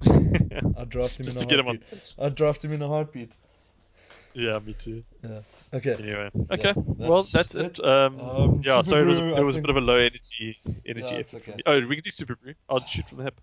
I'd 0.76 0.89
draft 0.91 1.18
him 1.18 1.24
Just 1.26 1.39
in 1.41 1.41
to 1.41 1.47
a 1.47 1.49
get 1.49 1.59
him 1.59 1.68
on. 1.68 1.80
I'd 2.18 2.34
draft 2.36 2.64
him 2.64 2.72
in 2.72 2.80
a 2.82 2.86
heartbeat. 2.86 3.32
Yeah, 4.39 4.61
me 4.61 4.72
too. 4.72 5.03
Yeah. 5.24 5.41
Okay. 5.74 5.95
Anyway, 5.95 6.30
okay. 6.53 6.72
that's 6.72 6.76
well, 6.76 7.22
that's 7.24 7.55
it. 7.57 7.80
it. 7.80 7.84
Um, 7.84 8.20
Um, 8.20 8.62
yeah, 8.64 8.82
Super 8.82 8.84
sorry, 8.84 9.03
it 9.03 9.07
was, 9.07 9.18
it 9.18 9.45
was 9.45 9.57
a 9.57 9.61
bit 9.61 9.70
of 9.70 9.76
a 9.76 9.80
low 9.80 9.97
energy 9.97 10.57
energy 10.86 11.09
Yeah, 11.11 11.18
effort 11.18 11.49
okay. 11.49 11.57
Oh, 11.66 11.80
we 11.86 11.97
can 11.97 12.05
do 12.05 12.11
Superbru. 12.11 12.55
I'll 12.68 12.84
shoot 12.86 13.09
from 13.09 13.18
the 13.18 13.24
hip. 13.24 13.41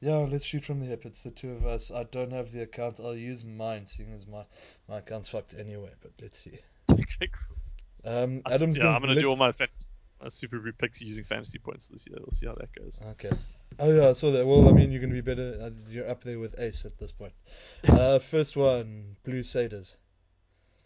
Yeah, 0.00 0.16
let's 0.16 0.44
shoot 0.44 0.62
from 0.62 0.80
the 0.80 0.86
hip. 0.86 1.06
It's 1.06 1.22
the 1.22 1.30
two 1.30 1.52
of 1.52 1.64
us. 1.64 1.90
I 1.90 2.04
don't 2.04 2.32
have 2.32 2.52
the 2.52 2.62
account. 2.62 3.00
I'll 3.00 3.16
use 3.16 3.44
mine, 3.44 3.86
seeing 3.86 4.12
as 4.12 4.26
my 4.26 4.44
my 4.88 4.98
account's 4.98 5.30
fucked 5.30 5.54
anyway. 5.58 5.92
But 6.02 6.12
let's 6.20 6.38
see. 6.38 6.58
okay, 6.90 7.28
cool. 7.32 7.56
Um, 8.04 8.42
I, 8.44 8.56
yeah, 8.56 8.88
I'm 8.88 9.00
gonna 9.00 9.18
do 9.18 9.28
all 9.28 9.36
my 9.36 9.52
fantasy, 9.52 9.88
my 10.20 10.28
Superbru 10.28 10.76
picks 10.76 11.00
using 11.00 11.24
fantasy 11.24 11.58
points 11.58 11.88
this 11.88 12.06
year. 12.06 12.18
We'll 12.20 12.32
see 12.32 12.46
how 12.46 12.54
that 12.56 12.74
goes. 12.74 13.00
Okay. 13.12 13.30
Oh 13.78 13.90
yeah, 13.90 14.10
I 14.10 14.12
saw 14.12 14.30
that. 14.32 14.46
Well, 14.46 14.68
I 14.68 14.72
mean, 14.72 14.92
you're 14.92 15.00
gonna 15.00 15.14
be 15.14 15.22
better. 15.22 15.58
Uh, 15.62 15.70
you're 15.88 16.10
up 16.10 16.22
there 16.24 16.38
with 16.38 16.60
Ace 16.60 16.84
at 16.84 16.98
this 16.98 17.12
point. 17.12 17.32
Uh, 17.88 18.18
first 18.18 18.56
one, 18.56 19.16
Blue 19.24 19.40
Saders. 19.40 19.94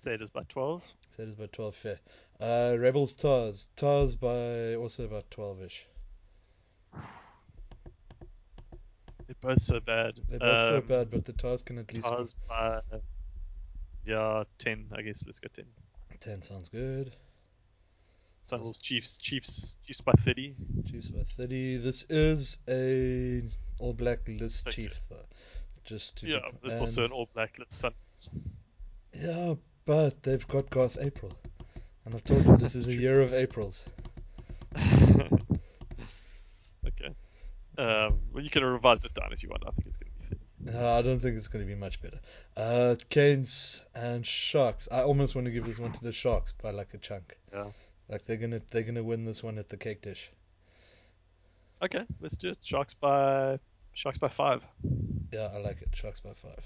Is 0.07 0.30
by 0.30 0.42
12. 0.48 0.82
Saders 1.16 1.36
by 1.36 1.46
12 1.46 1.74
fair. 1.74 1.98
Uh, 2.40 2.76
Rebels 2.78 3.12
Tahs. 3.14 3.68
Tahs 3.76 4.14
by 4.14 4.74
also 4.76 5.05
about 5.05 5.28
12ish. 5.30 5.82
They're 9.26 9.36
both 9.40 9.62
so 9.62 9.78
bad. 9.80 10.14
They're 10.28 10.38
both 10.38 10.61
so 10.61 10.76
Um, 10.78 10.86
bad, 10.86 11.11
but 11.11 11.24
the 11.24 11.32
Tahs 11.34 11.62
can 11.62 11.78
at 11.78 11.92
least. 11.92 12.07
Tahs 12.07 12.34
by 12.48 12.80
yeah 14.07 14.44
10. 14.59 14.86
I 14.96 15.03
guess 15.03 15.24
let's 15.26 15.38
go 15.38 15.48
10. 15.55 15.64
10 16.20 16.42
sounds 16.42 16.68
good. 16.68 17.14
Sunwolves 18.46 18.80
Chiefs 18.80 19.16
Chiefs 19.16 19.76
Chiefs 19.86 20.01
by 20.01 20.12
30. 20.18 20.57
Chiefs 20.90 21.09
by 21.09 21.22
30. 21.36 21.76
This 21.76 22.05
is 22.09 22.57
a 22.68 23.42
All 23.78 23.92
Black 23.92 24.26
list 24.26 24.66
Okay. 24.66 24.76
Chiefs 24.88 25.07
though. 25.07 25.26
Just 25.84 26.16
to 26.16 26.26
Yeah, 26.26 26.38
it's 26.64 26.80
also 26.80 27.05
an 27.05 27.12
all 27.12 27.28
black. 27.34 27.55
Let's 27.59 27.76
Sun. 27.76 27.92
Yeah, 29.14 29.55
but 29.91 30.22
they've 30.22 30.47
got 30.47 30.70
Garth 30.70 30.99
April. 31.01 31.32
And 32.05 32.14
I've 32.14 32.22
told 32.22 32.47
you 32.47 32.57
this 32.57 32.76
is 32.76 32.86
a 32.86 32.95
year 32.95 33.22
of 33.22 33.34
Aprils. 33.34 33.84
okay. 34.76 35.41
Um, 37.76 38.20
well, 38.32 38.45
you 38.45 38.51
can 38.51 38.62
revise 38.62 39.05
it 39.05 39.14
down 39.14 39.32
if 39.32 39.43
you 39.43 39.49
want. 39.49 39.64
I 39.66 39.72
think 39.72 39.88
it's 39.88 39.99
going 39.99 40.12
to 40.12 40.36
be 40.36 40.70
30. 40.70 40.78
Uh, 40.78 40.97
I 40.97 41.03
don't 41.03 41.18
think 41.18 41.36
it's 41.36 41.49
going 41.49 41.66
to 41.66 41.68
be 41.68 41.74
much 41.74 42.01
better. 42.01 42.20
Uh, 42.57 42.95
Canes 43.09 43.84
and 43.93 44.24
Sharks. 44.24 44.86
I 44.93 45.03
almost 45.03 45.34
want 45.34 45.47
to 45.47 45.51
give 45.51 45.66
this 45.66 45.80
one 45.80 45.91
to 45.91 46.05
the 46.05 46.12
Sharks 46.12 46.53
by 46.53 46.70
like 46.70 46.95
a 46.95 46.99
chunk. 46.99 47.36
Yeah. 47.53 47.72
Like 48.09 48.24
they're 48.26 48.36
gonna 48.36 48.61
they're 48.70 48.84
gonna 48.84 49.03
win 49.03 49.24
this 49.24 49.43
one 49.43 49.59
at 49.59 49.70
the 49.70 49.76
cake 49.76 50.03
dish. 50.03 50.30
Okay, 51.82 52.05
let's 52.20 52.36
do 52.36 52.51
it. 52.51 52.59
Sharks 52.62 52.95
by 52.95 53.59
Sharks 53.93 54.18
by 54.18 54.28
five. 54.28 54.62
Yeah, 55.32 55.49
I 55.53 55.59
like 55.59 55.82
it. 55.82 55.88
Sharks 55.95 56.20
by 56.20 56.34
five. 56.34 56.62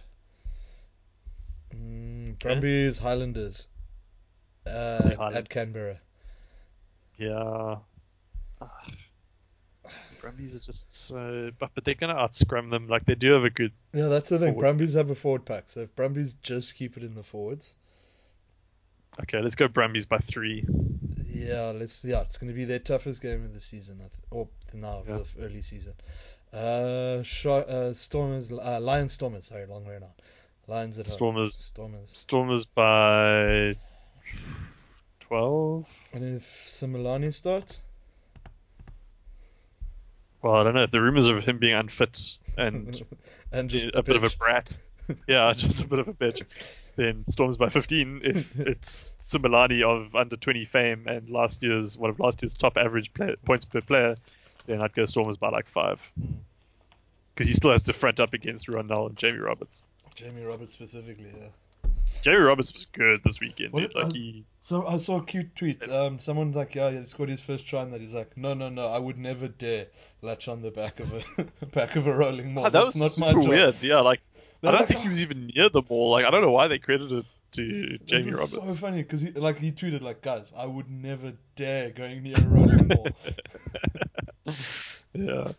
Mm, 1.74 2.38
Brumbies 2.38 2.98
Highlanders. 2.98 3.68
Uh, 4.66 5.30
The 5.30 5.36
at 5.38 5.48
Canberra. 5.48 6.00
Yeah. 7.18 7.76
Ah. 8.60 8.82
Brumbies 10.20 10.56
are 10.56 10.60
just 10.60 10.94
so, 11.06 11.50
but 11.58 11.70
but 11.74 11.84
they're 11.84 11.94
gonna 11.94 12.14
outscrum 12.14 12.70
them. 12.70 12.88
Like 12.88 13.04
they 13.04 13.14
do 13.14 13.32
have 13.32 13.44
a 13.44 13.50
good. 13.50 13.72
Yeah, 13.92 14.08
that's 14.08 14.30
the 14.30 14.38
thing. 14.38 14.54
Forward. 14.54 14.60
Brumbies 14.62 14.94
have 14.94 15.10
a 15.10 15.14
forward 15.14 15.44
pack, 15.44 15.64
so 15.66 15.80
if 15.80 15.94
Brumbies 15.94 16.34
just 16.42 16.74
keep 16.74 16.96
it 16.96 17.02
in 17.02 17.14
the 17.14 17.22
forwards, 17.22 17.74
Okay, 19.20 19.40
let's 19.40 19.54
go 19.54 19.68
Brumbies 19.68 20.06
by 20.06 20.18
three. 20.18 20.64
yeah, 21.28 21.72
let's 21.76 22.02
yeah, 22.04 22.22
it's 22.22 22.38
going 22.38 22.48
to 22.48 22.54
be 22.54 22.64
their 22.64 22.78
toughest 22.78 23.20
game 23.20 23.44
of 23.44 23.52
the 23.52 23.60
season, 23.60 23.96
I 23.98 24.08
th- 24.08 24.12
or 24.30 24.48
now 24.72 25.02
Yeah. 25.06 25.16
of 25.16 25.28
the 25.36 25.44
early 25.44 25.60
season. 25.62 25.92
Uh, 26.52 27.22
Shar- 27.22 27.68
uh 27.68 27.92
Stormers, 27.92 28.50
uh, 28.50 28.78
Lions 28.80 29.12
Stormers. 29.12 29.46
Sorry, 29.46 29.66
long 29.66 29.84
way 29.84 29.94
around. 29.94 30.14
Lions 30.66 30.98
at 30.98 31.06
home. 31.06 31.14
Stormers 31.14 31.58
Stormers. 31.60 32.10
Stormers 32.12 32.64
by 32.64 33.76
twelve. 35.20 35.86
And 36.12 36.36
if 36.36 36.66
Simelane 36.66 37.32
starts, 37.32 37.80
Well, 40.42 40.54
I 40.54 40.64
don't 40.64 40.74
know. 40.74 40.84
If 40.84 40.90
the 40.90 41.02
rumors 41.02 41.26
of 41.26 41.44
him 41.44 41.58
being 41.58 41.74
unfit 41.74 42.36
and 42.56 43.02
and 43.52 43.68
just 43.68 43.90
a, 43.94 44.02
bit 44.02 44.16
of 44.16 44.24
a 44.24 44.30
brat, 44.30 44.76
yeah, 45.28 45.52
just 45.52 45.82
a 45.82 45.86
bit 45.86 45.98
of 45.98 46.08
a 46.08 46.14
bitch, 46.14 46.42
then 46.96 47.24
Stormers 47.28 47.58
by 47.58 47.68
fifteen. 47.68 48.22
If 48.24 48.58
it's 48.58 49.12
Simelane 49.20 49.82
of 49.82 50.14
under 50.14 50.36
twenty 50.36 50.64
fame 50.64 51.06
and 51.08 51.28
last 51.28 51.62
year's 51.62 51.98
one 51.98 52.08
of 52.08 52.20
last 52.20 52.42
year's 52.42 52.54
top 52.54 52.78
average 52.78 53.12
play, 53.12 53.36
points 53.44 53.66
per 53.66 53.82
player, 53.82 54.14
then 54.66 54.80
I'd 54.80 54.94
go 54.94 55.04
Stormers 55.04 55.36
by 55.36 55.50
like 55.50 55.68
five. 55.68 56.00
Mm. 56.18 56.36
Because 57.34 57.48
he 57.48 57.54
still 57.54 57.72
has 57.72 57.82
to 57.82 57.92
front 57.92 58.20
up 58.20 58.32
against 58.32 58.68
Rondell 58.68 59.08
and 59.08 59.16
Jamie 59.16 59.40
Roberts. 59.40 59.82
Jamie 60.14 60.42
Roberts 60.42 60.72
specifically, 60.72 61.32
yeah. 61.38 61.48
Jamie 62.22 62.36
Roberts 62.38 62.72
was 62.72 62.86
good 62.86 63.20
this 63.24 63.40
weekend, 63.40 63.72
What- 63.72 63.80
dude. 63.82 63.94
Like 63.94 64.04
uh, 64.06 64.10
he, 64.10 64.44
So 64.60 64.86
I 64.86 64.96
saw 64.98 65.18
a 65.18 65.24
cute 65.24 65.54
tweet. 65.56 65.88
Um, 65.90 66.18
someone 66.18 66.52
like, 66.52 66.74
yeah, 66.74 66.90
he 66.90 67.04
scored 67.06 67.28
his 67.28 67.40
first 67.40 67.66
try, 67.66 67.82
and 67.82 67.92
that 67.92 68.00
he's 68.00 68.12
like, 68.14 68.36
no, 68.36 68.54
no, 68.54 68.68
no, 68.68 68.86
I 68.86 68.98
would 68.98 69.18
never 69.18 69.48
dare 69.48 69.86
latch 70.22 70.48
on 70.48 70.62
the 70.62 70.70
back 70.70 71.00
of 71.00 71.12
a 71.12 71.66
back 71.66 71.96
of 71.96 72.06
a 72.06 72.14
rolling 72.16 72.54
ball. 72.54 72.66
Ah, 72.66 72.70
that 72.70 72.78
That's 72.84 72.94
was 72.94 73.18
not 73.18 73.26
super 73.32 73.36
my 73.38 73.42
job. 73.42 73.48
weird. 73.50 73.74
Yeah, 73.82 74.00
like 74.00 74.20
They're 74.60 74.70
I 74.70 74.72
don't 74.72 74.80
like, 74.82 74.88
think 74.88 75.00
he 75.00 75.08
was 75.08 75.20
even 75.26 75.50
near 75.54 75.68
the 75.68 75.82
ball. 75.82 76.10
Like 76.12 76.24
I 76.24 76.30
don't 76.30 76.42
know 76.42 76.52
why 76.52 76.68
they 76.68 76.78
credited 76.78 77.26
to 77.52 77.98
Jamie 78.06 78.30
Roberts. 78.32 78.52
so 78.52 78.62
funny 78.74 79.02
because 79.02 79.20
he 79.20 79.30
like 79.32 79.58
he 79.58 79.72
tweeted 79.72 80.00
like, 80.02 80.22
guys, 80.22 80.52
I 80.56 80.66
would 80.66 80.88
never 80.90 81.32
dare 81.56 81.90
going 81.90 82.22
near 82.22 82.36
a 82.38 82.42
rolling 82.46 82.88
ball. 82.88 83.06
yeah, 85.14 85.52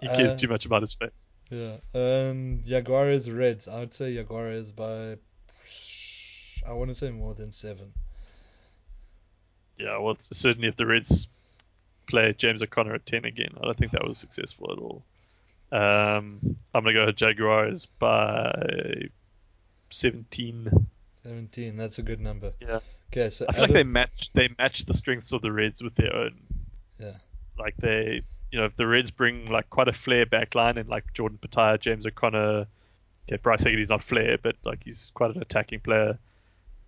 he 0.00 0.06
cares 0.08 0.34
Uh, 0.34 0.36
too 0.36 0.48
much 0.48 0.66
about 0.66 0.82
his 0.82 0.94
face. 0.94 1.28
Yeah. 1.50 1.76
Um, 1.94 2.62
Jaguares 2.66 3.34
Reds. 3.34 3.68
I 3.68 3.80
would 3.80 3.94
say 3.94 4.14
Jaguares 4.14 4.74
by. 4.74 5.16
I 6.68 6.72
want 6.72 6.90
to 6.90 6.94
say 6.94 7.10
more 7.10 7.34
than 7.34 7.52
seven. 7.52 7.92
Yeah, 9.78 9.98
well, 9.98 10.16
certainly 10.18 10.68
if 10.68 10.76
the 10.76 10.86
Reds 10.86 11.28
play 12.06 12.34
James 12.36 12.62
O'Connor 12.62 12.94
at 12.94 13.06
ten 13.06 13.24
again, 13.24 13.50
I 13.60 13.64
don't 13.64 13.78
think 13.78 13.92
that 13.92 14.06
was 14.06 14.18
successful 14.18 14.72
at 14.72 14.78
all. 14.78 15.04
Um, 15.72 16.56
I'm 16.74 16.84
gonna 16.84 16.92
go 16.92 17.12
Jaguars 17.12 17.86
by 17.86 19.08
17. 19.90 20.88
17. 21.24 21.76
That's 21.76 21.98
a 21.98 22.02
good 22.02 22.20
number. 22.20 22.52
Yeah. 22.60 22.80
Okay, 23.12 23.30
so 23.30 23.46
I 23.48 23.52
feel 23.52 23.62
like 23.62 23.72
they 23.72 23.82
match 23.82 24.30
they 24.32 24.48
match 24.58 24.84
the 24.84 24.94
strengths 24.94 25.32
of 25.32 25.42
the 25.42 25.52
Reds 25.52 25.82
with 25.82 25.94
their 25.94 26.14
own. 26.14 26.34
Yeah. 26.98 27.14
Like 27.58 27.76
they, 27.76 28.22
you 28.50 28.58
know, 28.58 28.64
if 28.66 28.76
the 28.76 28.86
Reds 28.86 29.10
bring 29.10 29.46
like 29.50 29.68
quite 29.70 29.88
a 29.88 29.92
flair 29.92 30.26
back 30.26 30.54
line 30.54 30.78
and 30.78 30.88
like 30.88 31.12
Jordan 31.14 31.38
Petaia, 31.40 31.78
James 31.78 32.06
O'Connor, 32.06 32.66
okay, 33.28 33.36
Bryce 33.42 33.62
Hegarty's 33.64 33.88
not 33.88 34.02
flair, 34.04 34.38
but 34.42 34.56
like 34.64 34.84
he's 34.84 35.10
quite 35.14 35.34
an 35.34 35.42
attacking 35.42 35.80
player. 35.80 36.18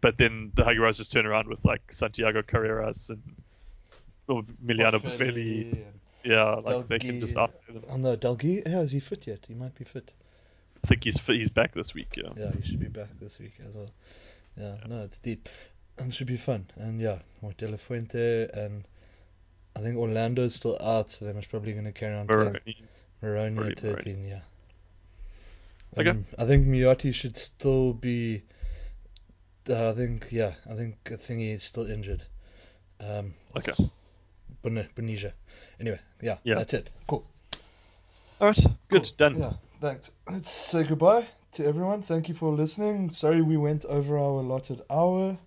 But 0.00 0.16
then 0.18 0.52
the 0.54 0.62
Jaguars 0.64 0.96
just 0.98 1.10
turn 1.12 1.26
around 1.26 1.48
with 1.48 1.64
like 1.64 1.90
Santiago 1.90 2.42
Carreras 2.42 3.10
and 3.10 3.22
or 4.28 4.42
Emiliano 4.64 5.00
Boffelli 5.00 5.12
Buffelli. 5.18 5.72
and- 5.72 5.84
Yeah, 6.24 6.54
like 6.64 6.88
they 6.88 6.98
can 6.98 7.20
just 7.20 7.36
out. 7.36 7.52
them. 7.66 7.82
Oh 7.88 7.96
no, 7.96 8.16
Delguy. 8.16 8.62
Yeah, 8.66 8.80
is 8.80 8.90
he 8.92 9.00
fit 9.00 9.26
yet? 9.26 9.46
He 9.48 9.54
might 9.54 9.74
be 9.74 9.84
fit. 9.84 10.12
I 10.84 10.86
think 10.86 11.02
he's 11.04 11.18
he's 11.26 11.48
back 11.50 11.74
this 11.74 11.94
week. 11.94 12.14
Yeah. 12.16 12.30
Yeah, 12.36 12.50
he 12.52 12.62
should 12.68 12.80
be 12.80 12.86
back 12.88 13.08
this 13.20 13.38
week 13.40 13.54
as 13.68 13.74
well. 13.76 13.90
Yeah, 14.56 14.74
no, 14.88 15.02
it's 15.02 15.18
deep. 15.18 15.48
And 15.98 16.12
it 16.12 16.14
should 16.14 16.26
be 16.28 16.36
fun. 16.36 16.66
And 16.76 17.00
yeah, 17.00 17.18
more 17.42 17.52
De 17.56 17.66
La 17.68 17.76
Fuente 17.76 18.48
and 18.54 18.84
I 19.78 19.80
think 19.80 19.96
Orlando 19.96 20.42
is 20.42 20.54
still 20.56 20.76
out, 20.80 21.08
so 21.08 21.24
they're 21.24 21.40
probably 21.48 21.72
going 21.72 21.84
to 21.84 21.92
carry 21.92 22.16
on 22.16 22.26
playing. 22.26 22.56
Moroni. 23.22 23.70
At 23.70 23.78
13, 23.78 24.24
yeah. 24.26 24.40
Okay. 25.96 26.10
Um, 26.10 26.24
I 26.36 26.46
think 26.46 26.66
Miyati 26.66 27.14
should 27.14 27.36
still 27.36 27.92
be. 27.92 28.42
Uh, 29.70 29.90
I 29.90 29.94
think, 29.94 30.28
yeah, 30.30 30.54
I 30.68 30.74
think 30.74 30.96
I 31.12 31.16
think 31.16 31.40
he's 31.40 31.62
still 31.62 31.88
injured. 31.90 32.22
Um, 33.00 33.34
Okay. 33.56 33.72
Bonisia. 34.64 35.32
Anyway, 35.78 36.00
yeah, 36.20 36.38
Yeah. 36.42 36.56
that's 36.56 36.74
it. 36.74 36.90
Cool. 37.06 37.24
All 38.40 38.48
right. 38.48 38.56
Good. 38.88 39.04
Cool. 39.04 39.12
Done. 39.16 39.38
Yeah, 39.38 39.52
thanks. 39.80 40.10
Let's 40.28 40.50
say 40.50 40.82
goodbye 40.84 41.28
to 41.52 41.64
everyone. 41.66 42.02
Thank 42.02 42.28
you 42.28 42.34
for 42.34 42.52
listening. 42.52 43.10
Sorry 43.10 43.42
we 43.42 43.56
went 43.56 43.84
over 43.84 44.18
our 44.18 44.40
allotted 44.40 44.82
hour. 44.90 45.38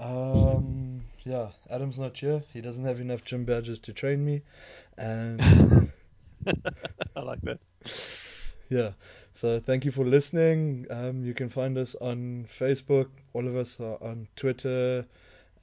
Um, 0.00 1.04
yeah, 1.24 1.50
Adam's 1.70 1.98
not 1.98 2.16
here. 2.18 2.42
He 2.52 2.60
doesn't 2.60 2.84
have 2.84 3.00
enough 3.00 3.24
gym 3.24 3.44
badges 3.44 3.80
to 3.80 3.92
train 3.92 4.24
me. 4.24 4.42
And 4.98 5.40
I 7.16 7.20
like 7.20 7.40
that. 7.42 7.60
yeah, 8.68 8.92
so 9.32 9.60
thank 9.60 9.84
you 9.84 9.90
for 9.90 10.04
listening. 10.04 10.86
Um, 10.90 11.24
you 11.24 11.34
can 11.34 11.48
find 11.48 11.78
us 11.78 11.94
on 11.94 12.46
Facebook. 12.48 13.08
All 13.32 13.46
of 13.46 13.56
us 13.56 13.80
are 13.80 13.98
on 14.02 14.28
Twitter. 14.36 15.06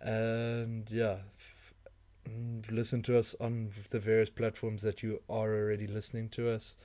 And 0.01 0.89
yeah, 0.89 1.19
f- 1.37 1.73
listen 2.69 3.01
to 3.03 3.17
us 3.17 3.35
on 3.39 3.69
the 3.89 3.99
various 3.99 4.29
platforms 4.29 4.81
that 4.83 5.03
you 5.03 5.21
are 5.29 5.53
already 5.53 5.87
listening 5.87 6.29
to 6.29 6.49
us. 6.49 6.75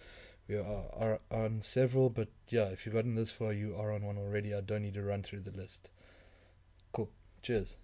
We 0.49 0.57
are, 0.57 0.85
are 0.93 1.21
on 1.31 1.61
several, 1.63 2.11
but 2.11 2.29
yeah, 2.49 2.67
if 2.67 2.85
you've 2.85 2.95
gotten 2.95 3.15
this 3.15 3.33
far, 3.33 3.53
you 3.53 3.77
are 3.77 3.93
on 3.93 4.05
one 4.05 4.19
already. 4.19 4.55
I 4.55 4.61
don't 4.61 4.83
need 4.83 4.95
to 4.95 5.03
run 5.03 5.23
through 5.23 5.41
the 5.41 5.53
list. 5.53 5.91
Cheers. 7.45 7.77